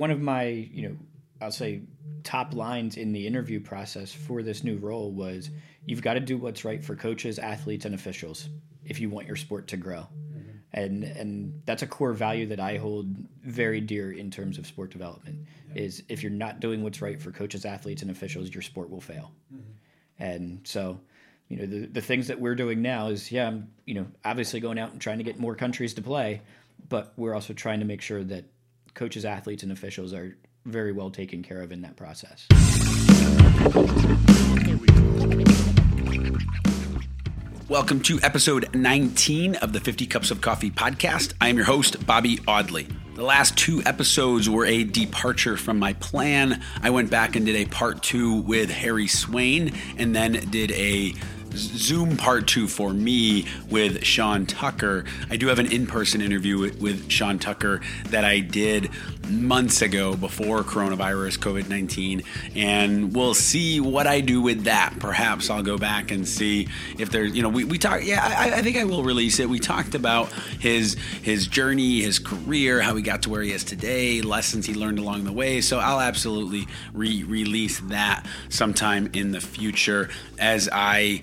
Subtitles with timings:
[0.00, 0.96] one of my, you know,
[1.42, 1.82] I'll say
[2.22, 5.50] top lines in the interview process for this new role was
[5.84, 8.48] you've got to do what's right for coaches, athletes, and officials
[8.82, 9.98] if you want your sport to grow.
[9.98, 10.50] Mm-hmm.
[10.72, 14.90] And and that's a core value that I hold very dear in terms of sport
[14.90, 15.40] development.
[15.74, 15.82] Yeah.
[15.82, 19.02] Is if you're not doing what's right for coaches, athletes, and officials, your sport will
[19.02, 19.32] fail.
[19.54, 20.24] Mm-hmm.
[20.24, 20.98] And so,
[21.48, 24.60] you know, the the things that we're doing now is yeah, I'm you know obviously
[24.60, 26.40] going out and trying to get more countries to play,
[26.88, 28.46] but we're also trying to make sure that
[29.00, 32.46] coaches, athletes, and officials are very well taken care of in that process.
[37.66, 41.32] Welcome to episode 19 of the 50 Cups of Coffee podcast.
[41.40, 42.88] I am your host, Bobby Audley.
[43.14, 46.62] The last two episodes were a departure from my plan.
[46.82, 51.14] I went back and did a part two with Harry Swain and then did a
[51.54, 55.04] Zoom part two for me with Sean Tucker.
[55.28, 58.90] I do have an in person interview with, with, Sean Tucker that I did
[59.28, 62.22] months ago before coronavirus, COVID 19,
[62.54, 64.94] and we'll see what I do with that.
[65.00, 68.58] Perhaps I'll go back and see if there's, you know, we, we talked, yeah, I,
[68.58, 69.48] I think I will release it.
[69.48, 73.64] We talked about his, his journey, his career, how he got to where he is
[73.64, 75.60] today, lessons he learned along the way.
[75.60, 81.22] So I'll absolutely re release that sometime in the future as I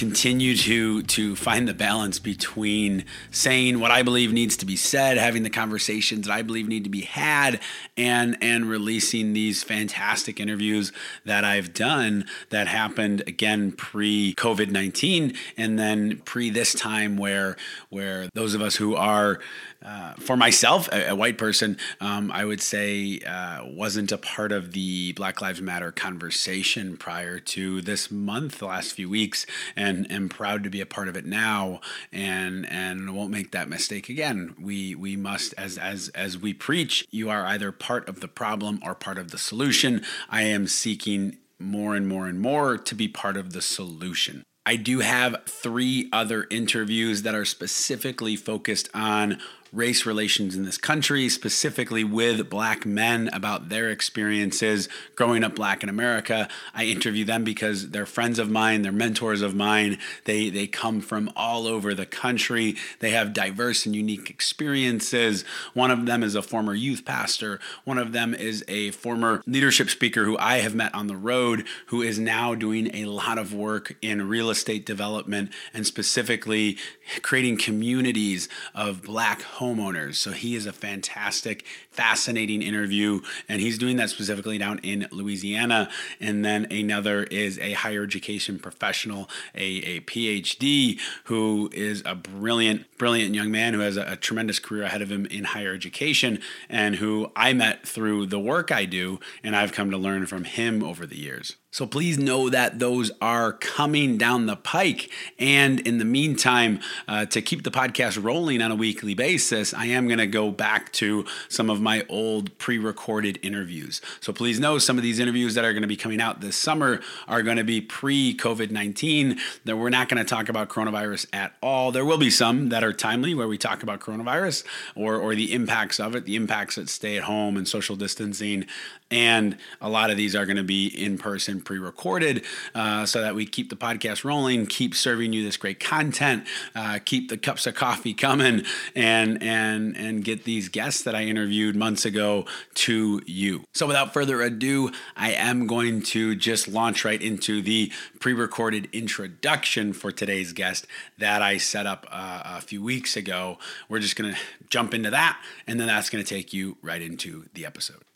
[0.00, 5.18] continue to to find the balance between saying what I believe needs to be said,
[5.18, 7.60] having the conversations that I believe need to be had,
[7.98, 10.90] and and releasing these fantastic interviews
[11.26, 17.58] that I've done that happened again pre COVID nineteen, and then pre this time where
[17.90, 19.38] where those of us who are
[19.84, 24.52] uh, for myself, a, a white person, um, I would say uh, wasn't a part
[24.52, 30.10] of the Black Lives Matter conversation prior to this month, the last few weeks, and
[30.12, 31.80] am proud to be a part of it now,
[32.12, 34.54] and and won't make that mistake again.
[34.60, 38.80] We we must, as as as we preach, you are either part of the problem
[38.84, 40.02] or part of the solution.
[40.28, 44.44] I am seeking more and more and more to be part of the solution.
[44.66, 49.38] I do have three other interviews that are specifically focused on
[49.72, 55.82] race relations in this country, specifically with black men about their experiences growing up black
[55.82, 56.48] in America.
[56.74, 59.98] I interview them because they're friends of mine, they're mentors of mine.
[60.24, 62.76] They they come from all over the country.
[62.98, 65.44] They have diverse and unique experiences.
[65.74, 67.60] One of them is a former youth pastor.
[67.84, 71.66] One of them is a former leadership speaker who I have met on the road
[71.86, 76.78] who is now doing a lot of work in real estate development and specifically
[77.22, 80.16] creating communities of black homeowners.
[80.16, 85.90] So he is a fantastic, fascinating interview, and he's doing that specifically down in Louisiana.
[86.18, 92.86] And then another is a higher education professional, a, a PhD, who is a brilliant,
[92.98, 96.40] brilliant young man who has a, a tremendous career ahead of him in higher education,
[96.68, 100.44] and who I met through the work I do, and I've come to learn from
[100.44, 101.56] him over the years.
[101.72, 105.08] So please know that those are coming down the pike.
[105.38, 109.86] And in the meantime, uh, to keep the podcast rolling on a weekly basis, I
[109.86, 114.00] am going to go back to some of my old pre recorded interviews.
[114.20, 116.56] So please know some of these interviews that are going to be coming out this
[116.56, 119.38] summer are going to be pre COVID 19.
[119.64, 121.92] That we're not going to talk about coronavirus at all.
[121.92, 124.64] There will be some that are timely where we talk about coronavirus
[124.96, 128.66] or, or the impacts of it, the impacts that stay at home and social distancing.
[129.08, 132.44] And a lot of these are going to be in person pre-recorded
[132.74, 136.98] uh, so that we keep the podcast rolling keep serving you this great content uh,
[137.04, 138.64] keep the cups of coffee coming
[138.94, 142.44] and and and get these guests that i interviewed months ago
[142.74, 143.64] to you.
[143.72, 149.92] So without further ado i am going to just launch right into the pre-recorded introduction
[149.92, 150.86] for today's guest
[151.18, 153.58] that i set up uh, a few weeks ago.
[153.88, 157.02] We're just going to jump into that and then that's going to take you right
[157.02, 158.09] into the episode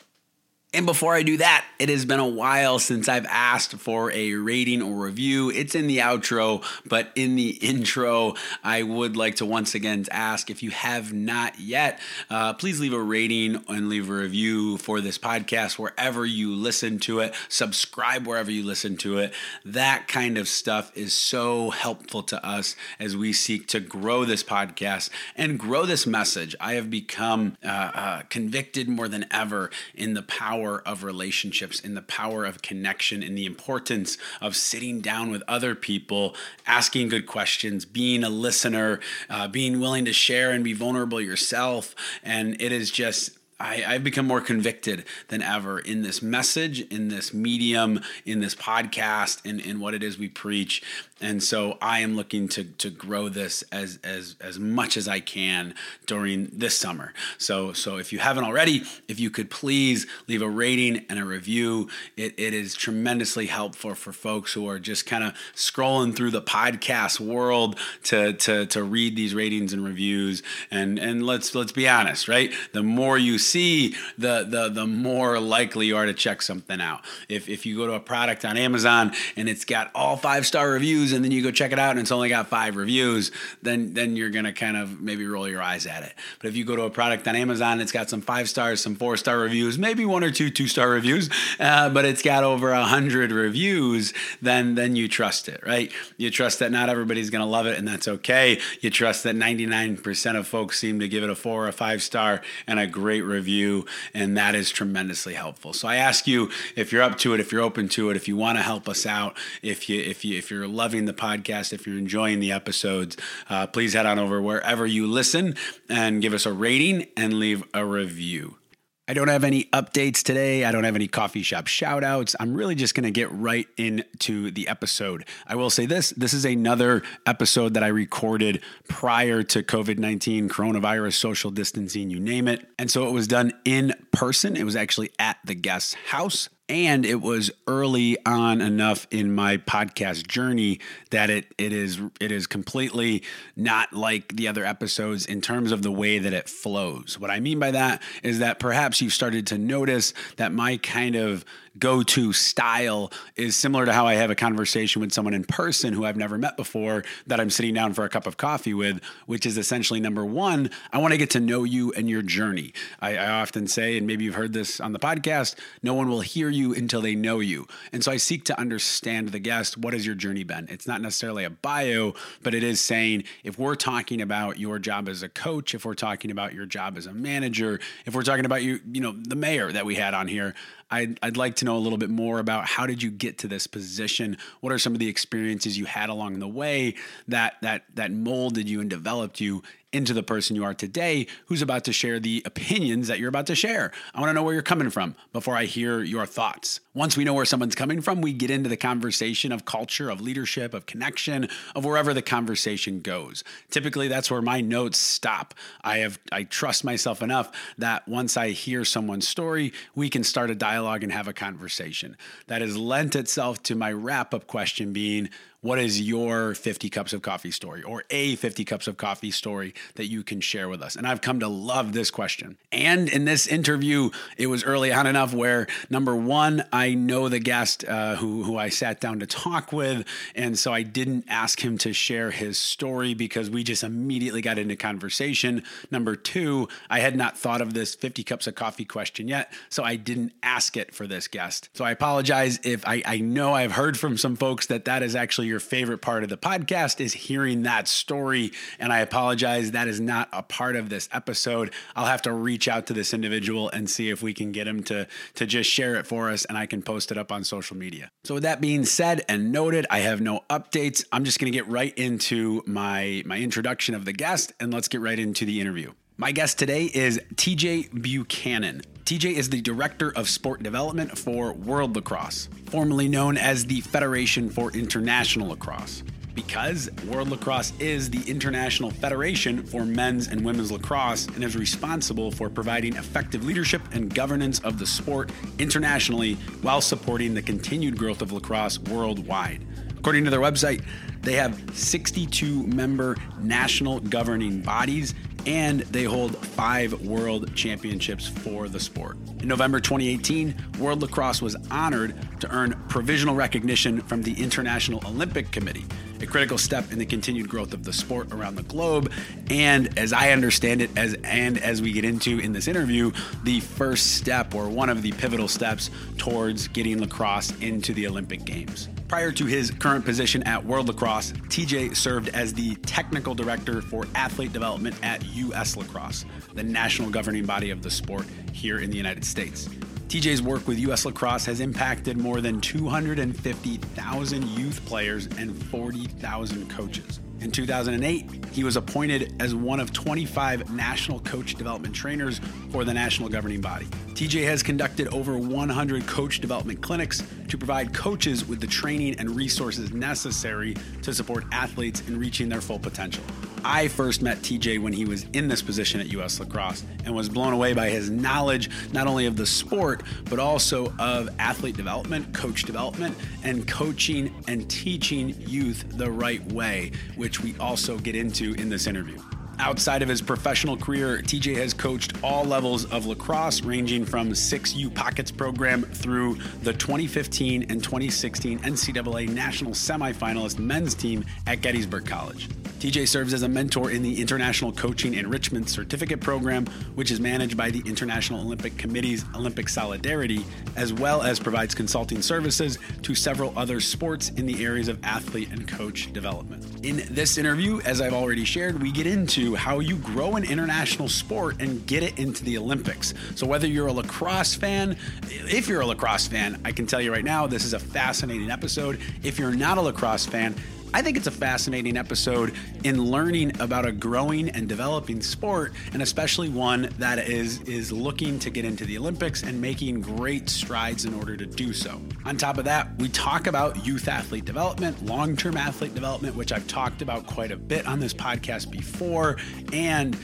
[0.75, 4.33] and before I do that, it has been a while since I've asked for a
[4.33, 5.49] rating or review.
[5.49, 10.49] It's in the outro, but in the intro, I would like to once again ask
[10.49, 11.99] if you have not yet,
[12.29, 16.99] uh, please leave a rating and leave a review for this podcast wherever you listen
[16.99, 17.33] to it.
[17.47, 19.33] Subscribe wherever you listen to it.
[19.63, 24.43] That kind of stuff is so helpful to us as we seek to grow this
[24.43, 26.53] podcast and grow this message.
[26.59, 31.79] I have become uh, uh, convicted more than ever in the power power of relationships,
[31.79, 36.35] in the power of connection, in the importance of sitting down with other people,
[36.65, 41.95] asking good questions, being a listener, uh, being willing to share and be vulnerable yourself.
[42.23, 47.07] And it is just I, have become more convicted than ever in this message, in
[47.07, 50.83] this medium, in this podcast, in, in what it is we preach.
[51.21, 55.21] And so I am looking to, to grow this as, as, as much as I
[55.21, 55.73] can
[56.05, 57.13] during this summer.
[57.37, 61.23] So, so if you haven't already, if you could please leave a rating and a
[61.23, 66.31] review, it, it is tremendously helpful for folks who are just kind of scrolling through
[66.31, 70.43] the podcast world to, to, to read these ratings and reviews.
[70.69, 72.51] And, and let's, let's be honest, right?
[72.73, 77.01] The more you see, the, the, the more likely you are to check something out.
[77.29, 80.69] If, if you go to a product on Amazon and it's got all five star
[80.69, 83.31] reviews and then you go check it out and it's only got five reviews,
[83.61, 86.13] then, then you're to kind of maybe roll your eyes at it.
[86.39, 88.95] But if you go to a product on Amazon, it's got some five stars, some
[88.95, 92.71] four star reviews, maybe one or two two star reviews, uh, but it's got over
[92.71, 95.91] a hundred reviews, then, then you trust it, right?
[96.17, 98.59] You trust that not everybody's to love it and that's okay.
[98.81, 102.01] You trust that 99% of folks seem to give it a four or a five
[102.01, 105.73] star and a great review review, and that is tremendously helpful.
[105.73, 108.27] So I ask you if you're up to it, if you're open to it, if
[108.27, 111.73] you want to help us out, if you if you if you're loving the podcast,
[111.73, 113.17] if you're enjoying the episodes,
[113.49, 115.55] uh, please head on over wherever you listen
[115.89, 118.57] and give us a rating and leave a review.
[119.07, 120.65] I don't have any updates today.
[120.65, 122.35] I don't have any coffee shop shout outs.
[122.39, 125.25] I'm really just going to get right into the episode.
[125.45, 130.49] I will say this this is another episode that I recorded prior to COVID 19,
[130.49, 132.67] coronavirus, social distancing, you name it.
[132.79, 134.57] And so it was done in person.
[134.57, 139.57] It was actually at the guest's house and it was early on enough in my
[139.57, 140.79] podcast journey
[141.11, 143.23] that it it is it is completely
[143.55, 147.19] not like the other episodes in terms of the way that it flows.
[147.19, 151.15] What I mean by that is that perhaps you've started to notice that my kind
[151.15, 151.45] of
[151.77, 155.93] go to style is similar to how I have a conversation with someone in person
[155.93, 159.01] who I've never met before that I'm sitting down for a cup of coffee with,
[159.25, 162.73] which is essentially number one, I want to get to know you and your journey.
[162.99, 166.21] I, I often say, and maybe you've heard this on the podcast, no one will
[166.21, 167.67] hear you until they know you.
[167.91, 169.77] And so I seek to understand the guest.
[169.77, 170.67] What has your journey been?
[170.69, 172.13] It's not necessarily a bio,
[172.43, 175.93] but it is saying if we're talking about your job as a coach, if we're
[175.93, 179.35] talking about your job as a manager, if we're talking about you, you know, the
[179.35, 180.53] mayor that we had on here,
[180.91, 183.47] I'd, I'd like to know a little bit more about how did you get to
[183.47, 184.37] this position?
[184.61, 186.95] What are some of the experiences you had along the way
[187.27, 189.63] that that that molded you and developed you
[189.95, 193.47] into the person you are today who's about to share the opinions that you're about
[193.47, 193.91] to share.
[194.13, 196.81] I want to know where you're coming from before I hear your thoughts.
[196.93, 200.21] Once we know where someone's coming from, we get into the conversation of culture, of
[200.21, 203.43] leadership, of connection, of wherever the conversation goes.
[203.69, 205.53] Typically that's where my notes stop.
[205.83, 210.49] I have I trust myself enough that once I hear someone's story, we can start
[210.49, 212.17] a dialogue and have a conversation.
[212.47, 215.29] That has lent itself to my wrap-up question being
[215.65, 219.73] what is your 50 cups of coffee story or a 50 cups of coffee story
[219.95, 220.95] that you can share with us?
[220.95, 222.59] And I've come to love this question.
[222.71, 227.39] And in this interview, it was early on enough where number one, I know the
[227.39, 230.05] guest uh, who, who I sat down to talk with.
[230.35, 234.59] And so I didn't ask him to share his story because we just immediately got
[234.59, 235.63] into conversation.
[235.89, 239.51] Number two, I had not thought of this 50 cups of coffee question yet.
[239.69, 241.69] So I didn't ask it for this guest.
[241.73, 245.15] So I apologize if I, I know I've heard from some folks that that is
[245.15, 248.51] actually your your favorite part of the podcast is hearing that story.
[248.77, 251.71] And I apologize, that is not a part of this episode.
[251.95, 254.83] I'll have to reach out to this individual and see if we can get him
[254.83, 257.77] to, to just share it for us and I can post it up on social
[257.77, 258.11] media.
[258.25, 261.05] So, with that being said and noted, I have no updates.
[261.13, 264.89] I'm just going to get right into my, my introduction of the guest and let's
[264.89, 265.93] get right into the interview.
[266.17, 268.81] My guest today is TJ Buchanan.
[269.05, 274.49] TJ is the Director of Sport Development for World Lacrosse, formerly known as the Federation
[274.49, 276.01] for International Lacrosse.
[276.33, 282.31] Because World Lacrosse is the international federation for men's and women's lacrosse and is responsible
[282.31, 288.23] for providing effective leadership and governance of the sport internationally while supporting the continued growth
[288.23, 289.63] of lacrosse worldwide.
[289.99, 290.83] According to their website,
[291.21, 295.13] they have 62 member national governing bodies
[295.45, 299.17] and they hold five world championships for the sport.
[299.39, 305.51] In November 2018, World Lacrosse was honored to earn provisional recognition from the International Olympic
[305.51, 305.85] Committee,
[306.21, 309.11] a critical step in the continued growth of the sport around the globe.
[309.49, 313.11] And as I understand it, as and as we get into in this interview,
[313.43, 318.45] the first step or one of the pivotal steps towards getting lacrosse into the Olympic
[318.45, 318.89] Games.
[319.07, 324.07] Prior to his current position at World Lacrosse, TJ served as the technical director for
[324.15, 328.97] athlete development at US Lacrosse, the national governing body of the sport here in the
[328.97, 329.69] United States.
[330.07, 337.19] TJ's work with US Lacrosse has impacted more than 250,000 youth players and 40,000 coaches.
[337.41, 342.39] In 2008, he was appointed as one of 25 national coach development trainers
[342.71, 343.87] for the national governing body.
[344.13, 349.35] TJ has conducted over 100 coach development clinics to provide coaches with the training and
[349.35, 353.23] resources necessary to support athletes in reaching their full potential.
[353.67, 357.27] I first met TJ when he was in this position at US Lacrosse and was
[357.27, 362.31] blown away by his knowledge not only of the sport, but also of athlete development,
[362.31, 368.53] coach development, and coaching and teaching youth the right way, which we also get into
[368.53, 369.17] in this interview.
[369.59, 374.93] Outside of his professional career, TJ has coached all levels of lacrosse, ranging from 6U
[374.93, 382.49] Pockets program through the 2015 and 2016 NCAA National Semifinalist men's team at Gettysburg College.
[382.79, 387.55] TJ serves as a mentor in the International Coaching Enrichment Certificate Program, which is managed
[387.55, 390.45] by the International Olympic Committee's Olympic Solidarity,
[390.75, 395.49] as well as provides consulting services to several other sports in the areas of athlete
[395.51, 396.63] and coach development.
[396.85, 401.07] In this interview, as I've already shared, we get into how you grow an international
[401.07, 403.13] sport and get it into the Olympics.
[403.35, 404.97] So, whether you're a lacrosse fan,
[405.29, 408.49] if you're a lacrosse fan, I can tell you right now, this is a fascinating
[408.49, 408.99] episode.
[409.23, 410.55] If you're not a lacrosse fan,
[410.93, 416.01] I think it's a fascinating episode in learning about a growing and developing sport, and
[416.01, 421.05] especially one that is is looking to get into the Olympics and making great strides
[421.05, 421.99] in order to do so.
[422.25, 426.67] On top of that, we talk about youth athlete development, long-term athlete development, which I've
[426.67, 429.37] talked about quite a bit on this podcast before,
[429.73, 430.17] and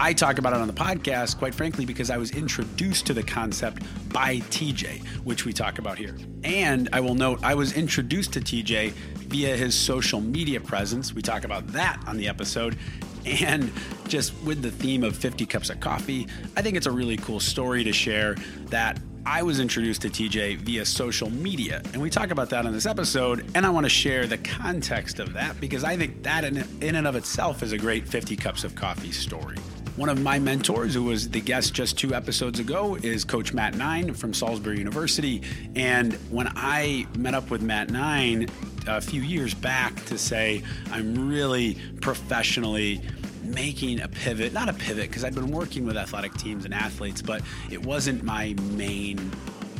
[0.00, 3.22] I talk about it on the podcast, quite frankly, because I was introduced to the
[3.22, 6.16] concept by TJ, which we talk about here.
[6.44, 11.12] And I will note, I was introduced to TJ via his social media presence.
[11.12, 12.78] We talk about that on the episode.
[13.26, 13.72] And
[14.06, 17.40] just with the theme of 50 cups of coffee, I think it's a really cool
[17.40, 18.36] story to share
[18.66, 21.82] that I was introduced to TJ via social media.
[21.92, 23.50] And we talk about that on this episode.
[23.56, 26.94] And I want to share the context of that because I think that in, in
[26.94, 29.56] and of itself is a great 50 cups of coffee story.
[29.98, 33.74] One of my mentors, who was the guest just two episodes ago, is Coach Matt
[33.74, 35.42] Nine from Salisbury University.
[35.74, 38.48] And when I met up with Matt Nine
[38.86, 40.62] a few years back to say,
[40.92, 43.02] I'm really professionally
[43.42, 47.20] making a pivot, not a pivot, because I'd been working with athletic teams and athletes,
[47.20, 49.32] but it wasn't my main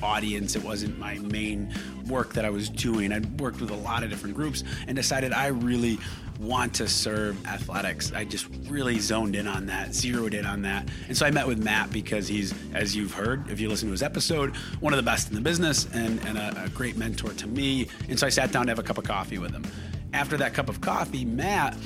[0.03, 0.57] audience.
[0.57, 1.73] It wasn't my main
[2.09, 3.13] work that I was doing.
[3.13, 5.99] I'd worked with a lot of different groups and decided I really
[6.39, 8.13] want to serve athletics.
[8.13, 10.89] I just really zoned in on that, zeroed in on that.
[11.09, 13.93] And so I met with Matt because he's, as you've heard, if you listen to
[13.93, 17.31] his episode, one of the best in the business and, and a, a great mentor
[17.33, 17.89] to me.
[18.09, 19.65] And so I sat down to have a cup of coffee with him.
[20.13, 21.77] After that cup of coffee, Matt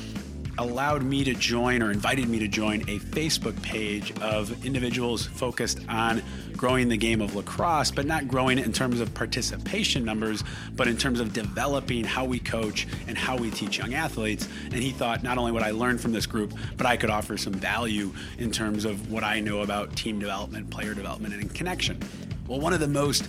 [0.59, 5.81] allowed me to join or invited me to join a Facebook page of individuals focused
[5.89, 6.23] on
[6.57, 10.45] growing the game of lacrosse, but not growing it in terms of participation numbers,
[10.77, 14.49] but in terms of developing how we coach and how we teach young athletes.
[14.65, 17.37] And he thought not only would I learn from this group, but I could offer
[17.37, 21.99] some value in terms of what I know about team development, player development, and connection.
[22.47, 23.29] Well, one of the most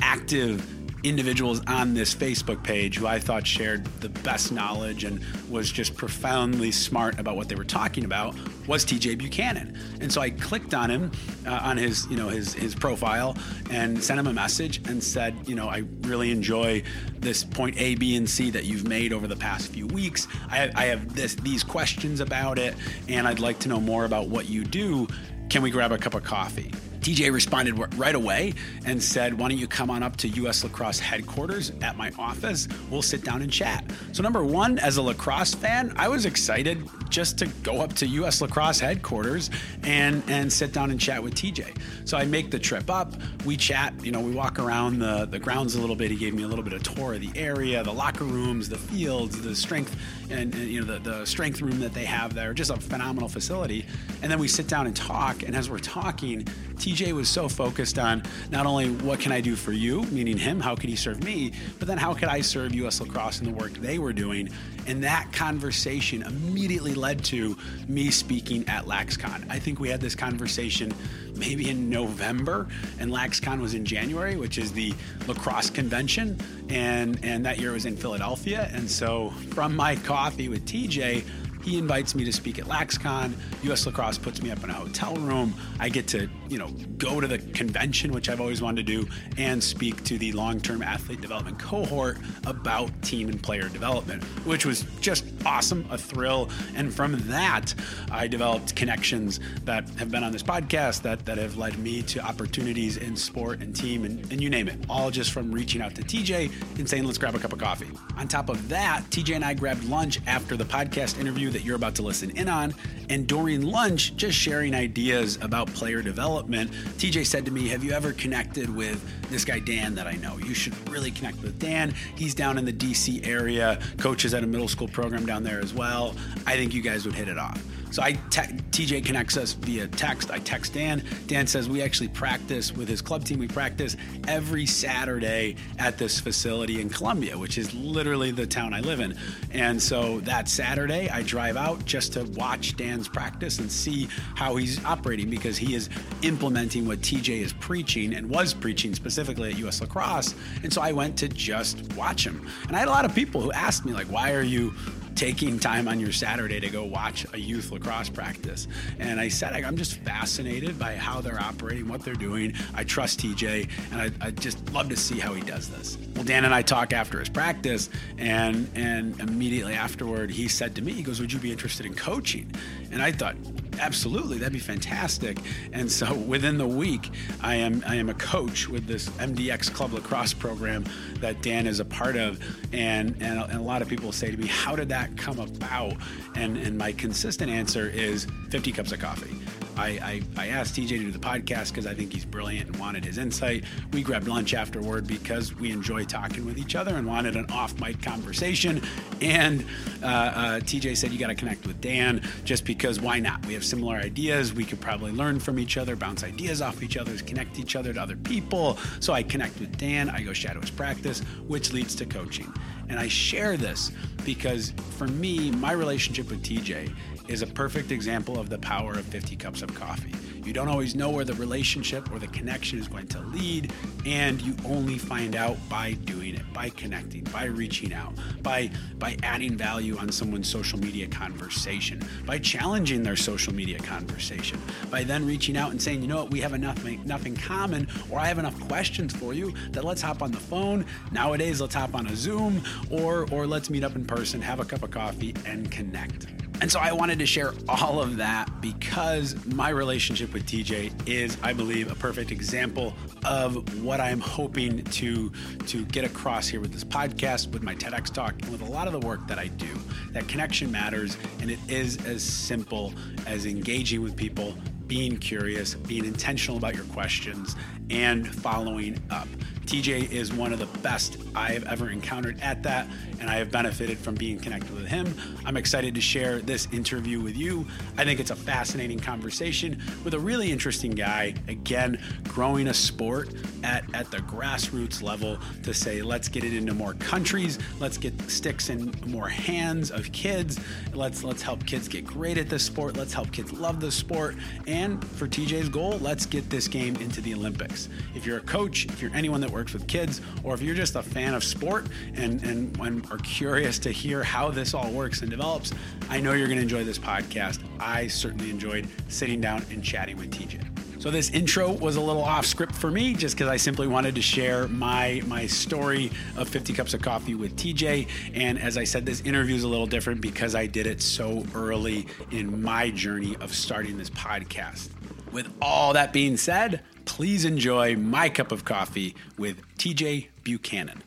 [0.00, 0.66] active
[1.02, 5.96] individuals on this Facebook page who I thought shared the best knowledge and was just
[5.96, 8.34] profoundly smart about what they were talking about
[8.66, 9.76] was TJ Buchanan.
[10.00, 11.10] And so I clicked on him
[11.46, 13.36] uh, on his, you know, his his profile
[13.70, 16.82] and sent him a message and said, you know, I really enjoy
[17.18, 20.28] this point A, B, and C that you've made over the past few weeks.
[20.48, 22.74] I, I have this these questions about it,
[23.08, 25.08] and I'd like to know more about what you do.
[25.48, 26.72] Can we grab a cup of coffee?
[27.02, 28.54] TJ responded right away
[28.86, 32.68] and said, Why don't you come on up to US Lacrosse headquarters at my office?
[32.90, 33.84] We'll sit down and chat.
[34.12, 38.06] So, number one, as a lacrosse fan, I was excited just to go up to
[38.06, 39.50] US Lacrosse headquarters
[39.82, 41.76] and, and sit down and chat with TJ.
[42.04, 43.14] So, I make the trip up.
[43.44, 46.12] We chat, you know, we walk around the, the grounds a little bit.
[46.12, 48.78] He gave me a little bit of tour of the area, the locker rooms, the
[48.78, 49.96] fields, the strength,
[50.30, 52.54] and, and you know, the, the strength room that they have there.
[52.54, 53.86] Just a phenomenal facility.
[54.22, 55.42] And then we sit down and talk.
[55.42, 56.44] And as we're talking,
[56.76, 60.60] TJ was so focused on not only what can I do for you, meaning him,
[60.60, 63.52] how could he serve me, but then how could I serve US Lacrosse in the
[63.52, 64.50] work they were doing.
[64.86, 67.56] And that conversation immediately led to
[67.88, 69.46] me speaking at LaxCon.
[69.48, 70.92] I think we had this conversation
[71.36, 72.68] maybe in November,
[72.98, 74.92] and LaxCon was in January, which is the
[75.26, 78.70] lacrosse convention, and and that year was in Philadelphia.
[78.72, 81.24] And so from my coffee with TJ,
[81.62, 83.32] he invites me to speak at LaxCon.
[83.64, 85.54] US Lacrosse puts me up in a hotel room.
[85.78, 89.08] I get to, you know, go to the convention, which I've always wanted to do,
[89.36, 94.84] and speak to the long-term athlete development cohort about team and player development, which was
[95.00, 96.50] just awesome, a thrill.
[96.74, 97.74] And from that,
[98.10, 102.20] I developed connections that have been on this podcast that that have led me to
[102.20, 105.94] opportunities in sport and team and, and you name it, all just from reaching out
[105.94, 107.90] to TJ and saying, let's grab a cup of coffee.
[108.16, 111.76] On top of that, TJ and I grabbed lunch after the podcast interview that you're
[111.76, 112.74] about to listen in on.
[113.08, 117.92] And during lunch, just sharing ideas about player development, TJ said to me, Have you
[117.92, 120.38] ever connected with this guy, Dan, that I know?
[120.38, 121.94] You should really connect with Dan.
[122.16, 125.74] He's down in the DC area, coaches at a middle school program down there as
[125.74, 126.14] well.
[126.46, 127.62] I think you guys would hit it off.
[127.92, 130.30] So I te- TJ connects us via text.
[130.30, 131.02] I text Dan.
[131.26, 133.38] Dan says we actually practice with his club team.
[133.38, 138.80] We practice every Saturday at this facility in Columbia, which is literally the town I
[138.80, 139.14] live in.
[139.50, 144.56] And so that Saturday, I drive out just to watch Dan's practice and see how
[144.56, 145.90] he's operating because he is
[146.22, 150.34] implementing what TJ is preaching and was preaching specifically at US Lacrosse.
[150.62, 152.48] And so I went to just watch him.
[152.68, 154.72] And I had a lot of people who asked me like, "Why are you?"
[155.14, 158.68] Taking time on your Saturday to go watch a youth lacrosse practice.
[158.98, 162.54] And I said, I'm just fascinated by how they're operating, what they're doing.
[162.74, 165.98] I trust TJ, and I, I just love to see how he does this.
[166.14, 167.88] Well, Dan and I talk after his practice,
[168.18, 171.94] and and immediately afterward, he said to me, he goes, "Would you be interested in
[171.94, 172.52] coaching?"
[172.90, 173.36] And I thought,
[173.78, 175.38] absolutely, that'd be fantastic.
[175.72, 177.10] And so within the week,
[177.40, 180.84] I am I am a coach with this MDX Club Lacrosse program
[181.20, 182.40] that Dan is a part of,
[182.72, 185.94] and and, and a lot of people say to me, "How did that come about?"
[186.34, 189.41] And and my consistent answer is 50 cups of coffee.
[189.76, 192.76] I, I, I, asked TJ to do the podcast because I think he's brilliant and
[192.78, 193.64] wanted his insight.
[193.92, 197.78] We grabbed lunch afterward because we enjoy talking with each other and wanted an off
[197.80, 198.82] mic conversation.
[199.20, 199.64] And
[200.02, 203.44] uh, uh, TJ said, You got to connect with Dan just because why not?
[203.46, 204.52] We have similar ideas.
[204.52, 207.92] We could probably learn from each other, bounce ideas off each other, connect each other
[207.92, 208.78] to other people.
[209.00, 212.52] So I connect with Dan, I go shadow his practice, which leads to coaching.
[212.88, 213.90] And I share this
[214.24, 216.94] because for me, my relationship with TJ
[217.28, 220.12] is a perfect example of the power of 50 cups of coffee.
[220.44, 223.72] You don't always know where the relationship or the connection is going to lead,
[224.04, 228.12] and you only find out by doing it, by connecting, by reaching out,
[228.42, 234.60] by by adding value on someone's social media conversation, by challenging their social media conversation,
[234.90, 237.86] by then reaching out and saying, you know what, we have enough enough in common,
[238.10, 240.84] or I have enough questions for you that let's hop on the phone.
[241.12, 244.64] Nowadays, let's hop on a Zoom, or or let's meet up in person, have a
[244.64, 246.26] cup of coffee, and connect.
[246.62, 251.36] And so I wanted to share all of that because my relationship with TJ is,
[251.42, 255.32] I believe, a perfect example of what I'm hoping to,
[255.66, 258.86] to get across here with this podcast, with my TEDx talk, and with a lot
[258.86, 259.74] of the work that I do.
[260.12, 262.94] That connection matters, and it is as simple
[263.26, 267.56] as engaging with people, being curious, being intentional about your questions,
[267.90, 269.26] and following up.
[269.66, 272.86] TJ is one of the best I have ever encountered at that,
[273.20, 275.14] and I have benefited from being connected with him.
[275.44, 277.66] I'm excited to share this interview with you.
[277.96, 281.34] I think it's a fascinating conversation with a really interesting guy.
[281.48, 283.30] Again, growing a sport
[283.62, 288.20] at, at the grassroots level to say, let's get it into more countries, let's get
[288.30, 290.58] sticks in more hands of kids,
[290.92, 294.36] let's let's help kids get great at this sport, let's help kids love the sport,
[294.66, 297.88] and for TJ's goal, let's get this game into the Olympics.
[298.14, 300.96] If you're a coach, if you're anyone that works with kids, or if you're just
[300.96, 305.20] a fan of sport and, and, and are curious to hear how this all works
[305.20, 305.72] and develops,
[306.08, 307.60] I know you're going to enjoy this podcast.
[307.78, 310.72] I certainly enjoyed sitting down and chatting with TJ.
[311.02, 314.14] So this intro was a little off script for me just because I simply wanted
[314.14, 318.06] to share my my story of 50 cups of coffee with TJ.
[318.34, 321.44] And as I said, this interview is a little different because I did it so
[321.56, 324.90] early in my journey of starting this podcast.
[325.32, 331.02] With all that being said, please enjoy my cup of coffee with TJ Buchanan.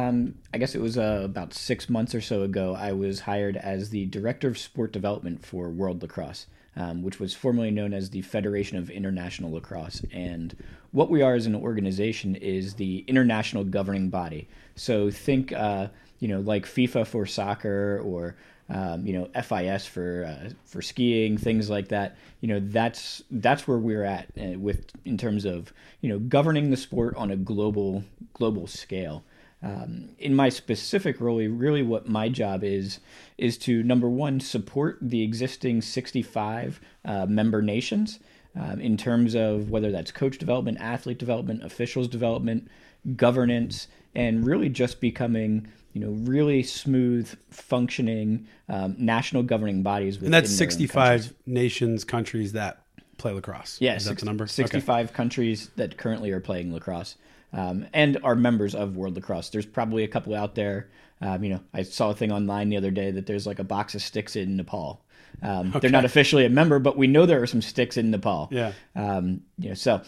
[0.00, 3.56] Um, I guess it was uh, about six months or so ago, I was hired
[3.56, 8.10] as the Director of Sport Development for World Lacrosse, um, which was formerly known as
[8.10, 10.02] the Federation of International Lacrosse.
[10.12, 10.56] And
[10.90, 14.48] what we are as an organization is the international governing body.
[14.74, 15.88] So think, uh,
[16.24, 18.34] you know, like FIFA for soccer or
[18.70, 22.16] um, you know FIS for uh, for skiing, things like that.
[22.40, 26.70] You know that's that's where we're at uh, with in terms of you know governing
[26.70, 29.22] the sport on a global global scale.
[29.62, 33.00] Um, in my specific role, really what my job is
[33.36, 38.18] is to number one support the existing 65 uh, member nations
[38.58, 42.68] um, in terms of whether that's coach development, athlete development, officials development,
[43.14, 50.20] governance, and really just becoming you know really smooth functioning um, national governing bodies.
[50.20, 52.82] And that's 65 nations, countries that
[53.16, 53.80] play lacrosse.
[53.80, 54.46] Yeah, is that the number?
[54.46, 55.14] 65 okay.
[55.14, 57.16] countries that currently are playing lacrosse
[57.54, 59.50] um, and are members of World Lacrosse.
[59.50, 60.90] There's probably a couple out there.
[61.20, 63.64] Um, you know, I saw a thing online the other day that there's like a
[63.64, 65.00] box of sticks in Nepal.
[65.42, 65.78] Um, okay.
[65.80, 68.48] They're not officially a member, but we know there are some sticks in Nepal.
[68.50, 68.72] Yeah.
[68.96, 70.02] Um, you know, so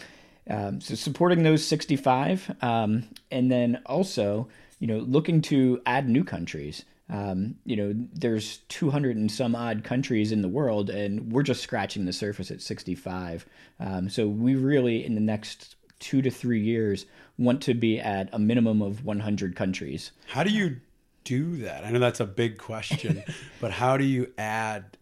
[0.49, 4.47] um, so supporting those 65, um, and then also
[4.79, 6.85] you know looking to add new countries.
[7.09, 11.63] Um, you know, there's 200 and some odd countries in the world, and we're just
[11.63, 13.45] scratching the surface at 65.
[13.79, 17.05] Um, so we really, in the next two to three years,
[17.37, 20.11] want to be at a minimum of 100 countries.
[20.27, 20.81] How do you
[21.23, 21.83] do that?
[21.83, 23.23] I know that's a big question,
[23.61, 24.97] but how do you add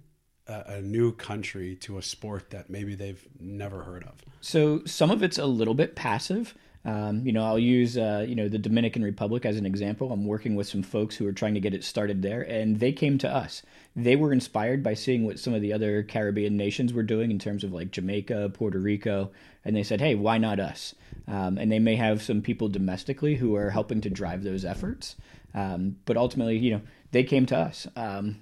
[0.48, 4.24] a, a, new country to a sport that maybe they've never heard of?
[4.42, 6.56] So some of it's a little bit passive.
[6.86, 10.12] Um, you know, I'll use uh, you know the Dominican Republic as an example.
[10.12, 12.92] I'm working with some folks who are trying to get it started there, and they
[12.92, 13.64] came to us.
[13.96, 17.40] They were inspired by seeing what some of the other Caribbean nations were doing in
[17.40, 19.32] terms of like Jamaica, Puerto Rico,
[19.64, 20.94] and they said, "Hey, why not us?"
[21.28, 25.16] Um, and they may have some people domestically who are helping to drive those efforts,
[25.56, 27.88] um, but ultimately, you know, they came to us.
[27.96, 28.38] Um,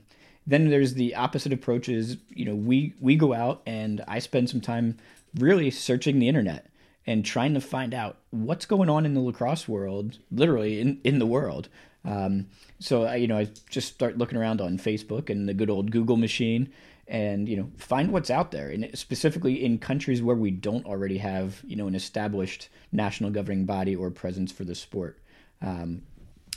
[0.46, 2.18] then there's the opposite approaches.
[2.28, 4.98] You know, we we go out and I spend some time
[5.36, 6.68] really searching the internet
[7.06, 11.20] and trying to find out what's going on in the lacrosse world, literally in, in
[11.20, 11.70] the world.
[12.06, 12.48] Um,
[12.80, 15.92] so I, you know, I just start looking around on Facebook and the good old
[15.92, 16.72] Google machine,
[17.08, 21.18] and you know, find what's out there, and specifically in countries where we don't already
[21.18, 25.20] have you know an established national governing body or presence for the sport.
[25.62, 26.02] Um,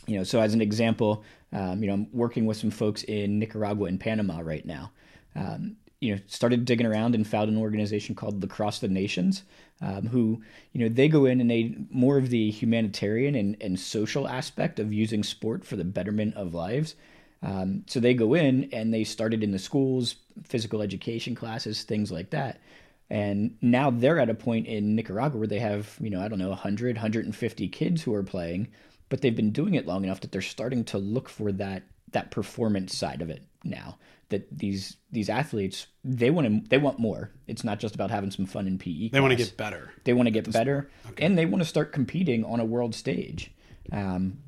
[0.06, 3.38] you know, so as an example, um, you know, I'm working with some folks in
[3.38, 4.92] Nicaragua and Panama right now.
[5.34, 9.42] Um, you know, started digging around and found an organization called Lacrosse the Nations,
[9.80, 13.80] um, who, you know, they go in and they more of the humanitarian and, and
[13.80, 16.94] social aspect of using sport for the betterment of lives.
[17.42, 22.12] Um, so they go in and they started in the schools, physical education classes, things
[22.12, 22.60] like that.
[23.08, 26.38] And now they're at a point in Nicaragua where they have, you know, I don't
[26.38, 28.68] know, 100, 150 kids who are playing,
[29.08, 32.30] but they've been doing it long enough that they're starting to look for that that
[32.30, 37.30] performance side of it now that these these athletes they want to they want more.
[37.46, 39.10] It's not just about having some fun in PE.
[39.10, 39.92] They want to get better.
[40.04, 41.24] They want to get better, okay.
[41.24, 43.52] and they want to start competing on a world stage.
[43.92, 44.38] Um,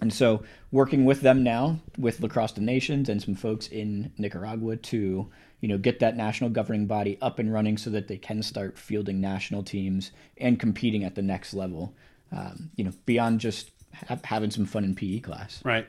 [0.00, 4.76] and so, working with them now, with Lacrosse the Nations and some folks in Nicaragua
[4.76, 8.42] to you know get that national governing body up and running so that they can
[8.42, 11.94] start fielding national teams and competing at the next level.
[12.32, 13.70] Um, you know, beyond just
[14.08, 15.60] ha- having some fun in PE class.
[15.64, 15.86] Right.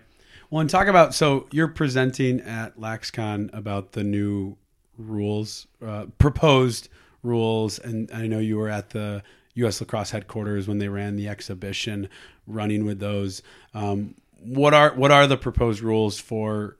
[0.50, 4.58] Well, and talk about so you're presenting at LaxCon about the new
[4.98, 6.90] rules, uh, proposed
[7.24, 9.24] rules, and I know you were at the
[9.56, 9.82] U.S.
[9.82, 12.10] Lacrosse headquarters when they ran the exhibition,
[12.46, 13.42] running with those.
[13.74, 16.78] Um, what are what are the proposed rules for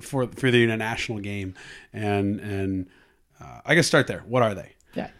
[0.00, 1.54] for for the international game?
[1.92, 2.88] And and
[3.40, 4.22] uh, I guess start there.
[4.26, 4.72] What are they?
[4.94, 5.10] Yeah.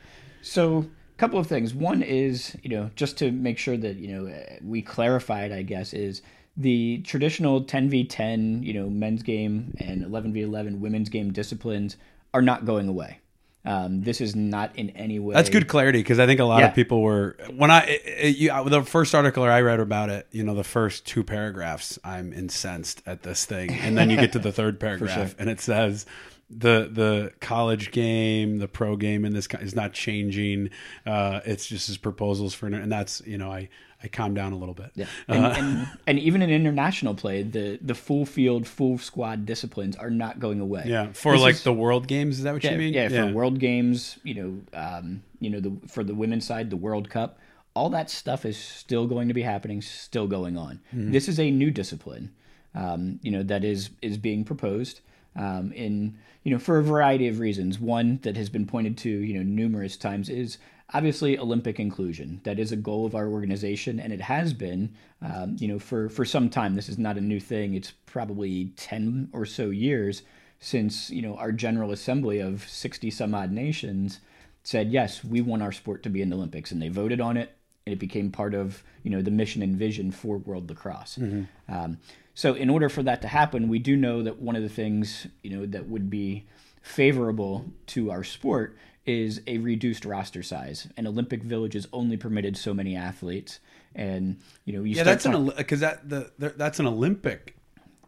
[0.43, 1.75] So a couple of things.
[1.75, 5.51] One is you know just to make sure that you know we clarified.
[5.51, 6.23] I guess is
[6.57, 11.97] the traditional 10v10, you know, men's game and 11v11 women's game disciplines
[12.35, 13.19] are not going away.
[13.65, 15.35] Um, this is not in any way.
[15.35, 16.69] That's good clarity because I think a lot yeah.
[16.69, 20.27] of people were when I it, it, you, the first article I read about it.
[20.33, 24.33] You know, the first two paragraphs, I'm incensed at this thing, and then you get
[24.33, 25.37] to the third paragraph, sure.
[25.39, 26.07] and it says
[26.51, 30.71] the the college game, the pro game in this is not changing.
[31.07, 33.69] Uh, it's just his proposals for, and that's you know I
[34.03, 34.91] I calmed down a little bit.
[34.95, 39.47] Yeah, and, uh, and, and, even in international play, the the full field, full squad
[39.47, 40.85] disciplines are not going away.
[40.87, 42.95] Yeah, for this like is, the World Games, is that what yeah, you mean?
[42.95, 46.71] Yeah, yeah, for World Games, you know, um, you know, the for the women's side,
[46.71, 47.39] the World Cup,
[47.75, 50.81] all that stuff is still going to be happening, still going on.
[50.95, 51.13] Mm-hmm.
[51.13, 52.33] This is a new discipline,
[52.75, 55.01] um, you know, that is is being proposed
[55.37, 57.79] um, in you know for a variety of reasons.
[57.79, 60.59] One that has been pointed to, you know, numerous times is
[60.95, 62.41] obviously Olympic inclusion.
[62.45, 66.09] That is a goal of our organization, and it has been, um, you know, for
[66.09, 66.75] for some time.
[66.75, 67.75] This is not a new thing.
[67.75, 70.23] It's probably ten or so years
[70.61, 74.21] since you know our General Assembly of sixty some odd nations
[74.65, 77.37] said yes, we want our sport to be in the Olympics, and they voted on
[77.37, 81.19] it, and it became part of you know the mission and vision for World Lacrosse.
[81.19, 81.75] Mm-hmm.
[81.75, 81.99] Um,
[82.35, 85.27] so, in order for that to happen, we do know that one of the things
[85.43, 86.47] you know that would be
[86.83, 90.89] favorable to our sport is a reduced roster size.
[90.97, 93.61] An Olympic Village is only permitted so many athletes,
[93.95, 97.57] and you know you yeah that's talk- an because that the, that's an Olympic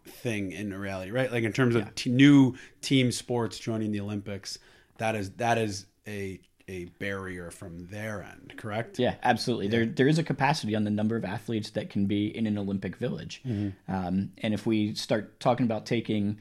[0.07, 1.31] thing in reality, right?
[1.33, 1.91] Like in terms of yeah.
[1.95, 4.59] t- new team sports joining the Olympics,
[4.99, 8.55] that is that is a a barrier from their end.
[8.57, 8.99] Correct?
[8.99, 9.69] Yeah, absolutely.
[9.69, 12.57] There there is a capacity on the number of athletes that can be in an
[12.57, 13.43] Olympic village,
[13.89, 16.39] um, and if we start talking about taking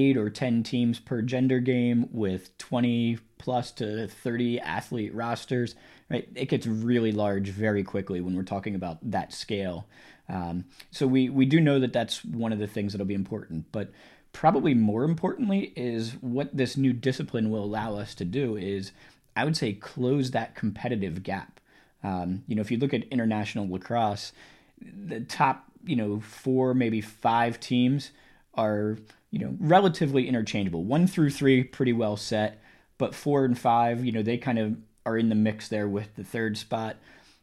[0.00, 5.74] eight or ten teams per gender game with twenty plus to thirty athlete rosters,
[6.10, 9.86] right, it gets really large very quickly when we're talking about that scale.
[10.28, 13.66] Um, so we we do know that that's one of the things that'll be important,
[13.72, 13.92] but
[14.32, 18.92] probably more importantly is what this new discipline will allow us to do is
[19.36, 21.60] I would say close that competitive gap.
[22.02, 24.32] Um, you know, if you look at international lacrosse,
[24.80, 28.10] the top, you know, four, maybe five teams
[28.54, 28.98] are,
[29.34, 30.84] you know, relatively interchangeable.
[30.84, 32.62] One through three, pretty well set,
[32.98, 36.14] but four and five, you know, they kind of are in the mix there with
[36.14, 36.98] the third spot.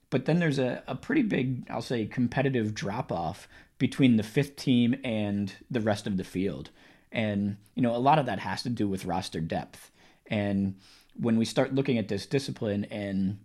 [0.09, 4.55] But then there's a, a pretty big, I'll say, competitive drop off between the fifth
[4.55, 6.69] team and the rest of the field.
[7.11, 9.91] And, you know, a lot of that has to do with roster depth.
[10.27, 10.75] And
[11.19, 13.37] when we start looking at this discipline and,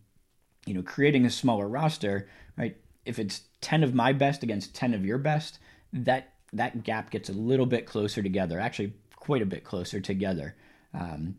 [0.66, 2.76] you know, creating a smaller roster, right?
[3.04, 5.58] If it's 10 of my best against 10 of your best,
[5.92, 10.54] that that gap gets a little bit closer together, actually quite a bit closer together.
[10.94, 11.36] Um,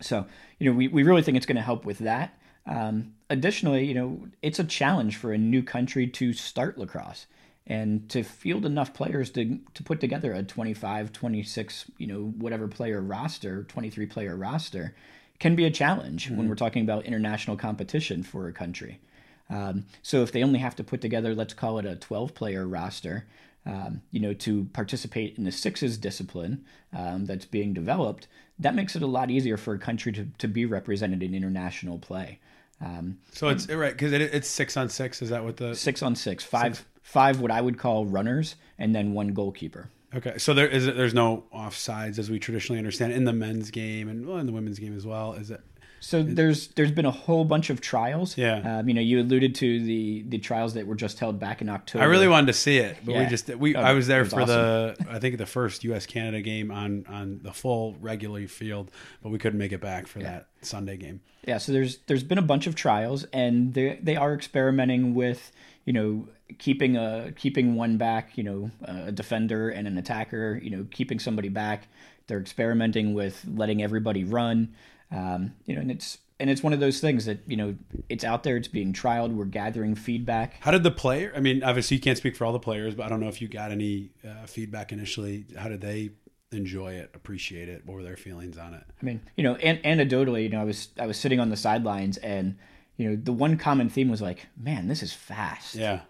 [0.00, 0.26] so,
[0.58, 2.38] you know, we, we really think it's going to help with that.
[2.66, 7.26] Um, additionally, you know, it's a challenge for a new country to start lacrosse
[7.66, 12.68] and to field enough players to, to put together a 25, 26, you know, whatever
[12.68, 14.94] player roster, 23 player roster
[15.38, 16.36] can be a challenge mm-hmm.
[16.36, 19.00] when we're talking about international competition for a country.
[19.48, 22.66] Um, so if they only have to put together, let's call it a 12 player
[22.66, 23.26] roster,
[23.66, 28.26] um, you know, to participate in the sixes discipline um, that's being developed,
[28.58, 31.98] that makes it a lot easier for a country to, to be represented in international
[31.98, 32.38] play.
[32.80, 35.20] Um, so it's right because it, it's six on six.
[35.20, 36.88] Is that what the six on six, five, six.
[37.02, 39.90] five what I would call runners, and then one goalkeeper.
[40.14, 44.08] Okay, so there is there's no offsides as we traditionally understand in the men's game
[44.08, 45.34] and well, in the women's game as well.
[45.34, 45.60] Is it?
[46.00, 48.36] So there's there's been a whole bunch of trials.
[48.36, 48.78] Yeah.
[48.78, 51.68] Um, you know, you alluded to the the trials that were just held back in
[51.68, 52.02] October.
[52.02, 53.20] I really wanted to see it, but yeah.
[53.20, 54.46] we just we oh, I was there for awesome.
[54.48, 56.06] the I think the first U.S.
[56.06, 58.90] Canada game on on the full regular field,
[59.22, 60.30] but we couldn't make it back for yeah.
[60.30, 61.20] that Sunday game.
[61.46, 61.58] Yeah.
[61.58, 65.52] So there's there's been a bunch of trials, and they they are experimenting with
[65.84, 70.70] you know keeping a keeping one back, you know, a defender and an attacker, you
[70.70, 71.88] know, keeping somebody back.
[72.26, 74.74] They're experimenting with letting everybody run.
[75.10, 77.76] Um, you know, and it's and it's one of those things that you know
[78.08, 79.34] it's out there, it's being trialed.
[79.34, 80.54] We're gathering feedback.
[80.60, 81.32] How did the player?
[81.36, 83.42] I mean, obviously you can't speak for all the players, but I don't know if
[83.42, 85.44] you got any uh, feedback initially.
[85.56, 86.10] How did they
[86.52, 87.86] enjoy it, appreciate it?
[87.86, 88.82] What were their feelings on it?
[89.00, 91.56] I mean, you know, an- anecdotally, you know, I was I was sitting on the
[91.56, 92.56] sidelines, and
[92.96, 96.00] you know, the one common theme was like, "Man, this is fast." Yeah,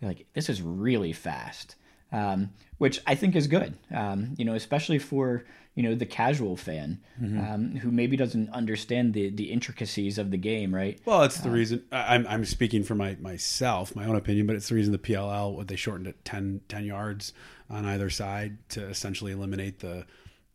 [0.00, 1.76] like this is really fast,
[2.12, 3.76] um, which I think is good.
[3.94, 7.40] Um, you know, especially for you know the casual fan mm-hmm.
[7.40, 11.00] um, who maybe doesn't understand the the intricacies of the game, right?
[11.04, 14.56] Well, it's the uh, reason I'm I'm speaking for my myself, my own opinion, but
[14.56, 17.32] it's the reason the PLL what they shortened it 10, 10 yards
[17.68, 20.06] on either side to essentially eliminate the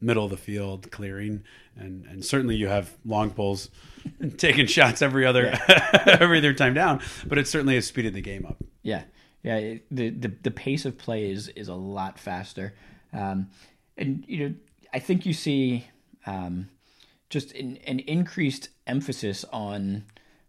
[0.01, 1.43] middle of the field clearing,
[1.75, 3.69] and and certainly you have long poles
[4.37, 6.17] taking shots every other yeah.
[6.21, 8.63] every other time down, but it certainly has speeded the game up.
[8.83, 9.03] Yeah,
[9.43, 12.73] yeah, it, the, the the pace of play is is a lot faster.
[13.11, 13.49] Um,
[13.97, 14.55] and you know
[14.93, 15.87] I think you see
[16.25, 16.69] um,
[17.29, 20.05] just an, an, increased emphasis on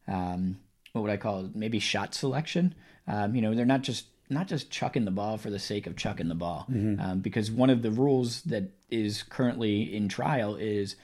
[0.09, 0.59] um,
[0.93, 1.57] what would I call it?
[1.57, 2.75] maybe shot selection.
[3.07, 5.97] Um, you know, they're not just not just chucking the ball for the sake of
[5.97, 7.01] chucking the ball, mm-hmm.
[7.01, 10.97] Um, because one of the rules that is currently in trial is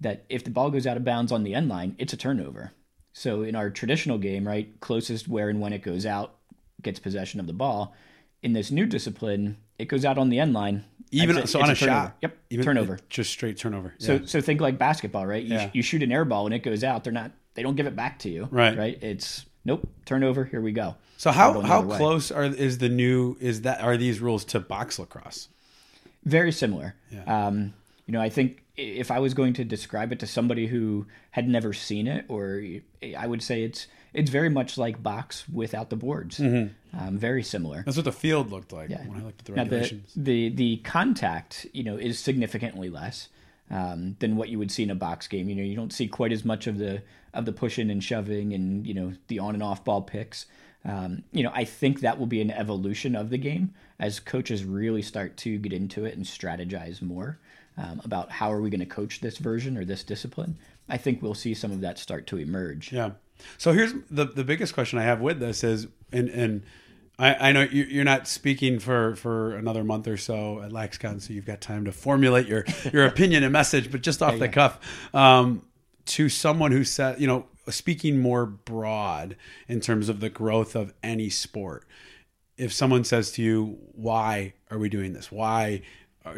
[0.00, 2.72] that if the ball goes out of bounds on the end line, it's a turnover.
[3.12, 6.34] So in our traditional game, right, closest where and when it goes out
[6.82, 7.94] gets possession of the ball.
[8.42, 10.84] In this new discipline, it goes out on the end line,
[11.22, 12.16] even so on a, a shot.
[12.22, 12.36] Yep.
[12.50, 12.98] Even turnover.
[13.08, 13.94] Just straight turnover.
[13.98, 14.20] So yeah.
[14.26, 15.42] so think like basketball, right?
[15.42, 15.70] You, yeah.
[15.72, 17.04] you shoot an air ball and it goes out.
[17.04, 17.32] They're not.
[17.54, 18.48] They don't give it back to you.
[18.50, 18.76] Right.
[18.76, 19.02] Right.
[19.02, 19.88] It's nope.
[20.04, 20.44] Turnover.
[20.44, 20.96] Here we go.
[21.16, 24.98] So how how close are is the new is that are these rules to box
[24.98, 25.48] lacrosse?
[26.24, 26.94] Very similar.
[27.10, 27.46] Yeah.
[27.46, 27.74] Um,
[28.06, 31.48] you know, I think if I was going to describe it to somebody who had
[31.48, 32.62] never seen it, or
[33.16, 36.38] I would say it's it's very much like box without the boards.
[36.38, 36.98] Mm-hmm.
[36.98, 37.82] Um, very similar.
[37.82, 39.06] That's what the field looked like yeah.
[39.06, 40.12] when I looked at the regulations.
[40.14, 43.28] Now the, the, the contact, you know, is significantly less
[43.70, 45.48] um, than what you would see in a box game.
[45.48, 48.52] You know, you don't see quite as much of the of the pushing and shoving
[48.52, 50.46] and you know the on and off ball picks.
[50.84, 54.64] Um, you know, I think that will be an evolution of the game as coaches
[54.64, 57.38] really start to get into it and strategize more
[57.76, 60.56] um, about how are we going to coach this version or this discipline.
[60.88, 62.92] I think we'll see some of that start to emerge.
[62.92, 63.12] Yeah.
[63.58, 66.62] So here's the the biggest question I have with this is, and and
[67.18, 71.32] I, I know you're not speaking for for another month or so at LaxCon, so
[71.32, 73.90] you've got time to formulate your your opinion and message.
[73.90, 74.52] But just off yeah, the yeah.
[74.52, 75.62] cuff, um,
[76.06, 79.36] to someone who said, you know, speaking more broad
[79.68, 81.86] in terms of the growth of any sport.
[82.56, 85.32] If someone says to you, "Why are we doing this?
[85.32, 85.82] Why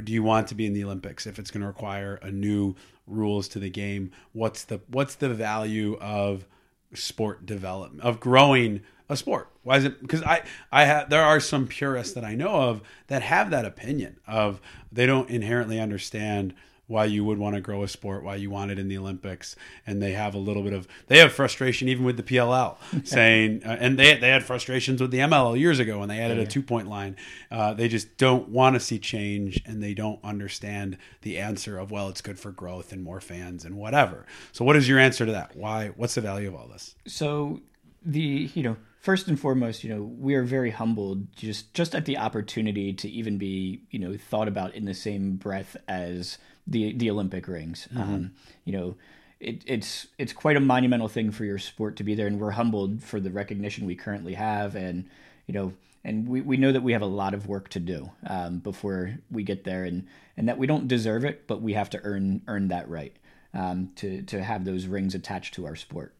[0.03, 1.27] do you want to be in the Olympics?
[1.27, 2.75] If it's going to require a new
[3.07, 6.46] rules to the game, what's the what's the value of
[6.94, 9.49] sport development of growing a sport.
[9.62, 10.01] Why is it?
[10.01, 13.64] Because I I have there are some purists that I know of that have that
[13.64, 16.55] opinion of they don't inherently understand
[16.87, 19.57] why you would want to grow a sport, why you want it in the Olympics,
[19.87, 23.62] and they have a little bit of they have frustration even with the PLL, saying
[23.64, 26.46] uh, and they they had frustrations with the MLL years ago when they added a
[26.46, 27.16] two point line.
[27.51, 31.90] Uh, they just don't want to see change, and they don't understand the answer of
[31.90, 34.27] well, it's good for growth and more fans and whatever.
[34.53, 35.57] So, what is your answer to that?
[35.57, 35.88] Why?
[35.96, 36.94] What's the value of all this?
[37.07, 37.61] So
[38.05, 42.07] the you know first and foremost, you know, we are very humbled just just at
[42.07, 46.92] the opportunity to even be, you know, thought about in the same breath as the
[46.92, 47.88] the Olympic rings.
[47.92, 48.02] Mm-hmm.
[48.02, 48.31] Um,
[48.64, 48.96] you know,
[49.40, 52.52] it, it's it's quite a monumental thing for your sport to be there, and we're
[52.52, 55.09] humbled for the recognition we currently have, and
[55.46, 55.72] you know,
[56.05, 59.18] and we, we know that we have a lot of work to do um, before
[59.31, 62.42] we get there, and and that we don't deserve it, but we have to earn
[62.46, 63.16] earn that right
[63.55, 66.14] um, to to have those rings attached to our sport.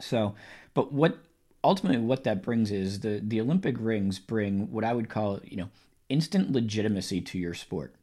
[0.00, 0.34] So,
[0.74, 1.18] but what
[1.62, 5.56] ultimately what that brings is the the Olympic rings bring what I would call you
[5.56, 5.68] know
[6.08, 7.94] instant legitimacy to your sport,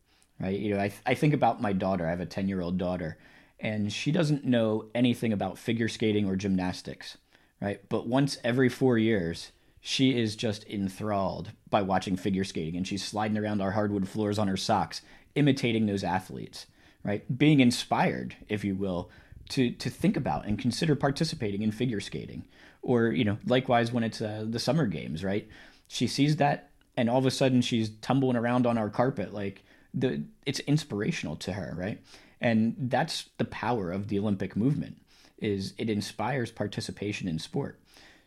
[0.42, 0.58] right?
[0.58, 2.06] You know, I I think about my daughter.
[2.06, 3.18] I have a ten year old daughter,
[3.60, 7.18] and she doesn't know anything about figure skating or gymnastics,
[7.62, 7.82] right?
[7.90, 13.04] But once every four years, she is just enthralled by watching figure skating, and she's
[13.04, 15.02] sliding around our hardwood floors on her socks,
[15.36, 16.66] imitating those athletes,
[17.04, 17.38] right?
[17.38, 19.10] Being inspired, if you will,
[19.50, 22.46] to to think about and consider participating in figure skating
[22.82, 25.48] or you know likewise when it's uh, the summer games right
[25.88, 29.64] she sees that and all of a sudden she's tumbling around on our carpet like
[29.94, 32.02] the it's inspirational to her right
[32.40, 34.98] and that's the power of the olympic movement
[35.40, 37.80] is it inspires participation in sport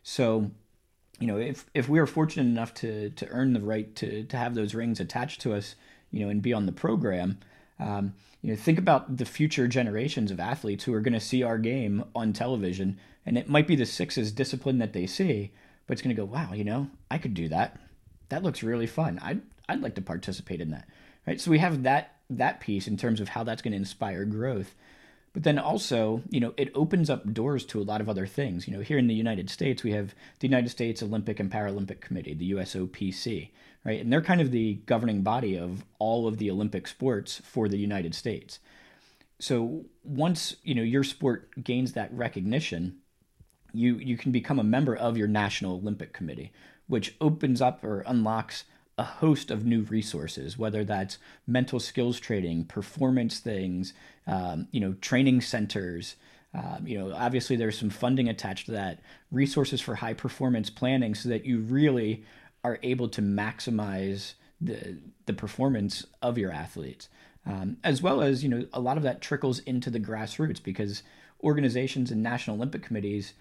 [0.02, 0.50] so
[1.20, 4.36] you know if if we are fortunate enough to to earn the right to to
[4.36, 5.74] have those rings attached to us
[6.10, 7.38] you know and be on the program
[7.80, 11.42] um, you know think about the future generations of athletes who are going to see
[11.42, 15.52] our game on television and it might be the sixes discipline that they see,
[15.86, 17.78] but it's going to go, wow, you know, I could do that.
[18.28, 19.18] That looks really fun.
[19.22, 20.88] I'd I'd like to participate in that.
[21.26, 21.40] Right?
[21.40, 24.74] So we have that that piece in terms of how that's going to inspire growth.
[25.34, 28.68] But then also, you know, it opens up doors to a lot of other things.
[28.68, 32.00] You know, here in the United States, we have the United States Olympic and Paralympic
[32.00, 33.50] Committee, the USOPC,
[33.84, 34.00] right?
[34.00, 37.78] And they're kind of the governing body of all of the Olympic sports for the
[37.78, 38.60] United States.
[39.40, 42.98] So once, you know, your sport gains that recognition,
[43.72, 46.52] you you can become a member of your National Olympic Committee,
[46.86, 48.64] which opens up or unlocks
[48.96, 53.92] a host of new resources, whether that's mental skills training, performance things,
[54.26, 56.16] um, you know, training centers.
[56.54, 59.00] Um, you know, obviously there's some funding attached to that,
[59.32, 62.24] resources for high performance planning, so that you really
[62.62, 67.08] are able to maximize the the performance of your athletes,
[67.44, 71.02] um, as well as you know a lot of that trickles into the grassroots because
[71.42, 73.34] organizations and national Olympic committees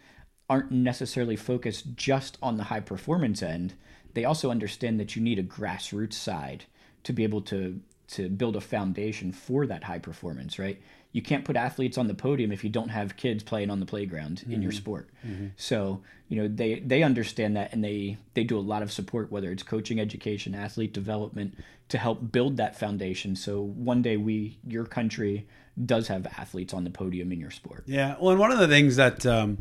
[0.49, 3.73] aren't necessarily focused just on the high performance end.
[4.13, 6.65] They also understand that you need a grassroots side
[7.03, 10.79] to be able to to build a foundation for that high performance, right?
[11.13, 13.85] You can't put athletes on the podium if you don't have kids playing on the
[13.85, 14.53] playground mm-hmm.
[14.53, 14.77] in your mm-hmm.
[14.77, 15.09] sport.
[15.25, 15.47] Mm-hmm.
[15.57, 19.31] So, you know, they they understand that and they they do a lot of support
[19.31, 21.55] whether it's coaching, education, athlete development
[21.89, 25.45] to help build that foundation so one day we your country
[25.85, 27.83] does have athletes on the podium in your sport.
[27.85, 28.15] Yeah.
[28.19, 29.57] Well, and one of the things that um,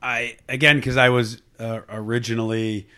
[0.00, 2.88] I again because I was uh, originally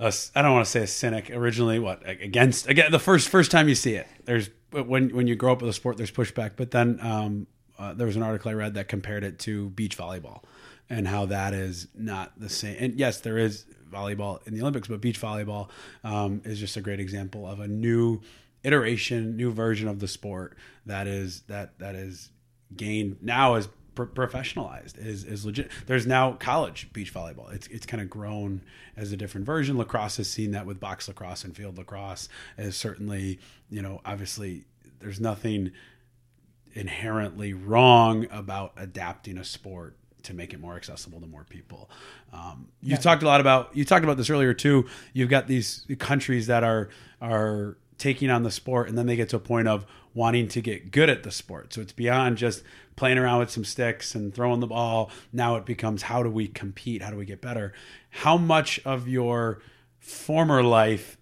[0.00, 1.30] I don't want to say a cynic.
[1.30, 5.34] Originally, what against again the first first time you see it, there's when when you
[5.34, 6.52] grow up with a sport, there's pushback.
[6.56, 7.46] But then um,
[7.78, 10.42] uh, there was an article I read that compared it to beach volleyball
[10.90, 12.76] and how that is not the same.
[12.78, 15.68] And yes, there is volleyball in the Olympics, but beach volleyball
[16.04, 18.20] um, is just a great example of a new
[18.62, 20.56] iteration, new version of the sport
[20.86, 22.30] that is that that is
[22.76, 23.68] gained now as
[24.06, 25.70] professionalized is is legit.
[25.86, 27.52] There's now college beach volleyball.
[27.52, 28.62] It's it's kind of grown
[28.96, 29.78] as a different version.
[29.78, 32.28] Lacrosse has seen that with box lacrosse and field lacrosse.
[32.56, 33.38] Is certainly
[33.70, 34.64] you know obviously
[35.00, 35.72] there's nothing
[36.74, 41.88] inherently wrong about adapting a sport to make it more accessible to more people.
[42.32, 42.96] Um, you yeah.
[42.96, 44.86] talked a lot about you talked about this earlier too.
[45.12, 46.88] You've got these countries that are
[47.20, 49.84] are taking on the sport and then they get to a point of
[50.18, 51.72] wanting to get good at the sport.
[51.72, 52.64] So it's beyond just
[52.96, 55.12] playing around with some sticks and throwing the ball.
[55.32, 57.02] Now it becomes how do we compete?
[57.02, 57.72] How do we get better?
[58.10, 59.62] How much of your
[60.00, 61.16] former life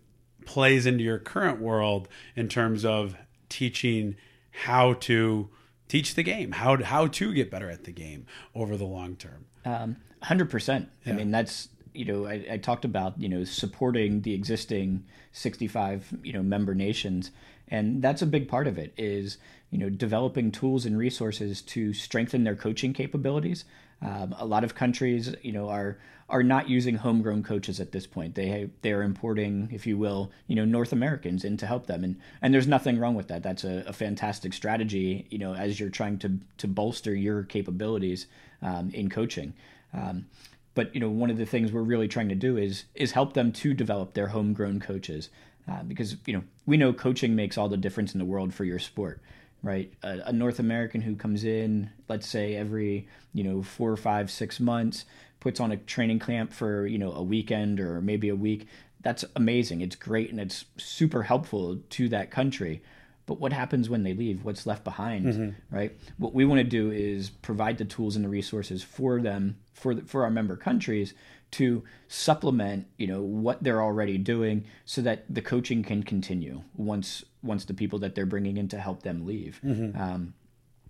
[0.47, 3.17] plays into your current world in terms of
[3.51, 4.17] teaching
[4.51, 5.51] how to
[5.89, 9.45] teach the game, how how to get better at the game over the long term.
[9.67, 10.89] Um, hundred percent.
[11.05, 16.15] I mean, that's you know, I, I, talked about you know supporting the existing sixty-five
[16.23, 17.31] you know member nations,
[17.69, 18.93] and that's a big part of it.
[18.97, 19.39] Is
[19.71, 23.65] you know developing tools and resources to strengthen their coaching capabilities.
[24.03, 25.99] Um, a lot of countries, you know, are
[26.29, 28.35] are not using homegrown coaches at this point.
[28.35, 32.05] They they are importing, if you will, you know, North Americans in to help them,
[32.05, 33.43] and and there's nothing wrong with that.
[33.43, 38.27] That's a, a fantastic strategy, you know, as you're trying to to bolster your capabilities
[38.61, 39.55] um, in coaching.
[39.95, 40.27] Um,
[40.75, 43.33] but you know, one of the things we're really trying to do is is help
[43.33, 45.31] them to develop their homegrown coaches,
[45.71, 48.65] uh, because you know we know coaching makes all the difference in the world for
[48.65, 49.21] your sport
[49.63, 49.93] right?
[50.03, 54.31] A, a, North American who comes in, let's say every you know four or five,
[54.31, 55.05] six months,
[55.41, 58.67] puts on a training camp for you know a weekend or maybe a week.
[59.03, 59.83] That's amazing.
[59.83, 62.83] It's great and it's super helpful to that country.
[63.27, 64.45] But what happens when they leave?
[64.45, 65.77] What's left behind, mm-hmm.
[65.77, 65.97] right?
[66.17, 69.97] What we want to do is provide the tools and the resources for them for
[69.97, 71.13] the, for our member countries
[71.57, 77.25] to supplement you know what they're already doing so that the coaching can continue once
[77.43, 79.61] once the people that they're bringing in to help them leave.
[79.65, 80.01] Mm-hmm.
[80.01, 80.35] um,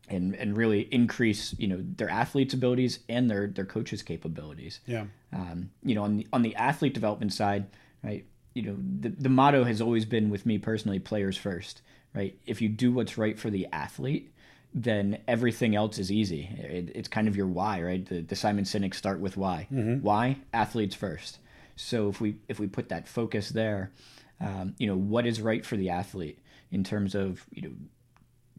[0.09, 4.81] and and really increase you know their athletes abilities and their their coaches capabilities.
[4.87, 5.07] Yeah.
[5.33, 7.67] Um, you know on the on the athlete development side
[8.03, 11.83] right you know the, the motto has always been with me personally players first
[12.17, 12.39] right?
[12.47, 14.33] If you do what's right for the athlete
[14.79, 16.51] then everything else is easy.
[16.59, 18.07] It, it's kind of your why, right?
[18.07, 19.69] The, the Simon Sinek start with why.
[19.73, 20.03] Mm-hmm.
[20.03, 21.39] Why athletes first.
[21.77, 23.91] So if we if we put that focus there,
[24.39, 26.39] um, you know, what is right for the athlete
[26.71, 27.75] in terms of you know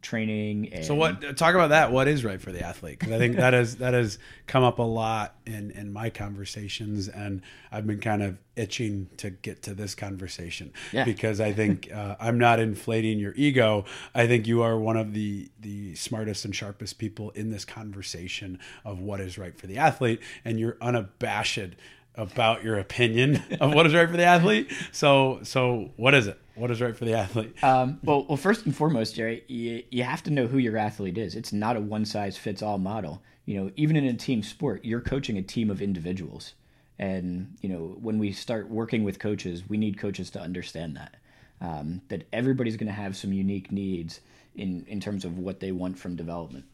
[0.01, 0.73] training.
[0.73, 0.85] And...
[0.85, 1.37] So what?
[1.37, 1.91] Talk about that.
[1.91, 2.99] What is right for the athlete?
[2.99, 7.07] Because I think that has that has come up a lot in in my conversations,
[7.07, 7.41] and
[7.71, 11.03] I've been kind of itching to get to this conversation yeah.
[11.03, 13.85] because I think uh, I'm not inflating your ego.
[14.15, 18.59] I think you are one of the the smartest and sharpest people in this conversation
[18.85, 21.75] of what is right for the athlete, and you're unabashed
[22.15, 24.71] about your opinion of what is right for the athlete.
[24.91, 26.39] So so what is it?
[26.57, 27.63] What is right for the athlete?
[27.63, 31.17] Um, well, well, first and foremost, Jerry, you, you have to know who your athlete
[31.17, 31.35] is.
[31.35, 33.21] It's not a one size fits all model.
[33.45, 36.53] You know, even in a team sport, you're coaching a team of individuals.
[36.99, 41.15] And, you know, when we start working with coaches, we need coaches to understand that.
[41.61, 44.19] Um, that everybody's going to have some unique needs
[44.55, 46.65] in, in terms of what they want from development.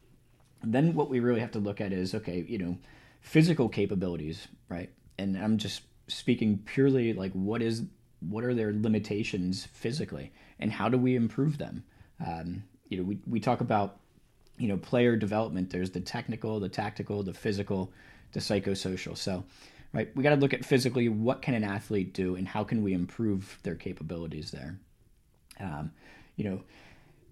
[0.64, 2.78] then what we really have to look at is okay, you know,
[3.22, 4.90] physical capabilities, right?
[5.18, 7.84] And I'm just speaking purely like what is
[8.30, 11.84] what are their limitations physically and how do we improve them?
[12.26, 13.98] Um, you know we, we talk about
[14.58, 15.70] you know player development.
[15.70, 17.92] There's the technical the tactical the physical
[18.34, 19.18] the psychosocial.
[19.18, 19.44] So
[19.94, 22.84] right we got to look at physically what can an athlete do and how can
[22.84, 24.80] we improve their capabilities there.
[25.60, 25.92] Um,
[26.36, 26.62] you know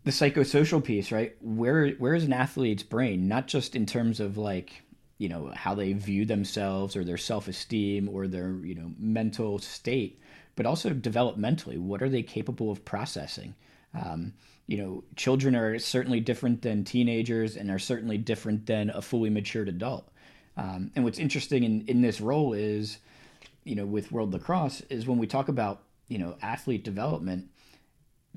[0.03, 3.27] the psychosocial piece right where where is an athlete's brain?
[3.27, 4.83] Not just in terms of like
[5.17, 10.19] you know how they view themselves or their self-esteem or their you know mental state
[10.55, 11.77] but also developmentally.
[11.77, 13.55] What are they capable of processing?
[13.93, 14.33] Um,
[14.67, 19.29] you know, children are certainly different than teenagers and are certainly different than a fully
[19.29, 20.07] matured adult.
[20.57, 22.99] Um, and what's interesting in, in this role is,
[23.63, 27.49] you know, with World Lacrosse, is when we talk about, you know, athlete development,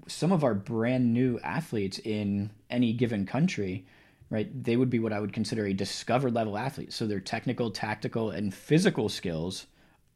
[0.08, 3.86] some of our brand new athletes in any given country,
[4.30, 6.92] right, they would be what I would consider a discovered level athlete.
[6.92, 9.66] So their technical, tactical, and physical skills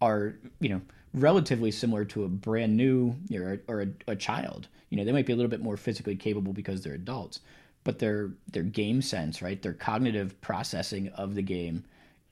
[0.01, 0.81] are, you know,
[1.15, 4.69] relatively similar to a brand new or, or a, a, child.
[4.91, 7.41] You know, they might be a little bit more physically capable because they're adults,
[7.85, 11.85] but their their game sense, right, their cognitive processing of the game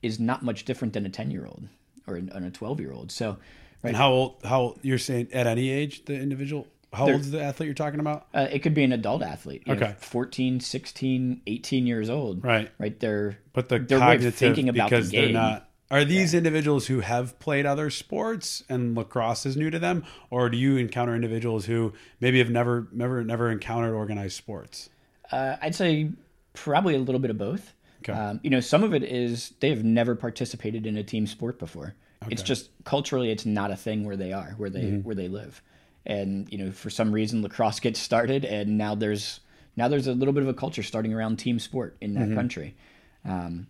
[0.02, 1.68] is not much different than a ten year old
[2.06, 3.10] or a twelve year old.
[3.10, 3.38] So,
[3.82, 4.36] right, and how old?
[4.44, 6.66] How you're saying at any age the individual?
[6.92, 8.26] How old is the athlete you're talking about?
[8.32, 9.64] Uh, it could be an adult athlete.
[9.68, 9.80] okay.
[9.80, 12.42] Know, 14, 16, 18 years old.
[12.42, 12.70] Right.
[12.78, 12.98] Right.
[12.98, 15.34] They're, but the they're cognitive, thinking about because the game.
[15.34, 16.38] they're not are these yeah.
[16.38, 20.76] individuals who have played other sports and lacrosse is new to them, or do you
[20.76, 24.90] encounter individuals who maybe have never, never, never encountered organized sports?
[25.30, 26.10] Uh, I'd say
[26.54, 27.72] probably a little bit of both.
[28.00, 28.12] Okay.
[28.12, 31.58] Um, you know, some of it is they have never participated in a team sport
[31.58, 31.94] before.
[32.22, 32.32] Okay.
[32.32, 35.00] It's just culturally, it's not a thing where they are, where they mm-hmm.
[35.00, 35.62] where they live,
[36.04, 39.40] and you know, for some reason, lacrosse gets started, and now there's
[39.76, 42.34] now there's a little bit of a culture starting around team sport in that mm-hmm.
[42.34, 42.74] country.
[43.24, 43.66] Um,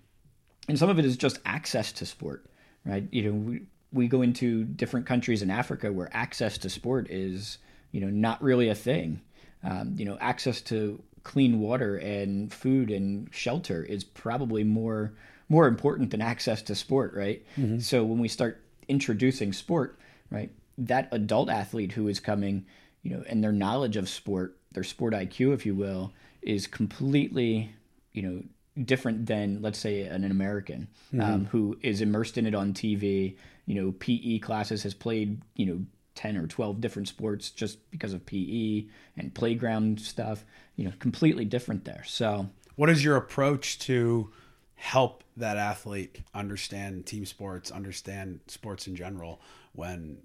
[0.69, 2.47] and some of it is just access to sport,
[2.85, 3.07] right?
[3.11, 3.63] You know, we,
[3.93, 7.59] we go into different countries in Africa where access to sport is,
[7.93, 9.21] you know, not really a thing.
[9.63, 15.13] Um, you know, access to clean water and food and shelter is probably more
[15.49, 17.45] more important than access to sport, right?
[17.57, 17.79] Mm-hmm.
[17.79, 19.99] So when we start introducing sport,
[20.31, 22.67] right, that adult athlete who is coming,
[23.03, 26.13] you know, and their knowledge of sport, their sport IQ, if you will,
[26.43, 27.73] is completely,
[28.13, 28.43] you know,
[28.85, 30.89] different than let's say an, American
[31.21, 33.37] um, who is immersed in it on TV.
[33.67, 38.13] You know, PE classes has played you know ten or twelve different sports just because
[38.13, 38.85] of PE
[39.17, 40.45] and playground stuff.
[40.77, 42.05] You know, completely different there.
[42.07, 44.31] So What is your approach to
[44.75, 49.41] help that athlete understand team sports, understand sports in general
[49.73, 50.19] when,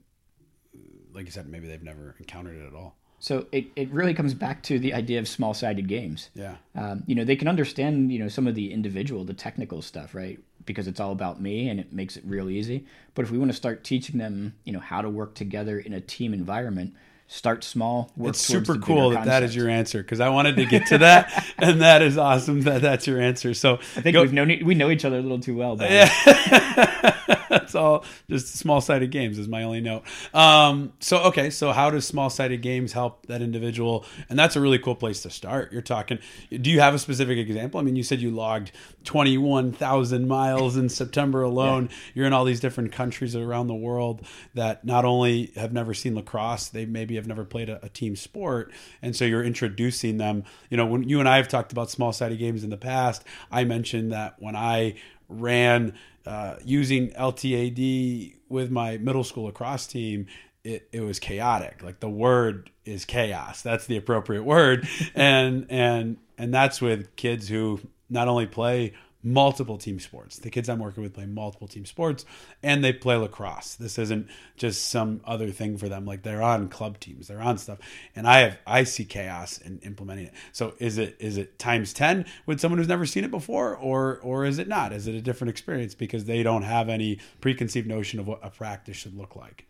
[1.14, 2.97] like you said, maybe they've never encountered it at all?
[3.22, 6.32] So it, it really comes back to the idea of small sided games.
[6.34, 6.55] Yeah.
[6.76, 10.15] Um, you know, they can understand, you know, some of the individual, the technical stuff,
[10.15, 10.39] right?
[10.65, 12.84] Because it's all about me and it makes it real easy.
[13.13, 15.93] But if we want to start teaching them, you know, how to work together in
[15.93, 16.95] a team environment,
[17.28, 20.65] start small, work It's super cool that that is your answer because I wanted to
[20.65, 23.53] get to that, and that is awesome that that's your answer.
[23.53, 25.76] So I think go- we've known we know each other a little too well.
[25.76, 25.89] But
[27.72, 28.03] That's all.
[28.30, 30.03] Just small sided games is my only note.
[30.34, 34.05] Um, so okay, so how does small sided games help that individual?
[34.30, 35.72] And that's a really cool place to start.
[35.72, 36.19] You're talking.
[36.49, 37.80] Do you have a specific example?
[37.80, 38.74] I mean, you said you logged
[39.05, 41.89] twenty one thousand miles in September alone.
[42.13, 46.13] You're in all these different countries around the world that not only have never seen
[46.15, 50.43] lacrosse, they maybe have never played a, a team sport, and so you're introducing them.
[50.69, 53.24] You know, when you and I have talked about small sided games in the past,
[53.49, 54.95] I mentioned that when I
[55.30, 55.93] ran
[56.26, 60.28] uh, using LTAD with my middle school lacrosse team,
[60.63, 61.82] it, it was chaotic.
[61.82, 63.61] Like the word is chaos.
[63.61, 64.88] That's the appropriate word.
[65.15, 68.93] and and and that's with kids who not only play
[69.24, 70.39] multiple team sports.
[70.39, 72.26] The kids I'm working with play multiple team sports
[72.63, 73.76] and they play lacrosse.
[73.76, 76.05] This isn't just some other thing for them.
[76.05, 77.80] Like they're on club teams, they're on stuff.
[78.15, 80.34] And I have I see chaos in implementing it.
[80.51, 84.19] So is it is it times 10 with someone who's never seen it before or
[84.22, 84.93] or is it not?
[84.93, 88.49] Is it a different experience because they don't have any preconceived notion of what a
[88.49, 89.65] practice should look like?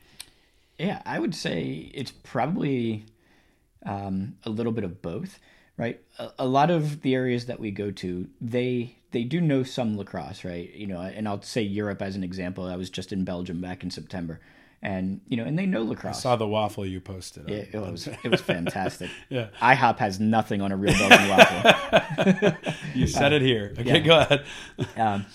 [0.79, 3.05] Yeah, I would say it's probably
[3.85, 5.39] um, a little bit of both,
[5.77, 6.01] right?
[6.17, 9.97] A, a lot of the areas that we go to, they they do know some
[9.97, 10.73] lacrosse, right?
[10.73, 12.65] You know, and I'll say Europe as an example.
[12.65, 14.39] I was just in Belgium back in September,
[14.81, 16.17] and you know, and they know lacrosse.
[16.17, 17.49] I saw the waffle you posted.
[17.49, 19.09] it, it was it was fantastic.
[19.29, 19.47] Yeah.
[19.61, 22.53] IHOP has nothing on a real Belgian waffle.
[22.95, 23.73] You said it here.
[23.79, 24.45] Okay, go ahead.
[24.97, 25.25] um,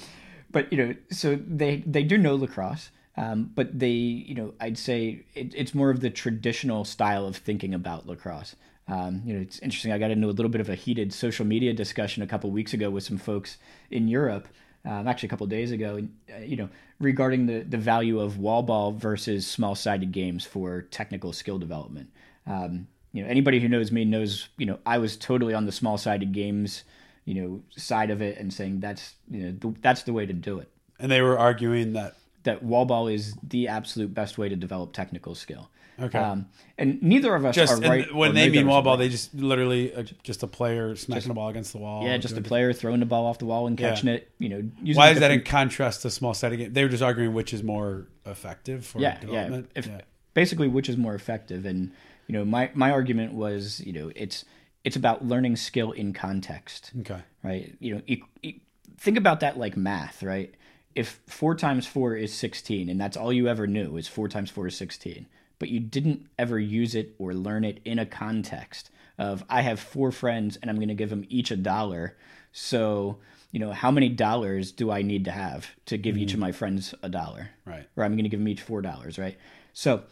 [0.51, 4.79] but you know, so they they do know lacrosse, um, but they you know I'd
[4.79, 8.57] say it, it's more of the traditional style of thinking about lacrosse.
[8.89, 9.93] Um, you know, it's interesting.
[9.93, 12.73] I got into a little bit of a heated social media discussion a couple weeks
[12.73, 13.59] ago with some folks
[13.91, 14.49] in Europe.
[14.85, 16.69] Um, actually, a couple days ago, uh, you know,
[17.01, 22.11] regarding the the value of wall ball versus small sided games for technical skill development.
[22.47, 25.73] Um, you know, anybody who knows me knows, you know, I was totally on the
[25.73, 26.85] small sided games,
[27.25, 30.33] you know, side of it and saying that's, you know, th- that's the way to
[30.33, 30.69] do it.
[31.01, 32.15] And they were arguing that
[32.45, 35.69] That wall ball is the absolute best way to develop technical skill.
[35.99, 36.19] Okay.
[36.19, 36.47] Um,
[36.79, 38.15] and neither of us just are right.
[38.15, 39.05] when they mean wall ball, right.
[39.05, 42.05] they just literally uh, just a player smacking the ball against the wall.
[42.05, 44.31] yeah, just a doing- player throwing the ball off the wall and catching it.
[44.39, 46.73] You know, using Why is that in contrast to small sided game?
[46.73, 49.21] They were just arguing which is more effective for yeah, yeah.
[49.21, 49.71] development.
[49.75, 50.01] If, yeah.
[50.35, 51.65] Basically, which is more effective?
[51.65, 51.93] And
[52.27, 54.45] you know, my my argument was, you know, it's
[54.87, 56.93] it's about learning skill in context.
[57.01, 57.21] Okay.
[57.43, 57.75] right?
[57.81, 58.61] You know, e- e-
[58.99, 60.55] think about that like math, right?
[60.95, 64.49] If four times four is 16, and that's all you ever knew is four times
[64.49, 65.27] four is 16,
[65.59, 69.81] but you didn't ever use it or learn it in a context of, I have
[69.81, 72.17] four friends and I'm going to give them each a dollar.
[72.53, 73.19] So,
[73.53, 76.43] you know, how many dollars do I need to have to give each of mm.
[76.43, 77.51] my friends a dollar?
[77.65, 77.87] Right.
[77.97, 79.37] Or I'm going to give them each four dollars, right?
[79.73, 80.05] So,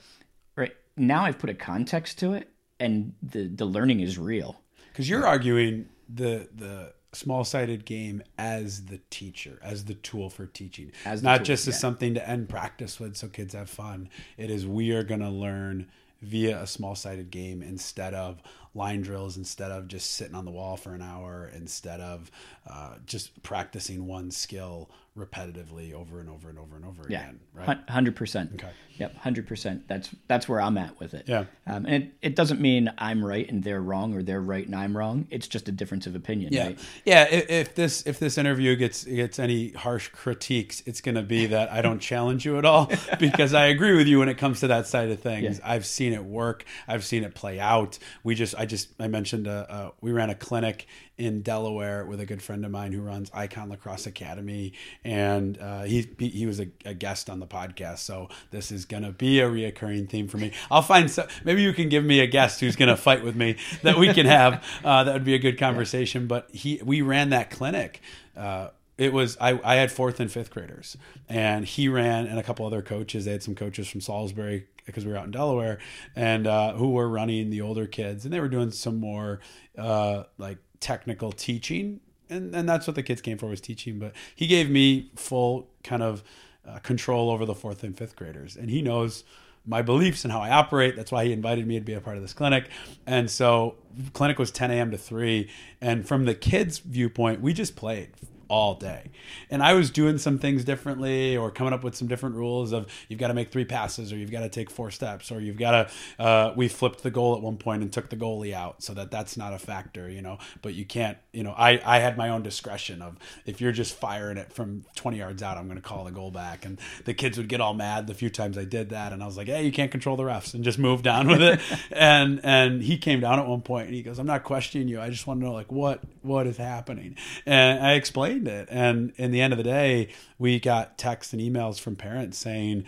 [0.56, 4.60] right now I've put a context to it, and the the learning is real.
[4.92, 10.46] Because you're arguing the the small sided game as the teacher, as the tool for
[10.46, 14.08] teaching, As not tool, just as something to end practice with, so kids have fun.
[14.36, 15.88] It is we are going to learn
[16.22, 18.42] via a small sided game instead of
[18.74, 22.30] line drills, instead of just sitting on the wall for an hour, instead of
[22.68, 27.40] uh, just practicing one skill repetitively over and over and over and over Yeah, again.
[27.54, 27.78] Right.
[27.88, 28.50] hundred percent.
[28.54, 28.70] Okay.
[28.96, 29.86] Yep, hundred percent.
[29.88, 31.24] That's that's where I'm at with it.
[31.28, 31.44] Yeah.
[31.66, 34.74] Um, and it, it doesn't mean I'm right and they're wrong, or they're right and
[34.74, 35.26] I'm wrong.
[35.30, 36.52] It's just a difference of opinion.
[36.52, 36.78] Yeah, Right?
[37.04, 37.26] yeah.
[37.30, 41.46] If, if this if this interview gets gets any harsh critiques, it's going to be
[41.46, 42.90] that I don't challenge you at all
[43.20, 45.58] because I agree with you when it comes to that side of things.
[45.58, 45.70] Yeah.
[45.72, 46.64] I've seen it work.
[46.88, 47.98] I've seen it play out.
[48.24, 50.86] We just I just I mentioned uh, uh, we ran a clinic
[51.16, 54.72] in Delaware with a good friend of mine who runs Icon Lacrosse Academy,
[55.04, 57.98] and uh, he he was a, a guest on the podcast.
[57.98, 60.52] So this is going to be a reoccurring theme for me.
[60.70, 61.26] I'll find some.
[61.44, 64.12] Maybe you can give me a guest who's going to fight with me that we
[64.12, 64.64] can have.
[64.84, 66.26] Uh, that would be a good conversation.
[66.26, 68.00] But he we ran that clinic.
[68.36, 70.96] Uh, it was I, I had fourth and fifth graders
[71.28, 75.04] and he ran and a couple other coaches they had some coaches from salisbury because
[75.04, 75.78] we were out in delaware
[76.14, 79.40] and uh, who were running the older kids and they were doing some more
[79.76, 83.98] uh, like technical teaching, and and that's what the kids came for was teaching.
[83.98, 86.22] But he gave me full kind of
[86.68, 89.24] uh, control over the fourth and fifth graders, and he knows
[89.66, 90.94] my beliefs and how I operate.
[90.94, 92.68] That's why he invited me to be a part of this clinic.
[93.06, 93.76] And so,
[94.12, 94.90] clinic was 10 a.m.
[94.90, 95.48] to 3.
[95.80, 98.10] And from the kids' viewpoint, we just played
[98.48, 99.10] all day.
[99.50, 102.86] And I was doing some things differently or coming up with some different rules of
[103.08, 105.56] you've got to make three passes or you've got to take four steps or you've
[105.56, 105.70] got
[106.18, 108.94] to, uh, we flipped the goal at one point and took the goalie out so
[108.94, 112.16] that that's not a factor, you know, but you can't, you know, I, I had
[112.16, 113.16] my own discretion of
[113.46, 116.30] if you're just firing it from 20 yards out, I'm going to call the goal
[116.30, 116.64] back.
[116.64, 119.12] And the kids would get all mad the few times I did that.
[119.12, 121.42] And I was like, hey, you can't control the refs and just move down with
[121.42, 121.60] it.
[121.90, 125.00] and, and he came down at one point and he goes, I'm not questioning you.
[125.00, 127.16] I just want to know like what, what is happening.
[127.46, 128.68] And I explained it.
[128.70, 132.84] And in the end of the day, we got texts and emails from parents saying,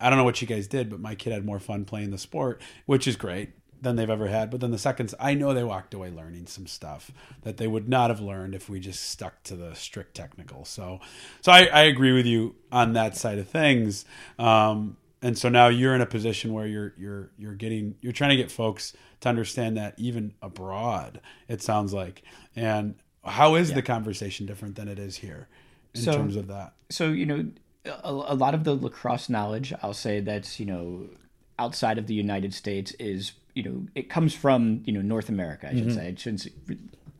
[0.00, 2.18] I don't know what you guys did, but my kid had more fun playing the
[2.18, 3.50] sport, which is great
[3.80, 4.50] than they've ever had.
[4.50, 7.10] But then the seconds, I know they walked away learning some stuff
[7.42, 10.64] that they would not have learned if we just stuck to the strict technical.
[10.64, 11.00] So,
[11.40, 14.04] so I, I agree with you on that side of things.
[14.38, 18.30] Um, and so now you're in a position where you're you're you're getting you're trying
[18.30, 22.22] to get folks to understand that even abroad, it sounds like,
[22.54, 22.96] and
[23.26, 23.76] how is yeah.
[23.76, 25.48] the conversation different than it is here
[25.94, 26.72] in so, terms of that?
[26.90, 27.46] So, you know,
[27.84, 31.08] a, a, lot of the lacrosse knowledge, I'll say that's, you know,
[31.58, 35.68] outside of the United States is, you know, it comes from, you know, North America,
[35.68, 35.94] I should mm-hmm.
[35.94, 36.08] say.
[36.08, 36.46] I shouldn't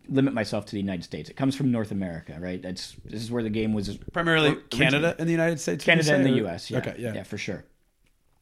[0.09, 1.29] limit myself to the United States.
[1.29, 2.63] It comes from North America, right?
[2.63, 5.85] That's this is where the game was primarily Canada and the United States.
[5.85, 6.79] Canada and the US, yeah.
[6.79, 7.15] Okay, yeah.
[7.15, 7.65] Yeah, for sure.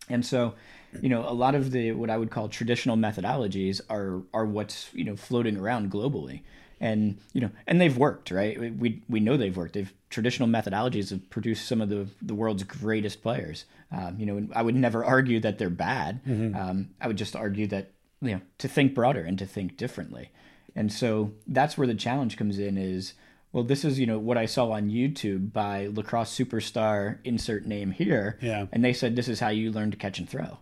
[0.08, 0.54] And so,
[1.00, 4.92] you know, a lot of the what I would call traditional methodologies are are what's,
[4.92, 6.42] you know, floating around globally
[6.80, 8.58] and you know and they've worked right?
[8.76, 9.74] We we know they've worked.
[9.74, 13.64] They've traditional methodologies have produced some of the the world's greatest players.
[13.92, 16.24] Um, you know i would never argue that they're bad.
[16.24, 16.56] Mm-hmm.
[16.56, 20.30] um, i would just argue that you know to think broader and to think differently.
[20.76, 23.14] And so that's where the challenge comes in is
[23.52, 27.92] well this is you know what i saw on youtube by lacrosse superstar insert name
[27.92, 28.38] here.
[28.42, 28.66] Yeah.
[28.72, 30.58] And they said this is how you learn to catch and throw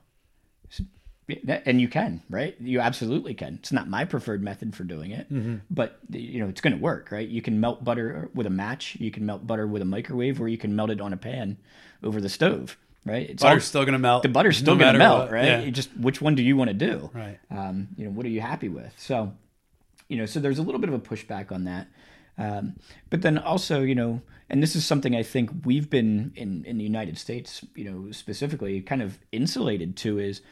[1.66, 2.56] and you can right?
[2.60, 3.54] You absolutely can.
[3.54, 5.56] It's not my preferred method for doing it mm-hmm.
[5.70, 7.28] but you know it's going to work right?
[7.28, 8.96] You can melt butter with a match.
[8.98, 11.58] You can melt butter with a microwave or you can melt it on a pan
[12.02, 13.30] over the stove right?
[13.30, 15.32] It's butter's all, still going to melt the butter's still no going to melt what,
[15.32, 15.64] right?
[15.64, 15.70] Yeah.
[15.70, 17.10] just which one do you want to do?
[17.12, 17.38] Right.
[17.50, 18.92] Um, you know what are you happy with?
[18.96, 19.32] So
[20.08, 21.88] you know so there's a little bit of a pushback on that.
[22.38, 22.76] Um,
[23.10, 26.76] but then also you know and this is something I think we've been in in
[26.76, 30.42] the United States, you know, specifically kind of insulated to is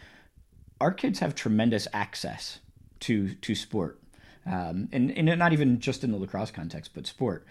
[0.81, 2.61] our kids have tremendous access
[3.01, 4.01] to to sport,
[4.47, 7.47] um, and and not even just in the lacrosse context, but sport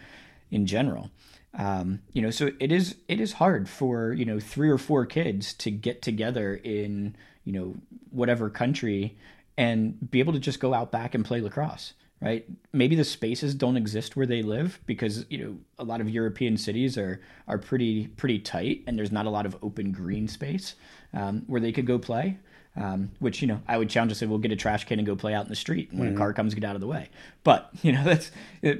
[0.51, 1.11] in general.
[1.53, 5.05] Um, you know, so it is it is hard for you know three or four
[5.05, 7.75] kids to get together in you know
[8.11, 9.17] whatever country
[9.57, 13.55] and be able to just go out back and play lacrosse right maybe the spaces
[13.55, 17.57] don't exist where they live because you know a lot of european cities are are
[17.57, 20.75] pretty pretty tight and there's not a lot of open green space
[21.13, 22.37] um, where they could go play
[22.79, 25.05] um, which you know I would challenge to say we'll get a trash can and
[25.05, 26.15] go play out in the street when mm-hmm.
[26.15, 27.09] a car comes get out of the way.
[27.43, 28.31] But you know that's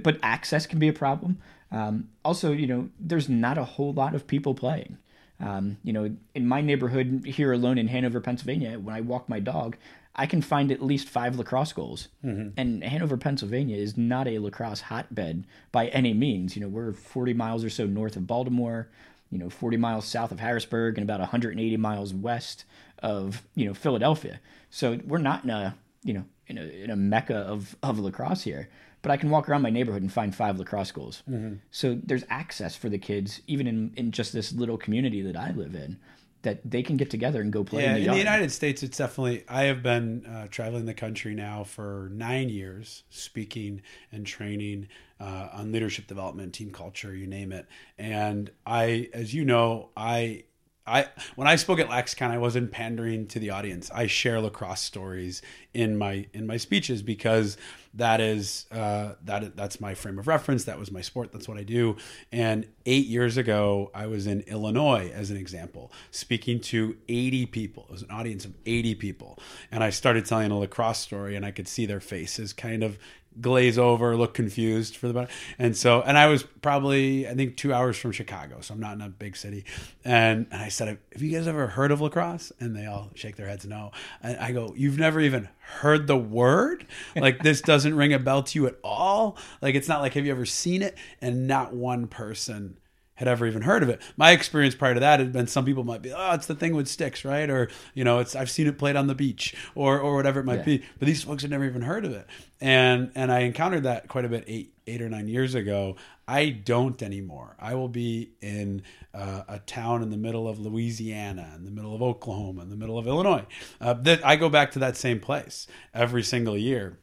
[0.01, 1.37] but access can be a problem.
[1.71, 4.97] Um, also, you know there's not a whole lot of people playing.
[5.41, 9.39] Um, you know, in my neighborhood here alone in Hanover, Pennsylvania, when I walk my
[9.39, 9.77] dog,
[10.13, 12.09] I can find at least five lacrosse goals.
[12.25, 12.49] Mm-hmm.
[12.57, 16.57] And Hanover, Pennsylvania is not a lacrosse hotbed by any means.
[16.57, 18.89] You know, we're 40 miles or so north of Baltimore,
[19.31, 22.65] you know, 40 miles south of Harrisburg, and about 180 miles west
[22.99, 24.39] of you know Philadelphia.
[24.69, 28.43] So we're not in a you know in a, in a mecca of of lacrosse
[28.43, 28.69] here.
[29.01, 31.23] But I can walk around my neighborhood and find five lacrosse schools.
[31.29, 31.55] Mm-hmm.
[31.71, 35.51] So there's access for the kids, even in in just this little community that I
[35.51, 35.99] live in
[36.41, 37.83] that they can get together and go play.
[37.83, 39.43] Yeah, in, the, in the, United States, it's definitely.
[39.47, 43.81] I have been uh, traveling the country now for nine years, speaking
[44.11, 44.87] and training
[45.19, 47.67] uh, on leadership development, team culture, you name it.
[47.97, 50.45] And I, as you know, I
[50.85, 53.91] I when I spoke at LaxCon, I wasn't pandering to the audience.
[53.91, 55.41] I share lacrosse stories
[55.73, 57.57] in my in my speeches because
[57.93, 60.63] that is uh, that that's my frame of reference.
[60.65, 61.31] That was my sport.
[61.31, 61.97] That's what I do.
[62.31, 67.85] And eight years ago, I was in Illinois as an example, speaking to 80 people.
[67.89, 69.39] It was an audience of 80 people,
[69.71, 72.97] and I started telling a lacrosse story, and I could see their faces kind of
[73.39, 75.27] glaze over, look confused for the
[75.57, 78.93] and so and I was probably I think two hours from Chicago, so I'm not
[78.93, 79.65] in a big city.
[80.03, 83.35] And, and I said, "Have you guys ever heard of lacrosse?" And they all shake
[83.35, 83.91] their heads no.
[84.21, 86.85] And I go, "You've never even heard the word?
[87.15, 89.37] Like this doesn't ring a bell to you at all?
[89.61, 92.77] Like it's not like have you ever seen it?" And not one person
[93.19, 94.01] had ever even heard of it.
[94.15, 96.73] My experience prior to that had been some people might be, oh, it's the thing
[96.73, 97.49] with sticks, right?
[97.49, 100.45] Or you know, it's I've seen it played on the beach, or or whatever it
[100.45, 100.63] might Yeah.
[100.63, 100.83] be.
[100.97, 102.25] But these folks had never even heard of it,
[102.61, 105.97] and and I encountered that quite a bit eight eight or nine years ago.
[106.29, 107.57] I don't anymore.
[107.59, 111.93] I will be in uh, a town in the middle of Louisiana, in the middle
[111.93, 113.45] of Oklahoma, in the middle of Illinois.
[113.81, 116.99] Uh, that I go back to that same place every single year.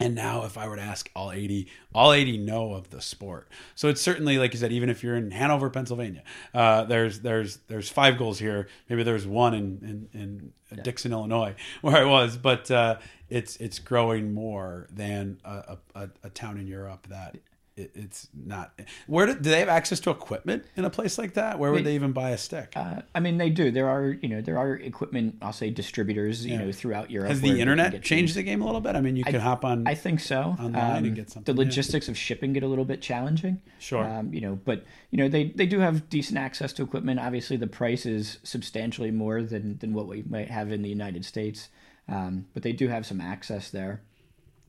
[0.00, 3.48] And now, if I were to ask all 80, all 80 know of the sport.
[3.76, 7.58] So it's certainly, like you said, even if you're in Hanover, Pennsylvania, uh, there's there's
[7.68, 8.68] there's five goals here.
[8.88, 12.96] Maybe there's one in in, in Dixon, Illinois, where I was, but uh,
[13.30, 17.36] it's it's growing more than a, a, a town in Europe that
[17.76, 18.78] it, it's not.
[19.06, 21.58] Where do, do they have access to equipment in a place like that?
[21.58, 22.72] Where would They- they even buy a stick?
[22.76, 23.70] Uh, I mean, they do.
[23.70, 25.36] There are, you know, there are equipment.
[25.42, 27.30] I'll say distributors, you know, throughout Europe.
[27.30, 28.94] Has the internet changed the game a little bit?
[28.96, 29.86] I mean, you can hop on.
[29.86, 30.56] I think so.
[30.58, 31.66] online and Um, get something, The yeah.
[31.66, 33.60] logistics of shipping get a little bit challenging.
[33.78, 34.04] Sure.
[34.04, 37.18] Um, you know, but you know they they do have decent access to equipment.
[37.20, 41.24] Obviously, the price is substantially more than than what we might have in the United
[41.24, 41.68] States.
[42.08, 44.00] Um, but they do have some access there.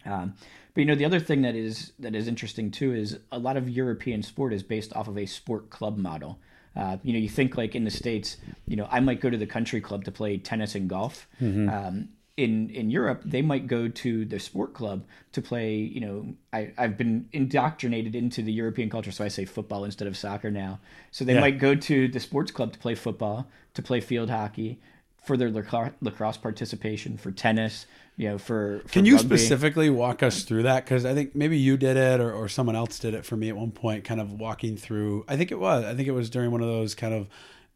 [0.05, 0.35] Um,
[0.75, 3.57] but you know, the other thing that is that is interesting too is a lot
[3.57, 6.37] of European sport is based off of a sport club model.
[6.75, 8.35] Uh, you know, you think like in the states,
[8.67, 11.27] you know, I might go to the country club to play tennis and golf.
[11.69, 15.75] Um, in in Europe, they might go to the sport club to play.
[15.75, 20.09] You know, I I've been indoctrinated into the European culture, so I say football instead
[20.09, 20.81] of soccer now.
[21.11, 21.39] So they Yeah.
[21.39, 24.81] might go to the sports club to play football, to play field hockey,
[25.23, 27.85] for their lacrosse participation, for tennis.
[28.17, 29.37] You know, for, for Can you rugby.
[29.37, 30.85] specifically walk us through that?
[30.85, 33.49] Because I think maybe you did it or, or someone else did it for me
[33.49, 35.25] at one point, kind of walking through.
[35.27, 35.83] I think it was.
[35.83, 37.27] I think it was during one of those kind of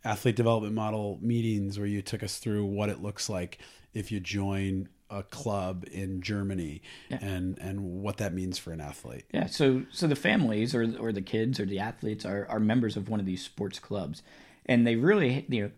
[0.06, 3.60] athlete development model meetings where you took us through what it looks like
[3.94, 9.26] if you join a club in Germany and and what that means for an athlete.
[9.34, 12.96] Yeah, so so the families or or the kids or the athletes are are members
[12.96, 14.22] of one of these sports clubs,
[14.68, 15.72] and they really you know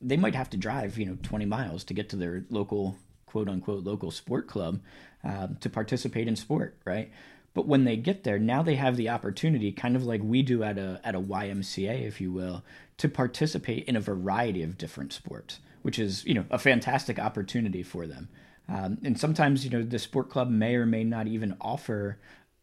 [0.00, 2.96] they might have to drive you know twenty miles to get to their local
[3.28, 4.80] quote unquote local sport club
[5.22, 7.10] um, to participate in sport, right?
[7.54, 10.62] But when they get there, now they have the opportunity, kind of like we do
[10.62, 12.62] at a at a YMCA, if you will,
[12.98, 17.82] to participate in a variety of different sports, which is you know a fantastic opportunity
[17.82, 18.28] for them.
[18.68, 22.18] Um, and sometimes you know the sport club may or may not even offer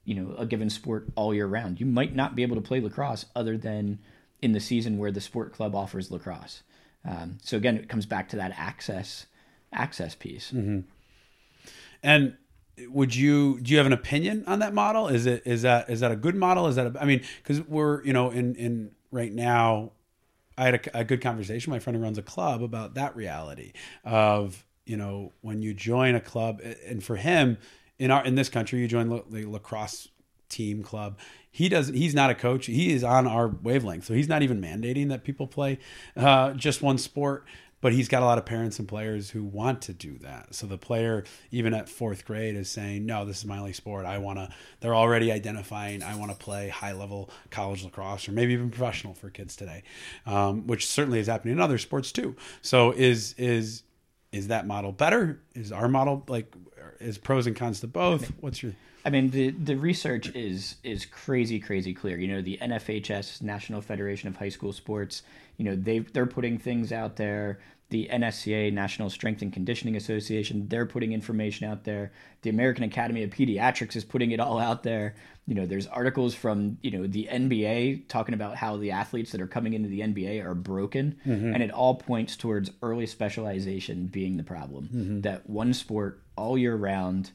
[0.06, 1.80] you know a given sport all year round.
[1.80, 4.00] You might not be able to play lacrosse other than
[4.42, 6.64] in the season where the sport club offers lacrosse.
[7.04, 9.26] Um, so again, it comes back to that access
[9.74, 10.52] access piece.
[12.04, 12.38] And
[12.90, 15.08] would you do you have an opinion on that model?
[15.08, 16.68] Is it is that is that a good model?
[16.68, 19.92] Is that a, I mean because we're you know in in right now,
[20.58, 21.72] I had a, a good conversation.
[21.72, 23.72] My friend who runs a club about that reality
[24.04, 27.58] of you know when you join a club and for him
[27.98, 30.10] in our in this country you join the lacrosse
[30.48, 31.18] team club
[31.50, 34.62] he does he's not a coach he is on our wavelength so he's not even
[34.62, 35.80] mandating that people play
[36.16, 37.46] uh, just one sport
[37.86, 40.66] but he's got a lot of parents and players who want to do that so
[40.66, 44.18] the player even at fourth grade is saying no this is my only sport i
[44.18, 48.54] want to they're already identifying i want to play high level college lacrosse or maybe
[48.54, 49.84] even professional for kids today
[50.26, 53.84] um, which certainly is happening in other sports too so is is
[54.32, 56.52] is that model better is our model like
[57.00, 58.74] is pros and cons to both what's your
[59.06, 62.18] I mean, the the research is is crazy, crazy clear.
[62.18, 65.22] You know, the NFHS, National Federation of High School Sports.
[65.58, 67.60] You know, they they're putting things out there.
[67.96, 72.12] The NSCA, National Strength and Conditioning Association, they're putting information out there.
[72.42, 75.16] The American Academy of Pediatrics is putting it all out there.
[75.48, 79.40] You know, there's articles from you know the NBA talking about how the athletes that
[79.40, 81.16] are coming into the NBA are broken,
[81.54, 84.90] and it all points towards early specialization being the problem.
[85.22, 87.32] That one sport all year round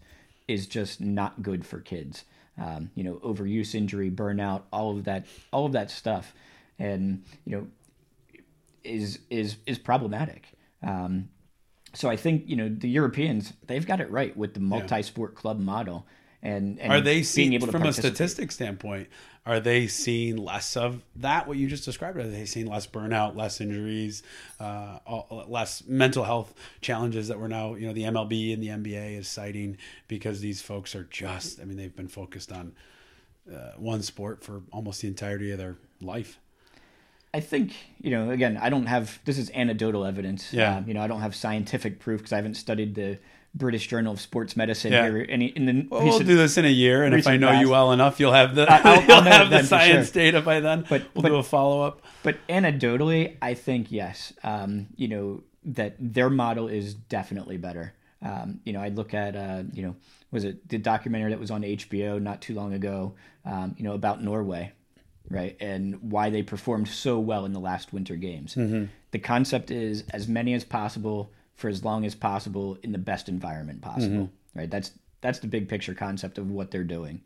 [0.47, 2.25] is just not good for kids.
[2.61, 6.35] Um, you know, overuse, injury, burnout, all of that, all of that stuff,
[6.79, 7.67] and you know,
[8.85, 10.47] is is is problematic.
[10.83, 11.29] Um,
[11.95, 15.59] so I think you know the Europeans they've got it right with the multi-sport club
[15.59, 16.07] model,
[16.43, 19.09] and, and are they seeing from a statistic standpoint
[19.47, 22.19] are they seeing less of that what you just described?
[22.19, 24.23] Are they seeing less burnout less injuries
[24.59, 28.69] uh, all- less mental health challenges that we're now you know the mlb and the
[28.69, 29.79] nba is citing
[30.09, 32.75] because these folks are just i mean they've been focused on
[33.51, 36.39] uh, one sport for almost the entirety of their life
[37.33, 38.31] I think you know.
[38.31, 40.53] Again, I don't have this is anecdotal evidence.
[40.53, 40.77] Yeah.
[40.79, 43.19] Um, you know, I don't have scientific proof because I haven't studied the
[43.55, 45.09] British Journal of Sports Medicine Yeah.
[45.11, 45.27] here.
[45.29, 47.61] Any in the well, we'll do this in a year and if i recent know
[47.61, 50.23] you well enough you'll have the I'll- I'll you'll have the science sure.
[50.23, 54.33] data by then But- we'll but- do a follow-up But anecdotally, I think yes.
[54.45, 57.93] Um, you know that their model is definitely better.
[58.23, 59.97] Um, you know, I look at uh, you know
[60.31, 63.15] was it the documentary that was on HBO not too long ago?
[63.45, 64.73] Um, you know about Norway,
[65.31, 65.57] right?
[65.61, 68.57] And why they performed so well in the last Winter Games.
[68.57, 68.87] Mm-hmm.
[69.13, 73.29] The concept is as many as possible for as long as possible in the best
[73.29, 74.59] environment possible, mm-hmm.
[74.59, 74.71] right?
[74.71, 77.21] That's that's the big picture concept of what they're doing.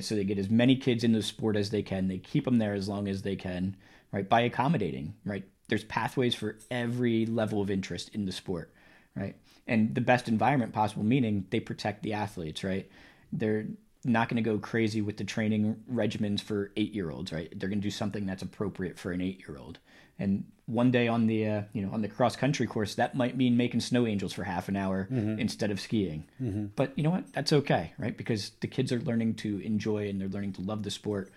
[0.00, 2.08] So they get as many kids in the sport as they can.
[2.08, 3.76] They keep them there as long as they can,
[4.12, 4.26] right?
[4.26, 5.44] By accommodating, right?
[5.68, 8.72] There's pathways for every level of interest in the sport,
[9.14, 9.36] right?
[9.66, 12.88] And the best environment possible, meaning they protect the athletes, right?
[13.32, 13.66] They're
[14.04, 17.48] not going to go crazy with the training regimens for eight year olds, right?
[17.58, 19.78] They're going to do something that's appropriate for an eight year old.
[20.18, 23.36] And one day on the uh, you know on the cross country course, that might
[23.36, 25.38] mean making snow angels for half an hour mm-hmm.
[25.38, 26.24] instead of skiing.
[26.40, 26.66] Mm-hmm.
[26.76, 27.32] But you know what?
[27.32, 28.16] That's okay, right?
[28.16, 31.32] Because the kids are learning to enjoy and they're learning to love the sport.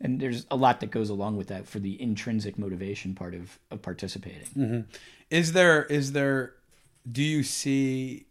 [0.00, 3.58] And there's a lot that goes along with that for the intrinsic motivation part of,
[3.70, 4.48] of participating.
[4.56, 4.80] Mm-hmm.
[5.30, 6.54] Is there is there
[7.10, 8.26] do you see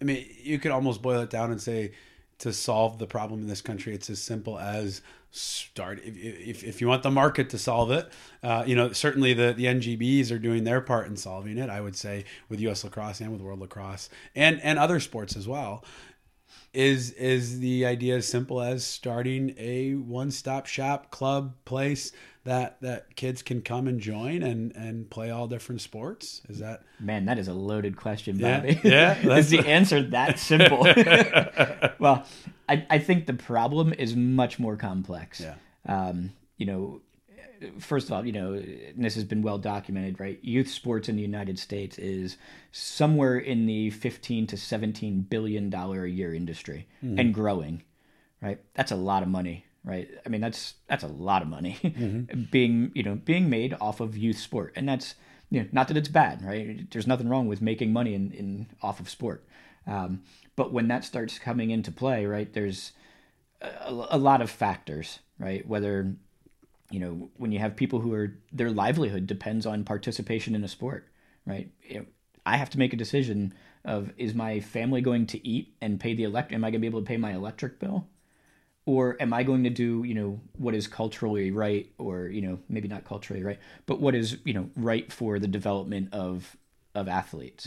[0.00, 1.92] I mean you could almost boil it down and say
[2.38, 6.80] to solve the problem in this country it's as simple as start if, if, if
[6.80, 8.08] you want the market to solve it
[8.42, 11.80] uh, you know certainly the, the ngbs are doing their part in solving it i
[11.80, 15.84] would say with us lacrosse and with world lacrosse and and other sports as well
[16.72, 22.12] is is the idea as simple as starting a one-stop shop club place
[22.44, 26.82] that that kids can come and join and and play all different sports is that
[27.00, 28.80] Man, that is a loaded question, Yeah, Bobby.
[28.84, 30.82] yeah, is the answer that simple?
[31.98, 32.24] well,
[32.68, 35.40] I, I think the problem is much more complex.
[35.40, 35.54] Yeah.
[35.86, 37.00] Um, you know,
[37.78, 38.62] first of all, you know,
[38.96, 40.38] this has been well documented, right?
[40.42, 42.36] Youth sports in the United States is
[42.72, 47.82] somewhere in the 15 to 17 billion dollar a year industry and growing,
[48.42, 48.60] right?
[48.74, 50.08] That's a lot of money, right?
[50.24, 54.16] I mean, that's that's a lot of money being, you know, being made off of
[54.16, 54.72] youth sport.
[54.76, 55.14] And that's
[55.50, 56.90] you know, not that it's bad, right?
[56.90, 59.46] There's nothing wrong with making money in, in off of sport.
[59.86, 60.22] Um,
[60.56, 62.92] but when that starts coming into play, right, there's
[63.60, 65.66] a, a lot of factors, right?
[65.66, 66.14] Whether
[66.90, 70.68] you know when you have people who are their livelihood depends on participation in a
[70.68, 71.08] sport,
[71.46, 71.70] right?
[71.82, 72.06] You know,
[72.46, 73.54] I have to make a decision
[73.84, 76.52] of is my family going to eat and pay the elect?
[76.52, 78.06] Am I going to be able to pay my electric bill?
[78.86, 82.58] Or am I going to do you know what is culturally right, or you know
[82.68, 86.56] maybe not culturally right, but what is you know right for the development of
[86.94, 87.66] of athletes?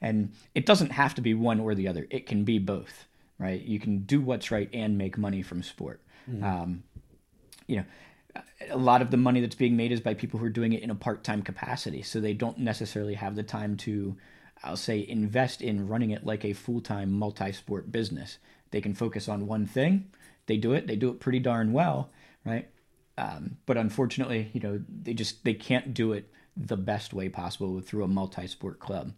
[0.00, 3.06] And it doesn't have to be one or the other; it can be both,
[3.38, 3.60] right?
[3.62, 6.00] You can do what's right and make money from sport.
[6.42, 6.82] Um,
[7.66, 7.84] you know,
[8.70, 10.82] a lot of the money that's being made is by people who are doing it
[10.82, 14.16] in a part-time capacity, so they don't necessarily have the time to,
[14.62, 18.38] I'll say, invest in running it like a full-time multi-sport business.
[18.70, 20.10] They can focus on one thing.
[20.46, 20.86] They do it.
[20.86, 22.10] They do it pretty darn well,
[22.44, 22.68] right?
[23.18, 27.80] Um, but unfortunately, you know, they just they can't do it the best way possible
[27.80, 29.12] through a multi-sport club,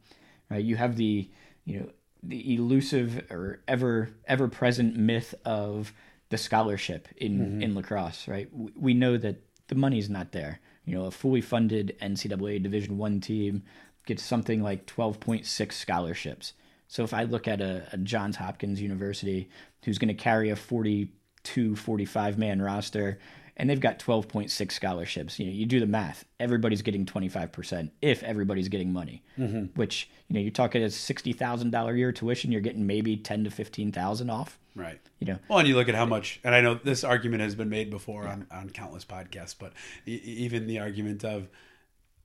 [0.50, 0.64] right?
[0.64, 1.28] You have the,
[1.64, 1.90] you know,
[2.22, 5.92] the elusive or ever ever present myth of
[6.30, 8.48] the scholarship in in lacrosse, right?
[8.52, 10.60] We, we know that the money's not there.
[10.84, 13.62] You know, a fully funded NCAA Division One team
[14.06, 16.54] gets something like twelve point six scholarships.
[16.88, 19.48] So if I look at a, a Johns Hopkins University
[19.84, 23.18] who's going to carry a 42, 45 man roster,
[23.56, 26.24] and they've got 12.6 scholarships, you know, you do the math.
[26.38, 29.64] Everybody's getting 25% if everybody's getting money, mm-hmm.
[29.74, 33.50] which, you know, you're talking a $60,000 a year tuition, you're getting maybe 10 to
[33.50, 35.00] 15,000 off, Right.
[35.18, 35.38] you know.
[35.48, 37.90] Well, and you look at how much, and I know this argument has been made
[37.90, 39.72] before on, on countless podcasts, but
[40.06, 41.48] e- even the argument of,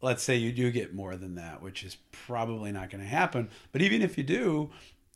[0.03, 3.49] let's say you do get more than that, which is probably not going to happen.
[3.71, 4.69] But even if you do,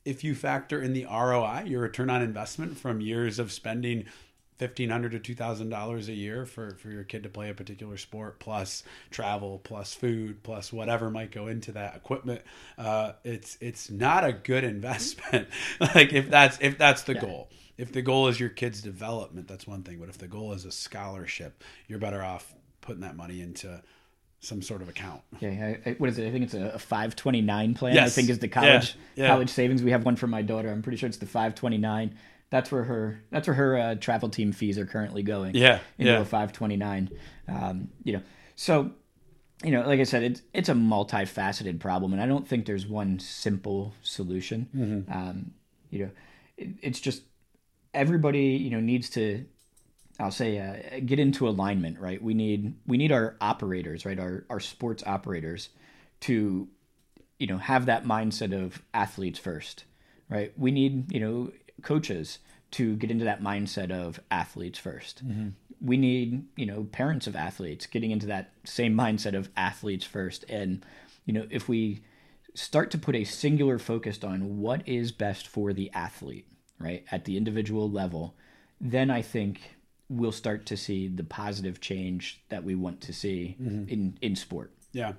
[0.05, 4.05] if you factor in the ROI, your return on investment from years of spending
[4.57, 7.53] fifteen hundred to two thousand dollars a year for for your kid to play a
[7.53, 12.41] particular sport, plus travel, plus food, plus whatever might go into that equipment,
[12.77, 15.49] uh, it's it's not a good investment.
[15.81, 17.49] like if that's if that's the goal.
[17.77, 19.99] If the goal is your kid's development, that's one thing.
[19.99, 23.83] But if the goal is a scholarship, you're better off putting that money into
[24.39, 25.21] some sort of account.
[25.39, 25.49] Yeah,
[25.85, 26.27] I, I, what is it?
[26.27, 27.97] I think it's a, a 529 plan.
[27.97, 29.27] I think is the college Yeah, yeah.
[29.27, 29.81] college savings.
[29.81, 30.69] We have one for my daughter.
[30.69, 32.15] I'm pretty sure it's the 529.
[32.49, 35.55] That's where her that's where her uh, travel team fees are currently going.
[35.55, 36.19] Yeah, into yeah.
[36.19, 37.09] a 529.
[37.47, 38.21] Um, you know,
[38.55, 38.91] so
[39.63, 42.85] you know, like I said, it's it's a multifaceted problem, and I don't think there's
[42.85, 44.69] one simple solution.
[44.75, 45.11] Mm-hmm.
[45.11, 45.51] Um,
[45.89, 46.11] you know,
[46.57, 47.23] it, it's just
[47.93, 49.45] everybody you know needs to
[50.19, 52.21] I'll say uh, get into alignment, right?
[52.21, 54.19] We need we need our operators, right?
[54.19, 55.69] Our our sports operators
[56.21, 56.67] to
[57.39, 59.85] you know have that mindset of athletes first,
[60.29, 60.51] right?
[60.57, 61.51] We need you know
[61.83, 62.39] coaches
[62.71, 65.21] to get into that mindset of athletes 1st
[65.79, 70.45] We need you know parents of athletes getting into that same mindset of athletes first,
[70.49, 70.83] and
[71.25, 72.01] you know if we
[72.55, 76.47] start to put a singular focus on what is best for the athlete,
[76.79, 78.35] right, at the individual level,
[78.81, 79.76] then I think
[80.09, 83.89] we'll start to see the positive change that we want to see Mm-hmm.
[83.89, 84.71] in in sport.
[84.93, 85.13] Yeah,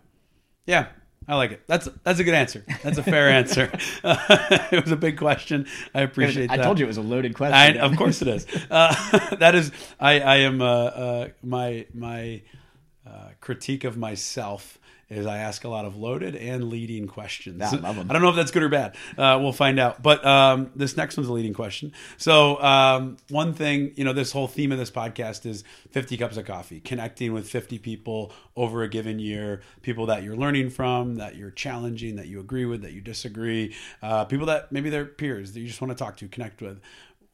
[0.66, 0.86] yeah,
[1.26, 1.62] I like it.
[1.66, 2.64] That's that's a good answer.
[2.82, 3.70] That's a fair answer.
[4.05, 5.66] it was a big question.
[5.95, 6.53] I appreciate that.
[6.55, 6.62] I that.
[6.64, 7.76] told you it was a loaded I, question.
[7.78, 8.47] of course it is.
[8.70, 12.43] Uh, that is, I, I am uh, uh, my my
[13.07, 14.78] uh, critique of myself
[15.11, 17.59] is I ask a lot of loaded and leading questions.
[17.59, 18.11] Yeah, I them.
[18.11, 18.95] I don't know if that's good or bad.
[19.17, 20.03] Uh, we'll find out.
[20.03, 21.93] But um, this next one's a leading question.
[22.19, 26.37] So um, one thing, you know, this whole theme of this podcast is 50 cups
[26.37, 31.17] of coffee, connecting with 50 people over a given year, people that you're learning from,
[31.17, 35.07] that you're challenging, that you agree with, that you disagree, uh, people that maybe they're
[35.07, 36.81] peers that you just want to talk to, connect with.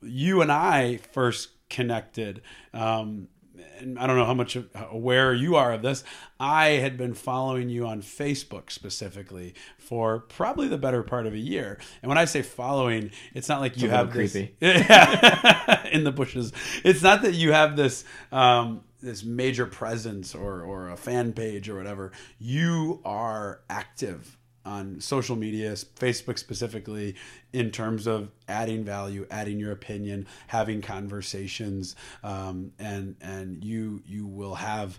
[0.01, 2.43] You and I first connected.
[2.72, 3.29] Um,
[3.78, 6.05] and I don't know how much aware you are of this.
[6.40, 11.38] I had been following you on Facebook specifically for probably the better part of a
[11.38, 11.78] year.
[12.02, 14.57] And when I say following, it's not like you have this creepy.
[14.61, 15.86] Yeah.
[15.92, 16.52] in the bushes.
[16.84, 21.68] It's not that you have this um, this major presence or or a fan page
[21.68, 22.12] or whatever.
[22.38, 27.14] You are active on social media, Facebook specifically,
[27.52, 34.26] in terms of adding value, adding your opinion, having conversations, um, and and you you
[34.26, 34.98] will have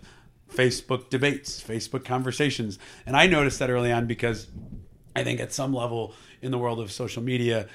[0.52, 4.46] Facebook debates, Facebook conversations, and I noticed that early on because
[5.14, 7.66] I think at some level in the world of social media,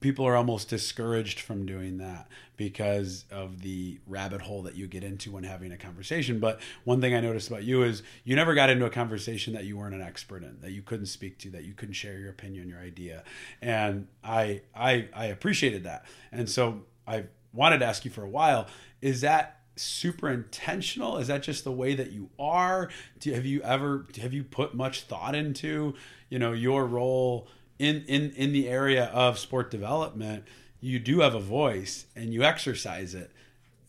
[0.00, 2.26] people are almost discouraged from doing that
[2.60, 6.38] because of the rabbit hole that you get into when having a conversation.
[6.40, 9.64] But one thing I noticed about you is you never got into a conversation that
[9.64, 12.28] you weren't an expert in, that you couldn't speak to, that you couldn't share your
[12.28, 13.24] opinion, your idea.
[13.62, 16.04] And I I I appreciated that.
[16.32, 18.66] And so I wanted to ask you for a while,
[19.00, 23.62] is that super intentional is that just the way that you are do have you
[23.62, 25.94] ever have you put much thought into
[26.28, 27.48] you know your role
[27.78, 30.44] in in in the area of sport development
[30.80, 33.30] you do have a voice and you exercise it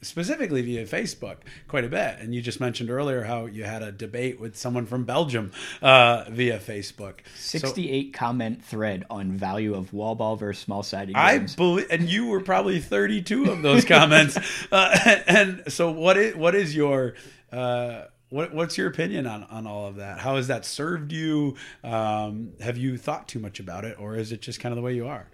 [0.03, 1.37] specifically via Facebook
[1.67, 4.85] quite a bit and you just mentioned earlier how you had a debate with someone
[4.85, 10.63] from Belgium uh, via Facebook So- 68 comment thread on value of wall ball versus
[10.63, 14.39] small sided I believe, and you were probably 32 of those comments.
[14.71, 17.13] uh, and so, what is what is your
[17.51, 20.19] uh, what what's your opinion on on all of that?
[20.19, 21.57] How has that served you?
[21.83, 24.81] Um, have you thought too much about it, or is it just kind of the
[24.81, 25.29] way you are?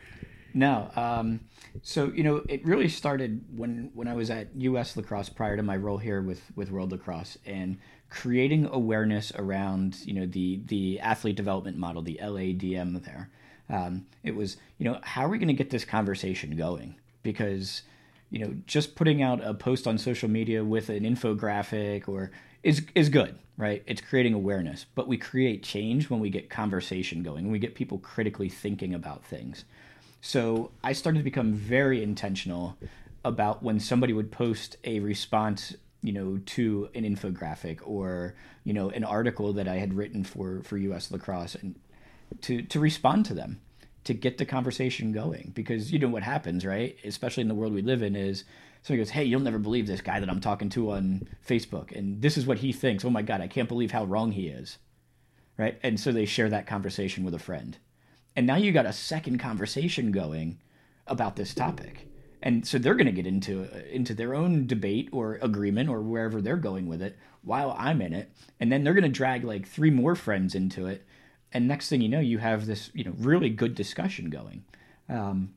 [0.57, 0.89] No.
[0.95, 1.41] Um,
[1.83, 4.97] so you know, it really started when when I was at U.S.
[4.97, 7.77] Lacrosse prior to my role here with with World Lacrosse and
[8.09, 13.05] creating awareness around you know the the athlete development model, the LADM.
[13.05, 13.29] There,
[13.69, 17.83] um, it was you know how are we going to get this conversation going because
[18.31, 22.31] you know just putting out a post on social media with an infographic or
[22.63, 27.23] is is good right it's creating awareness but we create change when we get conversation
[27.23, 29.63] going when we get people critically thinking about things
[30.27, 32.77] so I started to become very intentional
[33.23, 35.73] about when somebody would post a response,
[36.03, 40.63] you know, to an infographic or you know an article that I had written for
[40.63, 41.11] for U.S.
[41.11, 41.79] Lacrosse, and
[42.41, 43.61] to to respond to them,
[44.03, 45.53] to get the conversation going.
[45.55, 46.97] Because you know what happens, right?
[47.05, 48.43] Especially in the world we live in, is
[48.81, 52.21] somebody goes, "Hey, you'll never believe this guy that I'm talking to on Facebook, and
[52.21, 53.05] this is what he thinks.
[53.05, 54.77] Oh my God, I can't believe how wrong he is."
[55.57, 57.77] Right, and so they share that conversation with a friend
[58.37, 60.59] and now you got a second conversation going
[61.07, 62.07] about this topic.
[62.43, 66.39] And so they're going to get into into their own debate or agreement or wherever
[66.39, 68.31] they're going with it while I'm in it.
[68.59, 71.03] And then they're going to drag like three more friends into it.
[71.51, 74.63] And next thing you know you have this you know really good discussion going.
[75.09, 75.55] Um,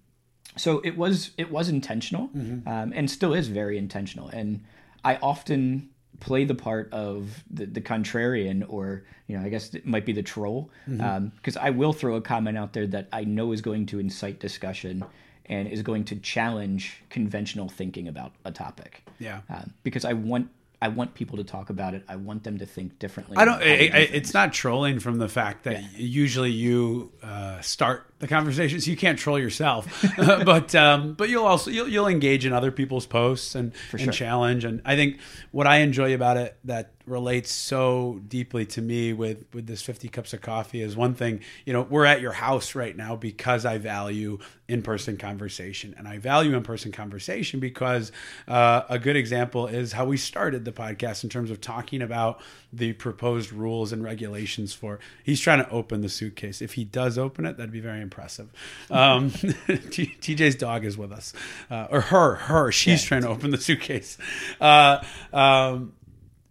[0.57, 2.31] so it was it was intentional
[2.67, 4.29] um, and still is very intentional.
[4.29, 4.65] And
[5.05, 5.91] I often
[6.21, 10.13] play the part of the, the contrarian or you know i guess it might be
[10.13, 10.71] the troll.
[10.87, 14.39] Because i will throw a comment out there that i know is going to incite
[14.39, 15.05] discussion
[15.47, 19.03] and is going to challenge conventional thinking about a topic.
[19.19, 19.41] Yeah.
[19.49, 20.49] um, because i want
[20.81, 23.63] i want people to talk about it i want them to think differently I don't.
[23.63, 28.81] I, I, it's not trolling from the fact that usually you uh, start the conversation,
[28.81, 30.05] so you can't troll yourself.
[30.17, 34.13] but um, but you'll also you'll, you'll engage in other people's posts and, and sure.
[34.13, 34.65] challenge.
[34.65, 35.21] And I think
[35.51, 40.09] what I enjoy about it that relates so deeply to me with with this 50
[40.09, 41.41] cups of coffee is one thing.
[41.67, 44.39] You know, we're at your house right now because I value
[44.69, 48.13] in person conversation, and I value in person conversation because
[48.47, 52.41] uh, a good example is how we started the podcast in terms of talking about
[52.73, 55.01] the proposed rules and regulations for.
[55.25, 56.63] He's trying to open the suitcase.
[56.63, 58.53] If he does open it, that'd be very impressive.
[58.91, 61.33] Um, T- TJ's dog is with us,
[61.71, 62.71] uh, or her, her.
[62.71, 64.17] She's trying to open the suitcase.
[64.61, 65.03] Uh,
[65.33, 65.93] um,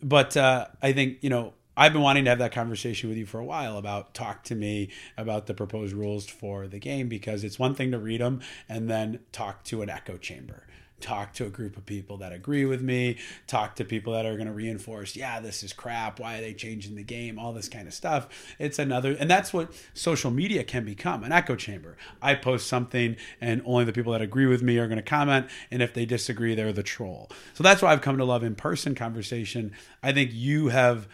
[0.02, 3.26] but uh, I think you know I've been wanting to have that conversation with you
[3.26, 7.44] for a while about talk to me about the proposed rules for the game because
[7.44, 10.66] it's one thing to read them and then talk to an echo chamber
[11.02, 14.36] talk to a group of people that agree with me, talk to people that are
[14.36, 16.20] going to reinforce, yeah, this is crap.
[16.20, 17.40] Why are they changing the game?
[17.40, 18.28] All this kind of stuff.
[18.60, 21.98] It's another, and that's what social media can become an echo chamber.
[22.22, 25.48] I post something, and only the people that agree with me are going to comment.
[25.72, 27.30] And if they disagree, they're the troll.
[27.54, 29.74] So that's why I've come to love in person conversation.
[30.04, 31.08] I think you have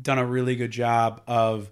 [0.00, 1.70] done a really good job of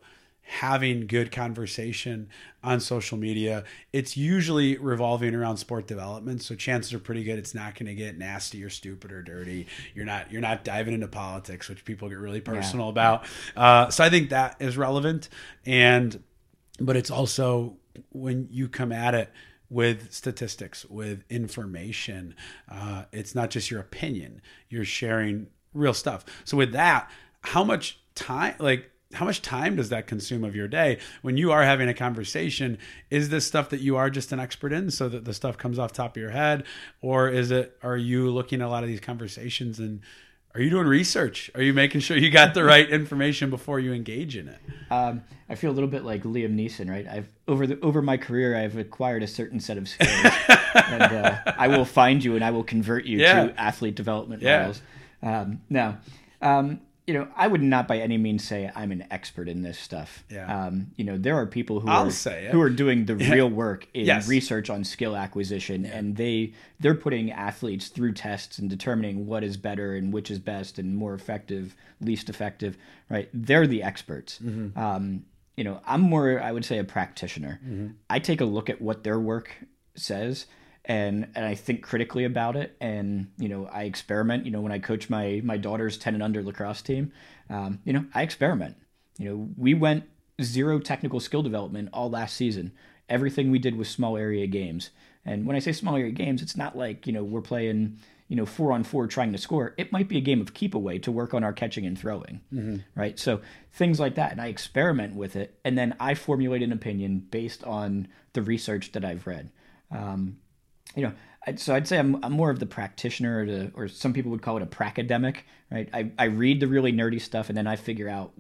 [0.49, 2.27] having good conversation
[2.65, 3.65] on social media.
[3.93, 7.95] It's usually revolving around sport development, so chances are pretty good it's not going to
[7.95, 9.67] get nasty or stupid or dirty.
[9.95, 12.93] You're not you're not diving into politics, which people get really personal yeah.
[12.93, 13.25] about.
[13.55, 15.29] Uh, so I think that is relevant,
[15.67, 16.23] and
[16.81, 17.77] but it's also
[18.11, 19.31] when you come at it
[19.69, 22.35] with statistics, with information,
[22.71, 24.41] uh, it's not just your opinion.
[24.71, 26.25] You're sharing real stuff.
[26.45, 27.11] So with that,
[27.43, 30.99] how much time like how much time does that consume of your day?
[31.23, 32.79] When you are having a conversation
[33.11, 35.79] is this stuff that you are just an expert in so that the stuff comes
[35.79, 36.65] off top of your head?
[37.01, 40.01] Or is it are you looking at a lot of these conversations and
[40.55, 41.51] are you doing research?
[41.55, 44.59] Are you making sure you got the right information before you engage in it?
[44.91, 47.07] Um, i feel a little bit like liam neeson right?
[47.07, 50.33] I've over the over my career i've acquired a certain set of skills.
[50.75, 53.47] And uh, i will find you and i will convert you yeah.
[53.47, 54.59] to athlete development yeah.
[54.59, 54.83] models.
[55.23, 55.99] Um, now
[56.43, 59.79] um, you know, I would not by any means say I'm an expert in this
[59.79, 60.25] stuff.
[60.29, 60.67] Yeah.
[60.67, 63.33] Um, you know, there are people who I'll are who are doing the yeah.
[63.33, 64.29] real work in yes.
[64.29, 65.97] research on skill acquisition, yeah.
[65.97, 70.39] and they they're putting athletes through tests and determining what is better and which is
[70.39, 72.77] best and more effective, least effective.
[73.09, 73.31] Right?
[73.33, 74.39] They're the experts.
[74.45, 74.79] Mm-hmm.
[74.79, 75.25] Um,
[75.57, 77.59] you know, I'm more, I would say, a practitioner.
[77.65, 77.87] Mm-hmm.
[78.11, 79.51] I take a look at what their work
[79.95, 80.45] says
[80.89, 82.77] and and I think critically about it.
[82.81, 84.47] And you know, I experiment.
[84.47, 87.13] You know, when I coach my my daughter's ten and under lacrosse team,
[87.51, 88.77] um, you know, I experiment.
[89.19, 90.05] You know, we went
[90.43, 92.73] zero technical skill development all last season.
[93.09, 94.91] Everything we did was small area games.
[95.25, 98.37] And when I say small area games, it's not like you know we're playing you
[98.37, 99.75] know four on four trying to score.
[99.77, 102.41] It might be a game of keep away to work on our catching and throwing,
[102.53, 102.77] mm-hmm.
[102.95, 103.19] right?
[103.19, 103.43] So
[103.75, 107.63] things like that, and I experiment with it, and then I formulate an opinion based
[107.65, 109.51] on the research that I've read.
[109.91, 110.39] Um,
[110.95, 111.13] you know,
[111.57, 114.43] so I'd say I'm, I'm more of the practitioner, or, the, or some people would
[114.43, 115.39] call it a pracademic,
[115.71, 115.89] right?
[115.93, 118.33] I, I read the really nerdy stuff and then I figure out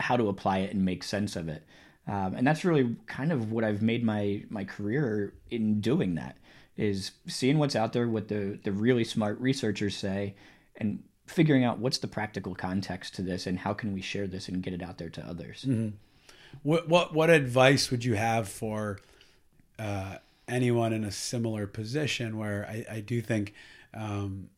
[0.00, 1.64] how to apply it and make sense of it.
[2.06, 6.36] Um, and that's really kind of what I've made my my career in doing that
[6.76, 10.34] is seeing what's out there, what the the really smart researchers say,
[10.76, 14.48] and figuring out what's the practical context to this and how can we share this
[14.48, 15.64] and get it out there to others.
[15.66, 15.96] Mm-hmm.
[16.62, 18.98] What what what advice would you have for
[19.78, 20.16] uh,
[20.48, 23.54] anyone in a similar position where I, I do think,
[23.94, 24.50] um,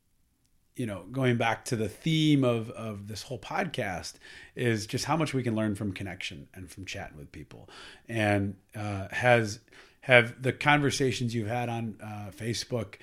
[0.74, 4.14] you know, going back to the theme of, of this whole podcast
[4.54, 7.68] is just how much we can learn from connection and from chatting with people.
[8.08, 9.60] And uh, has
[10.02, 12.94] have the conversations you've had on uh, Facebook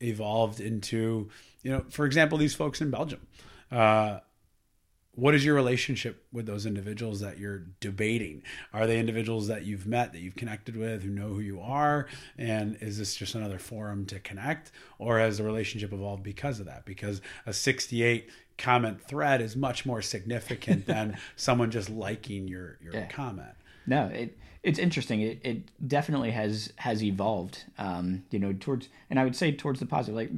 [0.00, 1.28] evolved into,
[1.62, 3.26] you know, for example, these folks in Belgium.
[3.70, 4.20] Uh,
[5.14, 8.42] what is your relationship with those individuals that you're debating?
[8.72, 12.06] Are they individuals that you've met, that you've connected with, who know who you are?
[12.38, 14.72] And is this just another forum to connect?
[14.98, 16.86] Or has the relationship evolved because of that?
[16.86, 22.94] Because a 68 comment thread is much more significant than someone just liking your, your
[22.94, 23.06] yeah.
[23.08, 23.54] comment.
[23.86, 25.20] No, it, it's interesting.
[25.20, 29.80] It, it definitely has has evolved, um, you know, towards, and I would say towards
[29.80, 30.14] the positive.
[30.14, 30.30] Like,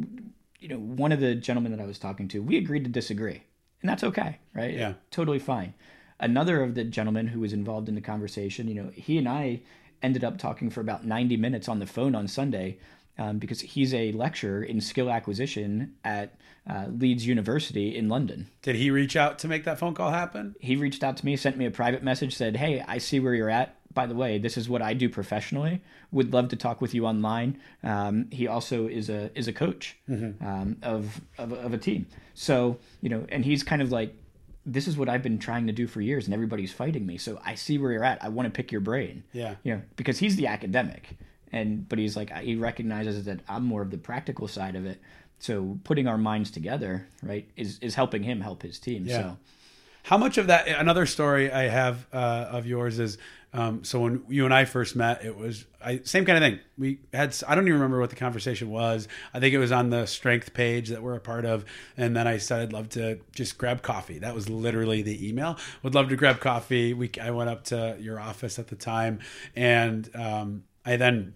[0.59, 3.43] you know, one of the gentlemen that I was talking to, we agreed to disagree
[3.85, 4.73] and that's okay, right?
[4.73, 5.75] Yeah, totally fine.
[6.19, 9.61] Another of the gentlemen who was involved in the conversation, you know, he and I
[10.03, 12.79] ended up talking for about 90 minutes on the phone on Sunday
[13.19, 16.35] um, because he's a lecturer in skill acquisition at
[16.67, 18.49] uh, Leeds University in London.
[18.63, 20.57] Did he reach out to make that phone call happen?
[20.61, 23.35] He reached out to me, sent me a private message, said, "Hey, I see where
[23.35, 25.81] you're at by the way, this is what I do professionally.
[26.11, 27.59] Would love to talk with you online.
[27.83, 30.45] Um, he also is a is a coach mm-hmm.
[30.45, 32.07] um, of, of of a team.
[32.35, 34.15] So you know, and he's kind of like,
[34.67, 37.19] this is what I've been trying to do for years, and everybody's fighting me.
[37.19, 38.23] So I see where you're at.
[38.23, 39.23] I want to pick your brain.
[39.33, 41.17] Yeah, you know, because he's the academic,
[41.53, 45.01] and but he's like he recognizes that I'm more of the practical side of it.
[45.39, 49.07] So putting our minds together, right, is is helping him help his team.
[49.07, 49.17] Yeah.
[49.17, 49.37] So.
[50.05, 50.69] How much of that?
[50.69, 53.17] Another story I have uh, of yours is
[53.55, 56.61] um, so when you and I first met, it was I, same kind of thing.
[56.77, 59.09] We had I don't even remember what the conversation was.
[59.33, 61.65] I think it was on the strength page that we're a part of,
[61.97, 64.19] and then I said I'd love to just grab coffee.
[64.19, 65.57] That was literally the email.
[65.83, 66.93] Would love to grab coffee.
[66.93, 69.21] We I went up to your office at the time,
[69.57, 71.33] and um, I then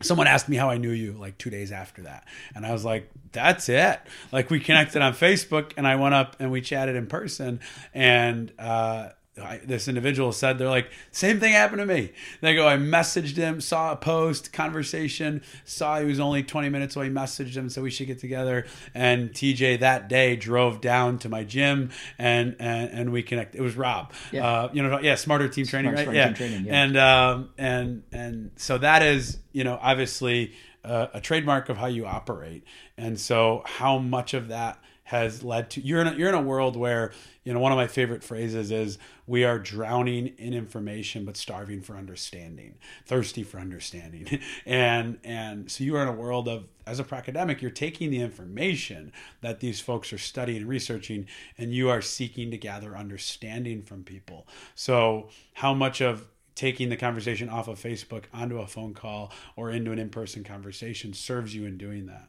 [0.00, 2.26] someone asked me how I knew you like two days after that.
[2.54, 4.00] And I was like, that's it.
[4.32, 7.60] Like we connected on Facebook and I went up and we chatted in person.
[7.94, 12.12] And uh, I, this individual said they're like same thing happened to me.
[12.40, 16.96] They go, I messaged him, saw a post, conversation, saw he was only 20 minutes
[16.96, 18.66] away, messaged him, so we should get together.
[18.94, 23.54] And TJ that day drove down to my gym and and, and we connect.
[23.54, 24.46] It was Rob, Yeah.
[24.46, 26.16] uh, you know, yeah, smarter team training, Smart- right?
[26.16, 26.82] Yeah, Team Training, yeah.
[26.82, 30.52] and um, and and so that is you know obviously
[30.84, 32.64] uh, a trademark of how you operate,
[32.96, 36.42] and so how much of that has led to you're in a, you're in a
[36.42, 37.12] world where
[37.48, 41.80] you know one of my favorite phrases is we are drowning in information but starving
[41.80, 42.74] for understanding
[43.06, 47.62] thirsty for understanding and and so you are in a world of as a academic
[47.62, 49.10] you're taking the information
[49.40, 51.26] that these folks are studying and researching
[51.56, 56.96] and you are seeking to gather understanding from people so how much of taking the
[56.98, 61.64] conversation off of facebook onto a phone call or into an in-person conversation serves you
[61.64, 62.28] in doing that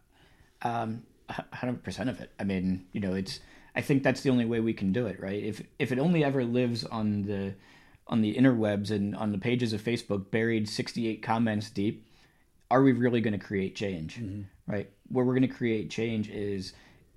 [0.62, 2.32] Um, hundred percent of it.
[2.40, 3.40] I mean, you know, it's.
[3.80, 5.42] I think that's the only way we can do it, right?
[5.42, 7.56] If if it only ever lives on the
[8.08, 12.06] on the interwebs and on the pages of Facebook, buried sixty eight comments deep,
[12.70, 14.42] are we really going to create change, mm-hmm.
[14.68, 14.90] right?
[15.08, 16.74] Where we're going to create change is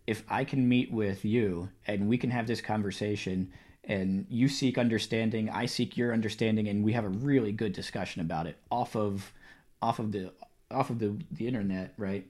[0.07, 3.53] if I can meet with you and we can have this conversation
[3.83, 8.21] and you seek understanding, I seek your understanding, and we have a really good discussion
[8.21, 9.33] about it off of
[9.81, 10.33] off of the
[10.71, 12.25] off of the the internet, right?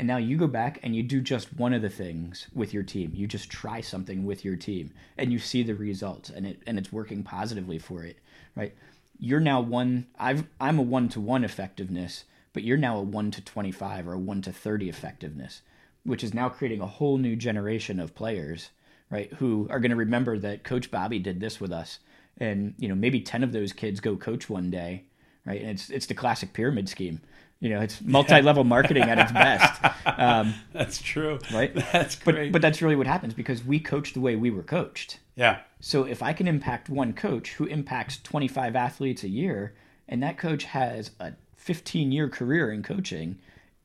[0.00, 2.82] And now you go back and you do just one of the things with your
[2.82, 3.12] team.
[3.14, 6.78] You just try something with your team and you see the results and it and
[6.78, 8.16] it's working positively for it,
[8.56, 8.74] right?
[9.18, 12.24] You're now one I've I'm a 1 to 1 effectiveness,
[12.54, 15.60] but you're now a 1 to 25 or a 1 to 30 effectiveness,
[16.02, 18.70] which is now creating a whole new generation of players,
[19.10, 19.30] right?
[19.34, 21.98] Who are going to remember that coach Bobby did this with us
[22.38, 25.04] and, you know, maybe 10 of those kids go coach one day,
[25.44, 25.60] right?
[25.60, 27.20] And it's it's the classic pyramid scheme.
[27.60, 29.84] You know, it's multi-level marketing at its best.
[30.06, 31.74] Um, that's true right?
[31.92, 34.62] that's but great but that's really what happens because we coach the way we were
[34.62, 35.20] coached.
[35.36, 39.74] yeah So if I can impact one coach who impacts 25 athletes a year,
[40.08, 43.38] and that coach has a 15 year career in coaching,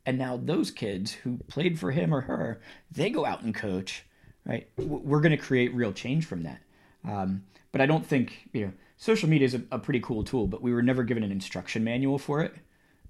[0.06, 2.62] and now those kids who played for him or her,
[2.92, 4.04] they go out and coach,
[4.46, 4.68] right?
[4.78, 6.62] We're going to create real change from that.
[7.08, 10.48] Um, but I don't think, you know, social media is a, a pretty cool tool,
[10.48, 12.56] but we were never given an instruction manual for it.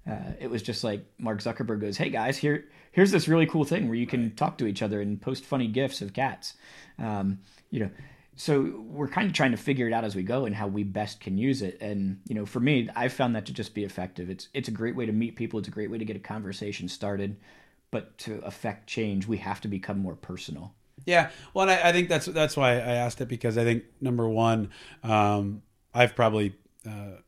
[0.08, 3.64] Uh, it was just like Mark Zuckerberg goes, "Hey guys, here here's this really cool
[3.64, 6.54] thing where you can talk to each other and post funny gifs of cats."
[6.98, 7.90] Um, you know,
[8.36, 10.84] so we're kind of trying to figure it out as we go and how we
[10.84, 11.78] best can use it.
[11.80, 14.30] And you know, for me, I've found that to just be effective.
[14.30, 15.58] It's it's a great way to meet people.
[15.58, 17.36] It's a great way to get a conversation started.
[17.90, 20.74] But to affect change, we have to become more personal.
[21.04, 24.28] Yeah, well, I, I think that's that's why I asked it because I think number
[24.28, 24.70] one,
[25.02, 25.62] um,
[25.94, 26.56] I've probably
[26.86, 27.18] uh,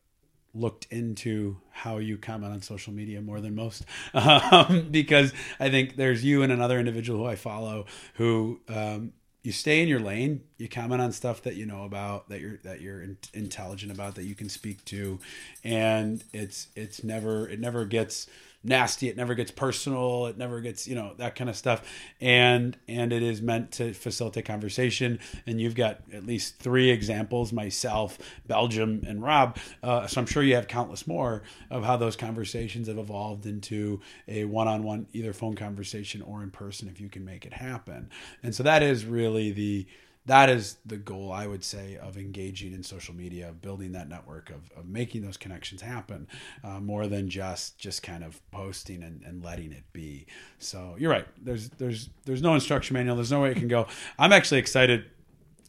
[0.59, 5.95] looked into how you comment on social media more than most um, because I think
[5.95, 9.13] there's you and another individual who I follow who um,
[9.43, 10.41] you stay in your lane.
[10.57, 14.15] You comment on stuff that you know about that you're that you're in, intelligent about
[14.15, 15.19] that you can speak to,
[15.63, 18.27] and it's it's never it never gets
[18.63, 21.81] nasty it never gets personal it never gets you know that kind of stuff.
[22.19, 25.19] And and it is meant to facilitate conversation.
[25.47, 28.17] And you've got at least three examples myself
[28.47, 32.87] belgium and rob uh, so i'm sure you have countless more of how those conversations
[32.87, 37.45] have evolved into a one-on-one either phone conversation or in person if you can make
[37.45, 38.09] it happen.
[38.43, 39.87] And so that is really the
[40.29, 44.07] that is the goal I would say of engaging in social media, of building that
[44.07, 46.27] network, of, of making those connections happen,
[46.63, 50.27] uh, more than just just kind of posting and, and letting it be.
[50.59, 51.27] So you're right.
[51.43, 53.15] There's there's there's no instruction manual.
[53.15, 53.87] There's no way it can go.
[54.19, 55.05] I'm actually excited.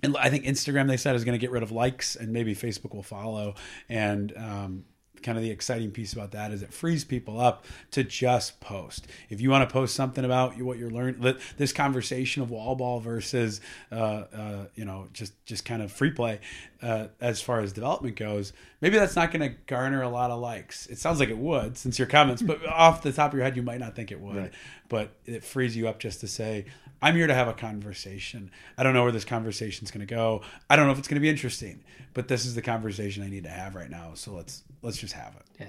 [0.02, 2.54] And I think Instagram they said is going to get rid of likes, and maybe
[2.54, 3.54] Facebook will follow.
[3.88, 4.84] And um,
[5.22, 9.06] kind of the exciting piece about that is it frees people up to just post.
[9.28, 13.00] If you want to post something about what you're learning, this conversation of wall ball
[13.00, 13.60] versus,
[13.92, 16.40] uh, uh, you know, just just kind of free play
[16.82, 20.40] uh, as far as development goes, maybe that's not going to garner a lot of
[20.40, 20.86] likes.
[20.86, 23.56] It sounds like it would since your comments, but off the top of your head,
[23.56, 24.36] you might not think it would.
[24.36, 24.52] Right.
[24.88, 26.66] But it frees you up just to say,
[27.02, 28.50] I'm here to have a conversation.
[28.76, 30.42] I don't know where this conversation is going to go.
[30.68, 31.82] I don't know if it's going to be interesting,
[32.14, 34.12] but this is the conversation I need to have right now.
[34.14, 35.44] So let's let's just have it.
[35.60, 35.68] Yeah,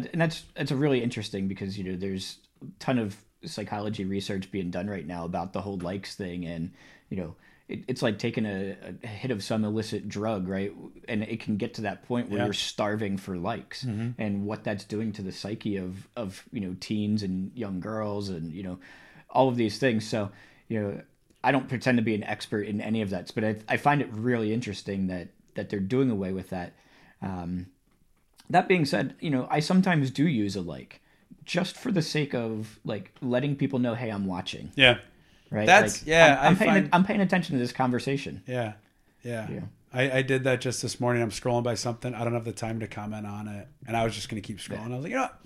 [0.00, 4.04] now, and that's that's a really interesting because you know there's a ton of psychology
[4.04, 6.72] research being done right now about the whole likes thing, and
[7.10, 7.36] you know
[7.68, 10.72] it, it's like taking a, a hit of some illicit drug, right?
[11.08, 12.44] And it can get to that point where Yeah.
[12.46, 14.20] you're starving for likes, mm-hmm.
[14.20, 18.28] and what that's doing to the psyche of of you know teens and young girls,
[18.28, 18.78] and you know
[19.30, 20.06] all of these things.
[20.06, 20.30] So
[20.72, 21.00] you know.
[21.44, 24.00] I don't pretend to be an expert in any of that, but I, I find
[24.00, 26.72] it really interesting that that they're doing away with that.
[27.20, 27.66] Um,
[28.50, 31.00] that being said, you know, I sometimes do use a like
[31.44, 34.70] just for the sake of like letting people know, hey, I'm watching.
[34.76, 34.98] Yeah.
[35.50, 35.66] Right.
[35.66, 38.42] That's- Like, yeah, I'm, I'm I paying find- I'm paying attention to this conversation.
[38.46, 38.74] Yeah.
[39.24, 39.50] Yeah.
[39.50, 39.60] Yeah.
[39.92, 41.22] I, I did that just this morning.
[41.22, 42.14] I'm scrolling by something.
[42.14, 44.46] I don't have the time to comment on it, and I was just going to
[44.46, 44.92] keep scrolling.
[44.92, 45.38] I was like, you know, what?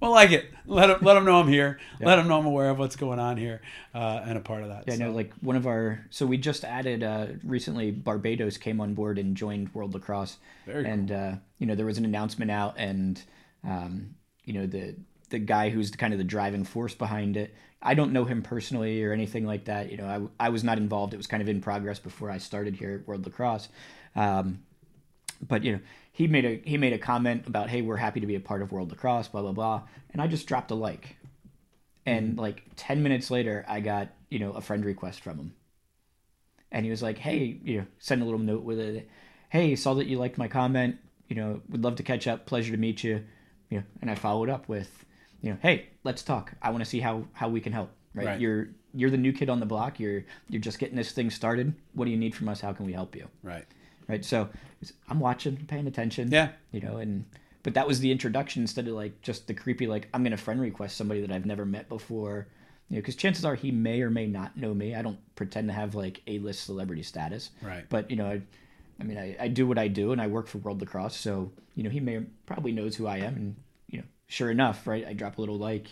[0.00, 0.46] Well, like it.
[0.66, 1.78] Let them let them know I'm here.
[2.00, 2.06] Yeah.
[2.06, 3.62] Let them know I'm aware of what's going on here,
[3.94, 4.84] uh, and a part of that.
[4.86, 5.04] Yeah, so.
[5.04, 6.04] no, like one of our.
[6.10, 7.90] So we just added uh, recently.
[7.90, 10.36] Barbados came on board and joined World Lacrosse,
[10.66, 10.92] Very cool.
[10.92, 13.22] and uh, you know there was an announcement out, and
[13.64, 14.14] um,
[14.44, 14.96] you know the
[15.30, 17.54] the guy who's kind of the driving force behind it.
[17.82, 19.90] I don't know him personally or anything like that.
[19.90, 21.14] You know, I, I was not involved.
[21.14, 23.68] It was kind of in progress before I started here at World Lacrosse.
[24.14, 24.60] Um,
[25.40, 25.80] but you know,
[26.12, 28.62] he made a he made a comment about, "Hey, we're happy to be a part
[28.62, 31.16] of World Lacrosse," blah blah blah, and I just dropped a like,
[32.04, 32.40] and mm-hmm.
[32.40, 35.54] like ten minutes later, I got you know a friend request from him,
[36.72, 39.08] and he was like, "Hey, you know, send a little note with it.
[39.50, 40.96] Hey, saw that you liked my comment.
[41.28, 42.46] You know, would love to catch up.
[42.46, 43.24] Pleasure to meet you.
[43.70, 45.04] You know, and I followed up with,
[45.42, 46.52] you know, hey, let's talk.
[46.62, 47.90] I want to see how how we can help.
[48.14, 48.26] Right?
[48.26, 48.40] Right.
[48.40, 50.00] You're you're the new kid on the block.
[50.00, 51.74] You're you're just getting this thing started.
[51.92, 52.60] What do you need from us?
[52.60, 53.28] How can we help you?
[53.42, 53.66] right.
[54.08, 54.24] Right?
[54.24, 54.48] So
[55.08, 56.30] I'm watching, paying attention.
[56.30, 56.50] Yeah.
[56.72, 57.24] You know, and
[57.62, 60.60] but that was the introduction instead of like just the creepy like I'm gonna friend
[60.60, 62.48] request somebody that I've never met before.
[62.88, 64.94] You know, because chances are he may or may not know me.
[64.94, 67.50] I don't pretend to have like a list celebrity status.
[67.60, 67.84] Right.
[67.88, 68.42] But you know, I,
[69.00, 71.50] I mean, I, I do what I do, and I work for World Lacrosse, so
[71.74, 73.56] you know, he may probably knows who I am, and
[73.88, 75.06] you know, sure enough, right?
[75.06, 75.88] I drop a little like,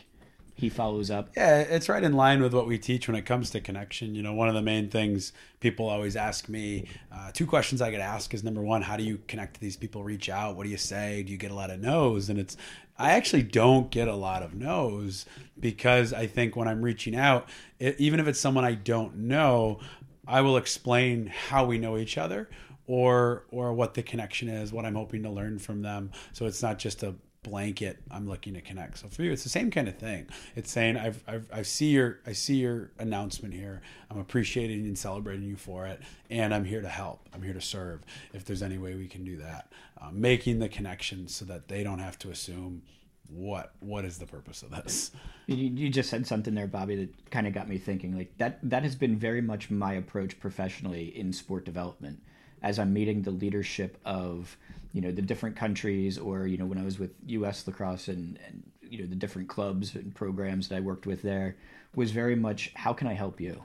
[0.56, 1.30] he follows up.
[1.36, 4.14] Yeah, it's right in line with what we teach when it comes to connection.
[4.14, 7.90] You know, one of the main things people always ask me, uh, two questions I
[7.90, 10.04] get asked is number one, how do you connect to these people?
[10.04, 10.56] Reach out.
[10.56, 11.24] What do you say?
[11.24, 12.30] Do you get a lot of no's?
[12.30, 12.56] And it's,
[12.96, 15.26] I actually don't get a lot of no's
[15.58, 17.48] because I think when I'm reaching out,
[17.80, 19.80] it, even if it's someone I don't know,
[20.26, 22.48] I will explain how we know each other
[22.86, 26.12] or or what the connection is, what I'm hoping to learn from them.
[26.32, 27.14] So it's not just a
[27.44, 28.98] blanket i'm looking to connect.
[28.98, 30.26] So for you it's the same kind of thing.
[30.56, 33.82] It's saying i've, I've i see your i see your announcement here.
[34.10, 36.00] I'm appreciating and celebrating you for it
[36.30, 37.28] and i'm here to help.
[37.32, 38.02] I'm here to serve
[38.32, 39.72] if there's any way we can do that.
[40.00, 42.82] Uh, making the connections so that they don't have to assume
[43.28, 45.10] what what is the purpose of this.
[45.46, 48.16] You, you just said something there, Bobby, that kind of got me thinking.
[48.16, 52.22] Like that that has been very much my approach professionally in sport development.
[52.64, 54.56] As I'm meeting the leadership of,
[54.92, 57.66] you know, the different countries, or you know, when I was with U.S.
[57.66, 61.56] lacrosse and, and you know the different clubs and programs that I worked with there,
[61.94, 63.62] was very much how can I help you,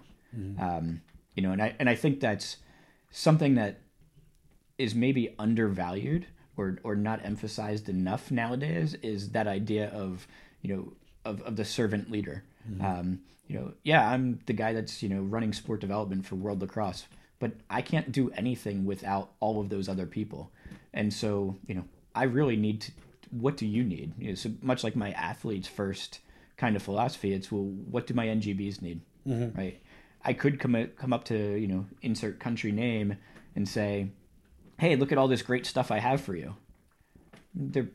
[0.60, 1.02] um,
[1.36, 2.58] you know, and I and I think that's
[3.12, 3.80] something that
[4.78, 6.26] is maybe undervalued
[6.58, 10.28] or or not emphasized enough nowadays is that idea of
[10.62, 10.94] you know
[11.26, 12.44] of, of the servant leader.
[12.86, 16.62] Um, you know, yeah, I'm the guy that's you know running sport development for World
[16.62, 17.06] Lacrosse,
[17.40, 20.52] but I can't do anything without all of those other people.
[20.94, 22.91] And so you know, I really need to.
[23.32, 24.14] What do you need?
[24.18, 26.20] You know, so much like my athletes first
[26.57, 29.02] kind of philosophy, it's well, what do my NGBs need?
[29.28, 29.57] Mm-hmm.
[29.57, 29.82] Right.
[30.24, 33.18] I could come come up to you know insert country name
[33.56, 34.10] and say,
[34.80, 36.56] hey, look at all this great stuff I have for you.
[37.53, 37.90] There,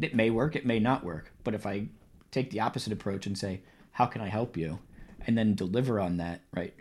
[0.00, 1.32] it may work, it may not work.
[1.44, 1.88] But if I
[2.30, 3.62] take the opposite approach and say,
[3.92, 4.78] how can I help you?
[5.26, 6.74] And then deliver on that, right?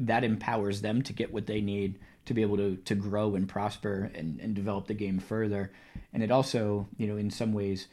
[0.00, 3.48] That empowers them to get what they need to be able to, to grow and
[3.48, 5.72] prosper and, and develop the game further.
[6.12, 7.88] And it also, you know, in some ways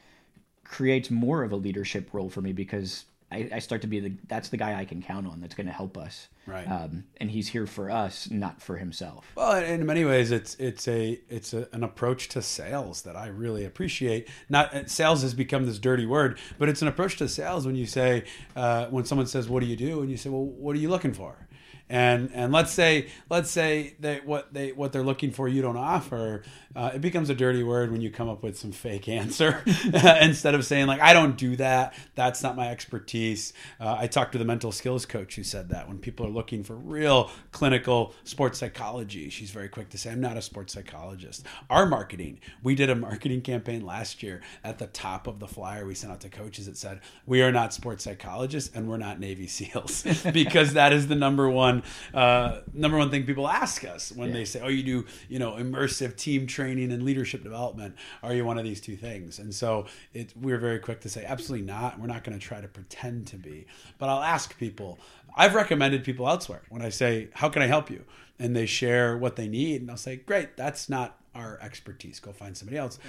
[0.63, 4.13] creates more of a leadership role for me because I, I start to be the
[4.27, 6.29] that's the guy I can count on that's going to help us.
[6.45, 6.65] Right.
[6.65, 9.29] Um, and he's here for us, not for himself.
[9.35, 13.27] Well, in many ways, it's it's a it's a, an approach to sales that I
[13.27, 14.29] really appreciate.
[14.47, 17.75] Not uh, sales has become this dirty word, but it's an approach to sales when
[17.75, 18.23] you say
[18.55, 20.89] uh, when someone says, "What do you do?" and you say, "Well, what are you
[20.89, 21.46] looking for?"
[21.89, 25.77] And and let's say let's say that what they what they're looking for you don't
[25.77, 26.43] offer,
[26.77, 29.63] uh, it becomes a dirty word when you come up with some fake answer
[30.21, 31.95] instead of saying like I don't do that.
[32.13, 33.51] That's not my expertise.
[33.79, 36.63] Uh, I talked to the mental skills coach who said that when people are looking
[36.63, 41.45] for real clinical sports psychology, she's very quick to say I'm not a sports psychologist.
[41.71, 44.41] Our marketing, we did a marketing campaign last year.
[44.63, 47.51] At the top of the flyer we sent out to coaches, it said we are
[47.51, 51.81] not sports psychologists and we're not Navy SEALs because that is the number one
[52.13, 55.53] uh, number one thing people ask us when they say, "Oh, you do you know
[55.53, 57.95] immersive team training and leadership development?
[58.23, 61.25] Are you one of these two things?" And so it, we're very quick to say,
[61.25, 61.99] "Absolutely not.
[61.99, 63.65] We're not going to try to pretend to be."
[63.97, 64.99] But I'll ask people.
[65.35, 68.03] I've recommended people elsewhere when I say, "How can I help you?"
[68.39, 72.19] and they share what they need, and I'll say, "Great, that's not our expertise.
[72.19, 72.99] Go find somebody else."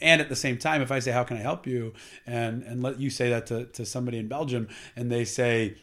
[0.00, 1.94] And at the same time, if I say, "How can I help you?"
[2.26, 5.76] and and let you say that to, to somebody in Belgium, and they say,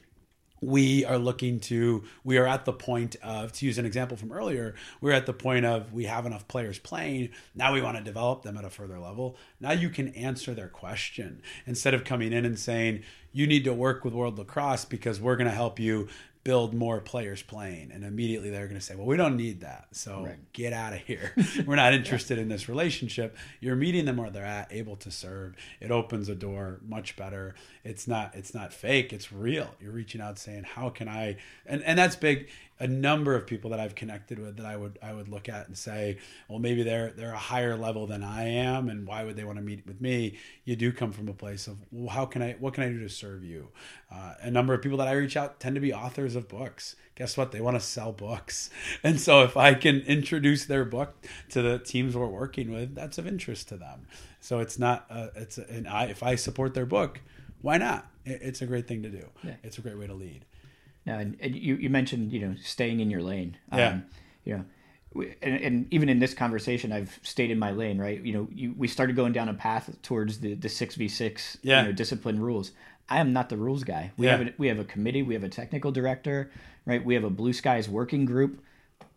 [0.66, 4.32] we are looking to we are at the point of to use an example from
[4.32, 8.04] earlier we're at the point of we have enough players playing now we want to
[8.04, 9.36] develop them at a further level.
[9.60, 11.42] Now you can answer their question.
[11.66, 15.36] Instead of coming in and saying you need to work with world lacrosse because we're
[15.36, 16.08] going to help you
[16.44, 19.88] build more players playing and immediately they're going to say well we don't need that
[19.92, 20.52] so Right.
[20.52, 21.34] get out of here.
[21.66, 23.38] We're not interested in this relationship.
[23.62, 25.56] You're meeting them where they're at able to serve.
[25.80, 30.22] It opens a door much better it's not it's not fake it's real you're reaching
[30.22, 31.36] out saying how can i
[31.66, 32.48] and and that's big
[32.84, 35.68] a number of people that I've connected with that I would I would look at
[35.68, 36.18] and say,
[36.50, 39.58] well, maybe they're they're a higher level than I am, and why would they want
[39.58, 40.38] to meet with me?
[40.66, 43.00] You do come from a place of, well, how can I what can I do
[43.00, 43.70] to serve you?
[44.12, 46.98] Uh, a number of people that I reach out tend to be authors of books.
[47.16, 47.54] Guess what?
[47.54, 48.70] They want to sell books,
[49.04, 51.16] and so if I can introduce their book
[51.52, 54.08] to the teams we're working with, that's of interest to them.
[54.42, 55.06] So it's not
[55.36, 57.22] it's and I if I support their book,
[57.64, 58.06] why not?
[58.26, 59.26] It's a great thing to do.
[59.44, 59.56] Yeah.
[59.64, 60.46] It's a great way to lead.
[61.06, 63.58] Now, and, and you, you mentioned, you know, staying in your lane.
[63.76, 63.88] Yeah.
[63.90, 64.06] Um,
[64.46, 64.66] you know,
[65.42, 68.22] and, and even in this conversation, I've stayed in my lane, right?
[68.24, 71.82] You know, you, we started going down a path towards the, the 6v6 Yeah.
[71.82, 72.72] you know, discipline rules.
[73.10, 74.12] I am not the rules guy.
[74.18, 74.38] We Yeah.
[74.38, 76.52] have a, we have a committee, we have a technical director,
[76.86, 77.04] right?
[77.04, 78.62] We have a Blue Skies working group.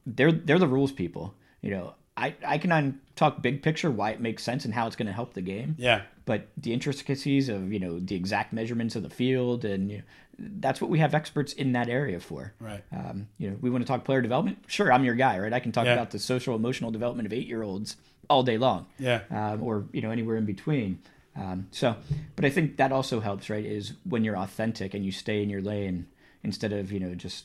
[0.05, 1.35] They're they're the rules people.
[1.63, 4.97] You know, I I can talk big picture why it makes sense and how it's
[4.97, 6.03] going to help the game Yeah.
[6.25, 10.03] but the intricacies of you know the exact measurements of the field and you know,
[10.39, 12.83] that's what we have experts in that area for Right.
[12.93, 15.61] um, you know we want to talk player development sure i'm your guy right i
[15.61, 15.95] can talk Yeah.
[15.95, 17.97] about the social emotional development of eight year olds
[18.29, 19.21] all day long Yeah.
[19.31, 20.99] um, or you know anywhere in between
[21.37, 21.97] um, so
[22.35, 25.49] but i think that also helps right is when you're authentic and you stay in
[25.51, 26.07] your lane
[26.43, 27.45] instead of you know just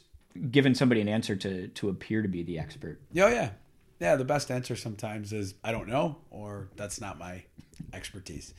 [0.49, 3.49] giving somebody an answer to to appear to be the expert Oh yeah,
[4.01, 4.15] yeah.
[4.15, 7.43] The best answer sometimes is I don't know or that's not my
[7.93, 8.53] expertise.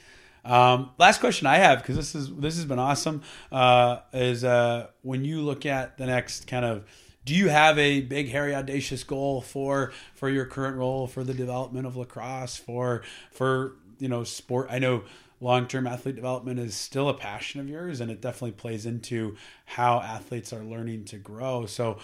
[0.45, 3.23] Um, last question I have because this is this has been awesome.
[3.51, 6.85] Uh, is uh, when you look at the next kind of.
[7.25, 11.33] Do you have a big, hairy, audacious goal for for your current role for the
[11.33, 14.67] development of lacrosse for for you know sport?
[14.73, 15.05] I know
[15.43, 19.37] long term athlete development is still a passion of yours, and it definitely plays into
[19.67, 21.67] how athletes are learning to grow.
[21.67, 21.99] So,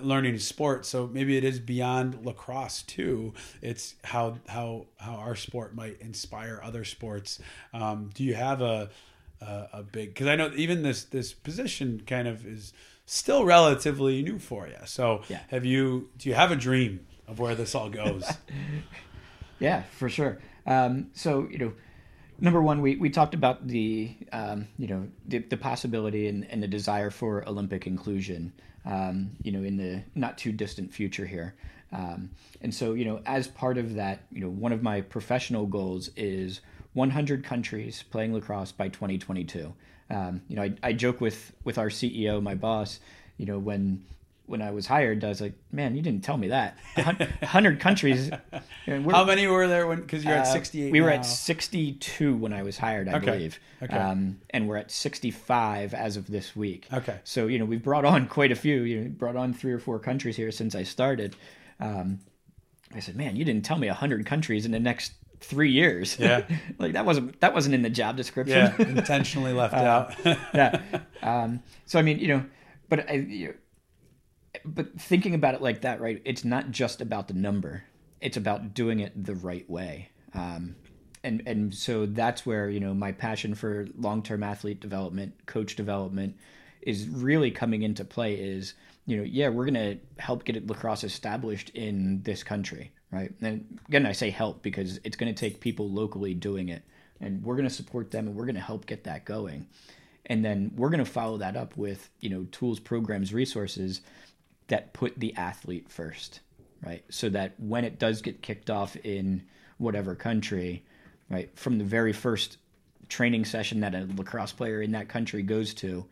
[0.00, 0.86] learning sport.
[0.86, 3.34] So maybe it is beyond lacrosse too.
[3.62, 7.38] It's how how how our sport might inspire other sports.
[7.72, 8.90] Um, do you have a
[9.40, 10.14] a, a big?
[10.14, 12.72] Because I know even this this position kind of is
[13.06, 14.76] still relatively new for you.
[14.86, 15.40] So Yeah.
[15.48, 16.08] have you?
[16.18, 18.24] Do you have a dream of where this all goes?
[19.60, 20.40] Yeah, for sure.
[20.66, 21.72] Um, so you know,
[22.40, 26.62] number one, we, we talked about the um, you know the, the possibility and, and
[26.62, 28.52] the desire for Olympic inclusion.
[28.86, 31.54] Um, you know, in the not too distant future here.
[31.92, 32.30] Um,
[32.60, 36.10] and so you know, as part of that, you know, one of my professional goals
[36.16, 36.60] is
[36.94, 39.72] 100 countries playing lacrosse by 2022.
[40.10, 43.00] Um, you know, I, I joke with with our CEO, my boss.
[43.36, 44.04] You know, when
[44.46, 46.76] when I was hired, I was like, "Man, you didn't tell me that.
[47.42, 48.30] Hundred countries.
[48.86, 50.00] how many were there when?
[50.02, 50.92] Because you're at uh, sixty eight.
[50.92, 51.16] We were now.
[51.16, 53.26] at 62 when I was hired, I Okay.
[53.26, 53.58] believe.
[53.82, 53.96] Okay.
[53.96, 56.86] Um, and we're at 65 as of this week.
[56.92, 57.18] Okay.
[57.24, 59.78] So, you know, we've brought on quite a few, you know, brought on three or
[59.78, 61.36] four countries here since I started.
[61.80, 62.20] Um,
[62.94, 66.18] I said, man, you didn't tell me 100 countries in the next three years.
[66.18, 66.44] Yeah.
[66.78, 68.56] like that wasn't, that wasn't in the job description.
[68.78, 70.14] Yeah, intentionally left out.
[70.54, 70.80] yeah.
[71.22, 72.44] Um, so I mean, you know,
[72.88, 73.54] but I, you know,
[74.64, 76.20] but thinking about it like that, right?
[76.24, 77.84] It's not just about the number;
[78.20, 80.10] it's about doing it the right way.
[80.34, 80.76] Um,
[81.22, 86.36] and and so that's where you know my passion for long-term athlete development, coach development,
[86.82, 88.34] is really coming into play.
[88.34, 88.74] Is
[89.06, 93.32] you know, yeah, we're gonna help get lacrosse established in this country, right?
[93.40, 96.82] And again, I say help because it's gonna take people locally doing it,
[97.20, 99.66] and we're gonna support them, and we're gonna help get that going
[100.26, 104.00] and then we're going to follow that up with you know tools programs resources
[104.68, 106.40] that put the athlete first
[106.84, 107.04] right?
[107.08, 109.42] So that when it does get kicked off in
[109.78, 110.84] whatever country
[111.30, 112.58] right from the very first
[113.08, 116.06] training session that a lacrosse player in that country goes to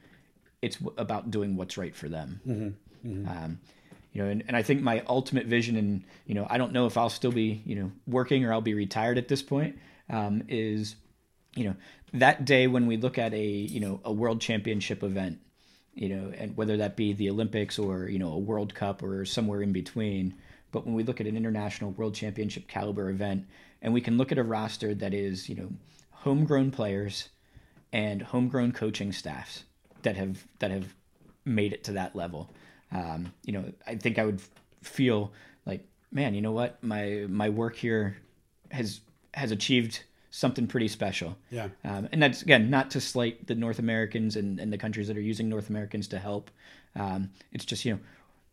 [0.61, 2.41] it's about doing what's right for them.
[3.05, 3.59] Um,
[4.12, 6.87] you know and, and i think my ultimate vision and you know i don't know
[6.87, 9.77] if i'll still be you know working or i'll be retired at this point
[10.11, 10.95] um, is
[11.57, 11.74] you know
[12.12, 15.41] that day when we look at a you know a world championship event
[15.94, 19.24] you know and whether that be the olympics or you know a world cup or
[19.24, 20.35] somewhere in between.
[20.70, 23.47] But when we look at an international world championship caliber event
[23.82, 25.69] and we can look at a roster that is you know
[26.10, 27.28] homegrown players
[27.93, 29.64] and homegrown coaching staffs
[30.02, 30.94] that have that have
[31.44, 32.51] made it to that level.
[32.90, 34.43] Um, you know i think i would
[34.82, 35.32] feel
[35.64, 36.82] like man you know what?
[36.82, 38.16] My my work here
[38.70, 39.01] has
[39.35, 41.68] has achieved something pretty special Yeah.
[41.84, 45.16] um, and that's again not to slight the North Americans and, and the countries that
[45.16, 46.50] are using North Americans to help.
[46.96, 47.92] Um, it's just you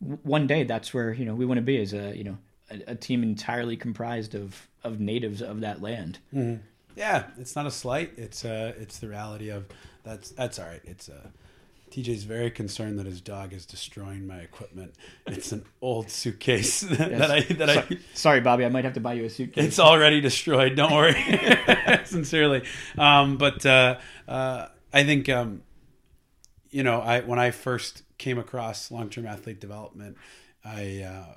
[0.01, 2.37] know, one day that's where you know we want to be as a you know
[2.69, 6.19] a, a team entirely comprised of of natives of that land.
[6.95, 8.11] Yeah, it's not a slight.
[8.17, 9.65] It's uh, it's the reality of
[10.03, 10.81] that's that's all right.
[10.83, 11.27] It's uh,
[11.91, 14.93] TJ's very concerned that his dog is destroying my equipment.
[15.27, 18.65] It's an old suitcase that I that So- I sorry, Bobby.
[18.65, 19.65] I might have to buy you a suitcase.
[19.65, 20.75] it's already destroyed.
[20.75, 21.15] Don't worry.
[22.05, 22.63] Sincerely,
[22.97, 23.97] um, but uh,
[24.27, 25.63] uh, I think um,
[26.69, 30.17] you know, I when I first came across long term athlete development,
[30.63, 31.35] I uh,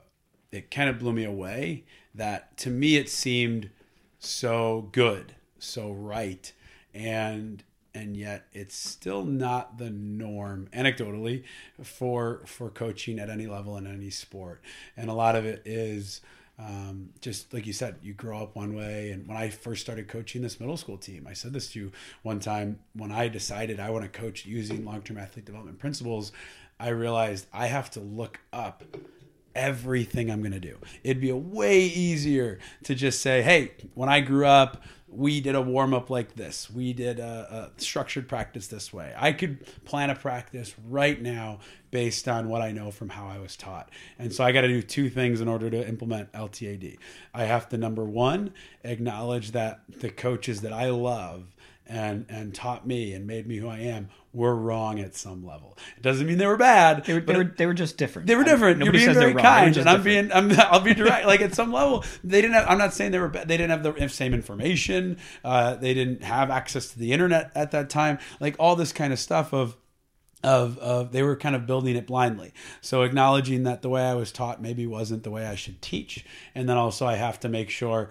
[0.50, 1.84] it kind of blew me away.
[2.14, 3.70] That to me, it seemed
[4.18, 6.52] so good, so right,
[6.92, 11.44] and and yet it's still not the norm anecdotally
[11.82, 14.62] for for coaching at any level in any sport
[14.96, 16.20] and a lot of it is
[16.58, 20.08] um, just like you said you grow up one way and when i first started
[20.08, 21.92] coaching this middle school team i said this to you
[22.22, 26.32] one time when i decided i want to coach using long-term athlete development principles
[26.78, 28.84] i realized i have to look up
[29.54, 30.78] everything I'm going to do.
[31.02, 34.82] It'd be a way easier to just say, hey, when I grew up,
[35.12, 36.70] we did a warm up like this.
[36.70, 39.12] We did a, a, structured practice this way.
[39.16, 41.60] I could plan a practice right now
[41.90, 43.90] based on what I know from how I was taught.
[44.18, 46.96] And so I got to do two things in order to implement LTAD.
[47.34, 51.51] I have to, number one, acknowledge that the coaches that I love
[51.86, 55.76] and and taught me and made me who I am were wrong at some level.
[55.96, 57.04] It doesn't mean they were bad.
[57.04, 58.26] They were, they, were, they were just different.
[58.26, 58.78] they were different.
[58.78, 59.34] Nobody You're being says very.
[59.34, 60.30] Kind, and I'm different.
[60.30, 60.32] being.
[60.32, 60.58] I'm.
[60.72, 61.26] I'll be direct.
[61.26, 62.68] like at some level, they didn't have.
[62.68, 63.28] I'm not saying they were.
[63.28, 63.48] bad.
[63.48, 65.18] They didn't have the same information.
[65.44, 68.18] Uh, they didn't have access to the internet at that time.
[68.40, 69.76] Like all this kind of stuff of.
[70.44, 74.14] Of, of they were kind of building it blindly so acknowledging that the way i
[74.14, 76.24] was taught maybe wasn't the way i should teach
[76.56, 78.10] and then also i have to make sure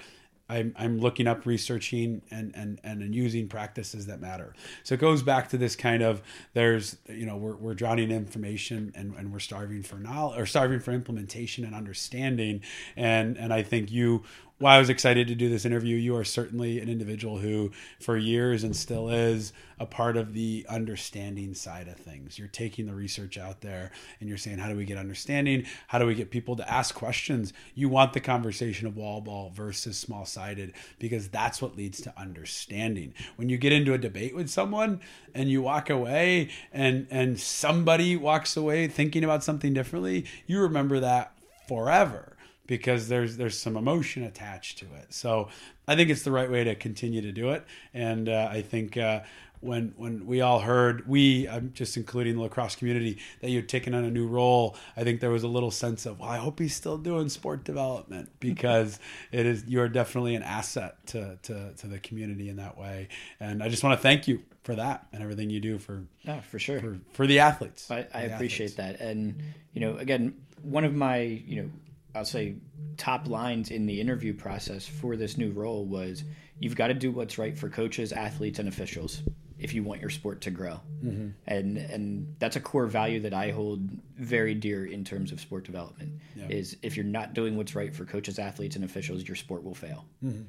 [0.51, 4.53] I'm, I'm looking up researching and, and, and using practices that matter.
[4.83, 6.21] So it goes back to this kind of
[6.53, 10.45] there's you know we're, we're drowning in information and, and we're starving for knowledge or
[10.45, 12.61] starving for implementation and understanding
[12.97, 14.23] and and I think you
[14.61, 18.15] while I was excited to do this interview, you are certainly an individual who, for
[18.15, 22.37] years and still is, a part of the understanding side of things.
[22.37, 23.89] You're taking the research out there
[24.19, 25.65] and you're saying, how do we get understanding?
[25.87, 27.53] How do we get people to ask questions?
[27.73, 32.13] You want the conversation of wall ball versus small sided because that's what leads to
[32.15, 33.15] understanding.
[33.37, 35.01] When you get into a debate with someone
[35.33, 40.99] and you walk away and and somebody walks away thinking about something differently, you remember
[40.99, 41.33] that
[41.67, 42.30] forever
[42.71, 45.13] because there's there's some emotion attached to it.
[45.13, 45.49] So
[45.87, 48.97] I think it's the right way to continue to do it, and uh, I think.
[48.97, 49.21] Uh,
[49.63, 53.93] when, when we all heard we I'm just including the lacrosse community that you'd taken
[53.93, 56.57] on a new role, I think there was a little sense of well I hope
[56.57, 58.97] he's still doing sport development because
[59.31, 63.09] it is you are definitely an asset to, to to the community in that way,
[63.39, 66.41] and I just want to thank you for that and everything you do for Yeah,
[66.41, 66.79] for sure.
[66.79, 67.91] for, for the athletes.
[67.91, 68.99] I, I The appreciate athletes.
[68.99, 69.07] that.
[69.07, 69.43] And,
[69.73, 70.33] you know, again,
[70.63, 71.69] one of my, you know,
[72.15, 72.55] I'll say
[72.97, 76.23] top lines in the interview process for this new role was
[76.59, 79.21] you've got to do what's right for coaches, athletes, and officials
[79.57, 80.81] if you want your sport to grow.
[81.03, 81.29] Mm-hmm.
[81.47, 85.65] And and that's a core value that I hold very dear in terms of sport
[85.65, 86.47] development Yeah.
[86.49, 89.75] is if you're not doing what's right for coaches, athletes, and officials, your sport will
[89.75, 90.05] fail.
[90.23, 90.43] Mm-hmm.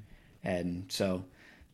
[0.44, 1.24] And so,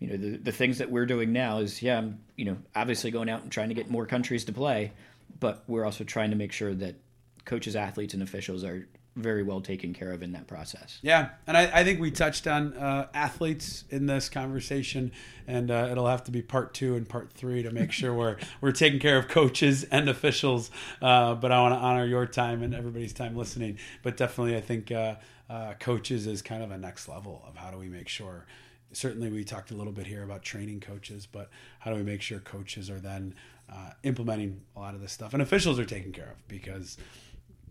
[0.01, 3.10] you know, the, the things that we're doing now is, yeah, I'm, you know, obviously
[3.10, 4.93] going out and trying to get more countries to play,
[5.40, 6.97] but we're also trying to make sure that
[7.44, 8.86] coaches, athletes, and officials are
[9.16, 10.98] very well taken care of in that process.
[11.02, 15.12] Yeah, and I, I think we touched on uh, athletes in this conversation,
[15.47, 18.36] and uh, it'll have to be part two and part three to make sure we're
[18.60, 20.70] we're taking care of coaches and officials.
[21.02, 23.78] Uh, but I want to honor your time and everybody's time listening.
[24.02, 25.16] But definitely, I think uh,
[25.51, 28.47] uh, coaches is kind of a next level of how do we make sure.
[28.93, 32.22] Certainly, we talked a little bit here about training coaches, but how do we make
[32.22, 33.35] sure coaches are then
[33.70, 36.97] uh, implementing a lot of this stuff, and officials are taken care of because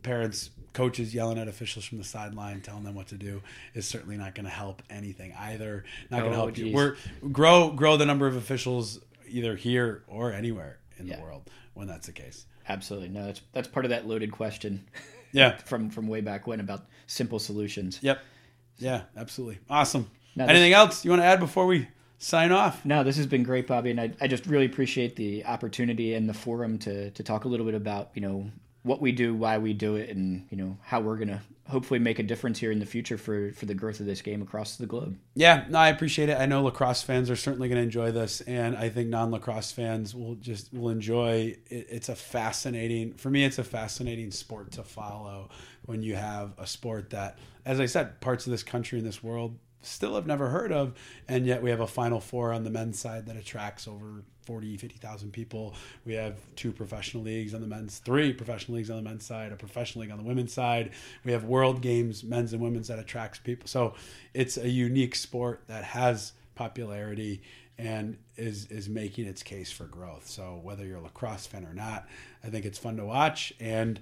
[0.08, 3.42] parents, coaches yelling at officials from the sideline, telling them what to do
[3.74, 5.84] is certainly not going to help anything either.
[6.10, 6.74] Not going to Oh, help you.
[6.74, 6.96] We're
[7.32, 11.18] grow grow the number of officials either here or anywhere in Yeah.
[11.18, 12.46] the world when that's the case.
[12.70, 13.10] Absolutely.
[13.10, 14.88] No, that's, that's part of that loaded question
[15.32, 15.58] Yeah.
[15.66, 18.00] from, from way back when about simple solutions.
[18.02, 18.20] Yep.
[18.78, 19.02] Yeah.
[19.16, 19.60] Absolutely.
[19.70, 20.10] Awesome.
[20.36, 21.88] Now this- Anything else you want to add before we
[22.20, 22.84] sign off?
[22.86, 26.28] No, this has been great, Bobby, and I, I just really appreciate the opportunity and
[26.30, 28.50] the forum to, to talk a little bit about, you know,
[28.88, 32.18] what we do, why we do it, and, you know, how we're to hopefully make
[32.18, 34.85] a difference here in the future for, for the growth of this game across the
[34.85, 35.18] globe.
[35.35, 36.38] Yeah, no, I appreciate it.
[36.38, 40.35] I know lacrosse fans are certainly to enjoy this, and I think non-lacrosse fans will
[40.35, 41.57] just will enjoy.
[41.68, 41.88] It.
[41.89, 43.43] It's a fascinating for me.
[43.43, 45.49] It's a fascinating sport to follow
[45.85, 49.22] when you have a sport that, as I said, parts of this country and this
[49.22, 50.93] world still have never heard of,
[51.27, 54.78] and yet we have a Final Four on the men's side that attracts over 40,
[54.78, 55.76] 50,000 people.
[56.06, 59.52] We have two professional leagues on the men's, three professional leagues on the men's side,
[59.52, 60.91] a professional league on the women's side.
[61.26, 63.68] We have World Games, men's and women's, that attracts people.
[63.68, 63.94] So
[64.34, 67.41] it's a unique sport that has popularity
[67.78, 70.28] and is is making its case for growth.
[70.28, 72.07] So whether you're a lacrosse fan or not,
[72.44, 73.99] I think it's fun to watch, and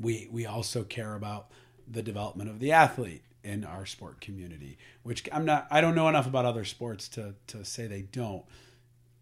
[0.00, 1.50] we we also care about
[1.86, 6.08] the development of the athlete in our sport community, which I'm not I don't know
[6.08, 8.44] enough about other sports to to say they don't.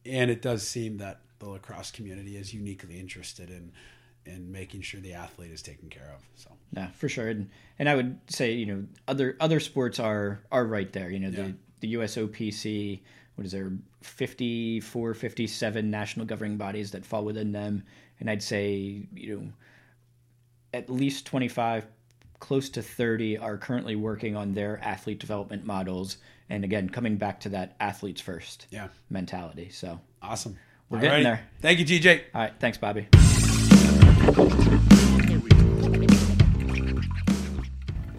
[0.08, 3.72] And it does seem that the lacrosse community is uniquely interested in
[4.26, 6.22] in making sure the athlete is taken care of.
[6.34, 7.28] So yeah, for sure.
[7.28, 7.48] And
[7.78, 11.10] and I would say, you know, other other sports are are right there.
[11.10, 11.52] You know, the Yeah.
[11.80, 13.00] the USOPC,
[13.36, 13.72] what is there
[14.02, 17.84] 54 57 national governing bodies that fall within them
[18.20, 19.52] and I'd say, you know,
[20.74, 21.86] at least 25
[22.40, 27.40] close to 30 are currently working on their athlete development models and again coming back
[27.40, 30.56] to that athletes first yeah, mentality so awesome.
[30.90, 31.24] We're getting Alrighty.
[31.24, 31.40] there.
[31.60, 32.22] Thank you, TJ.
[32.34, 33.08] all right thanks bobby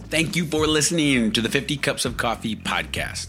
[0.10, 3.28] Thank you for listening to the 50 Cups of Coffee podcast.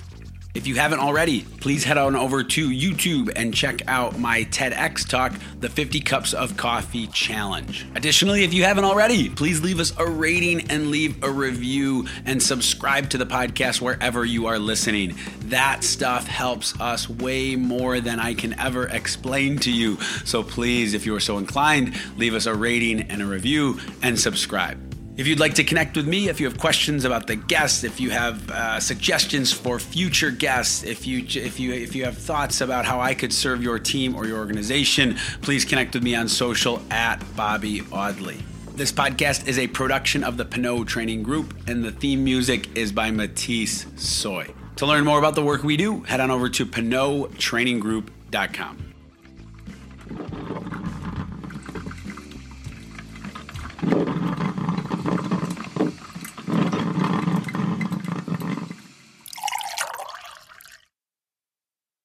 [0.53, 5.09] If you haven't already, please head on over to YouTube and check out my TEDx
[5.09, 7.87] talk, The 50 Cups of Coffee Challenge.
[7.95, 12.43] Additionally, if you haven't already, please leave us a rating and leave a review and
[12.43, 15.15] subscribe to the podcast wherever you are listening.
[15.43, 20.01] That stuff helps us way more than I can ever explain to you.
[20.25, 24.19] So please, if you are so inclined, leave us a rating and a review and
[24.19, 24.90] subscribe.
[25.17, 28.01] If you'd like to connect with me, if you have questions about the guests, if
[28.01, 32.61] you have uh, suggestions for future guests, if you if you if you have thoughts
[32.61, 36.29] about how I could serve your team or your organization, please connect with me on
[36.29, 38.43] social at Bobby Audley.
[38.75, 42.93] This podcast is a production of the Pinot Training Group, and the theme music is
[42.93, 44.55] by Matisse Soy.
[44.77, 48.90] To learn more about the work we do, head on over to pinottraininggroup.com.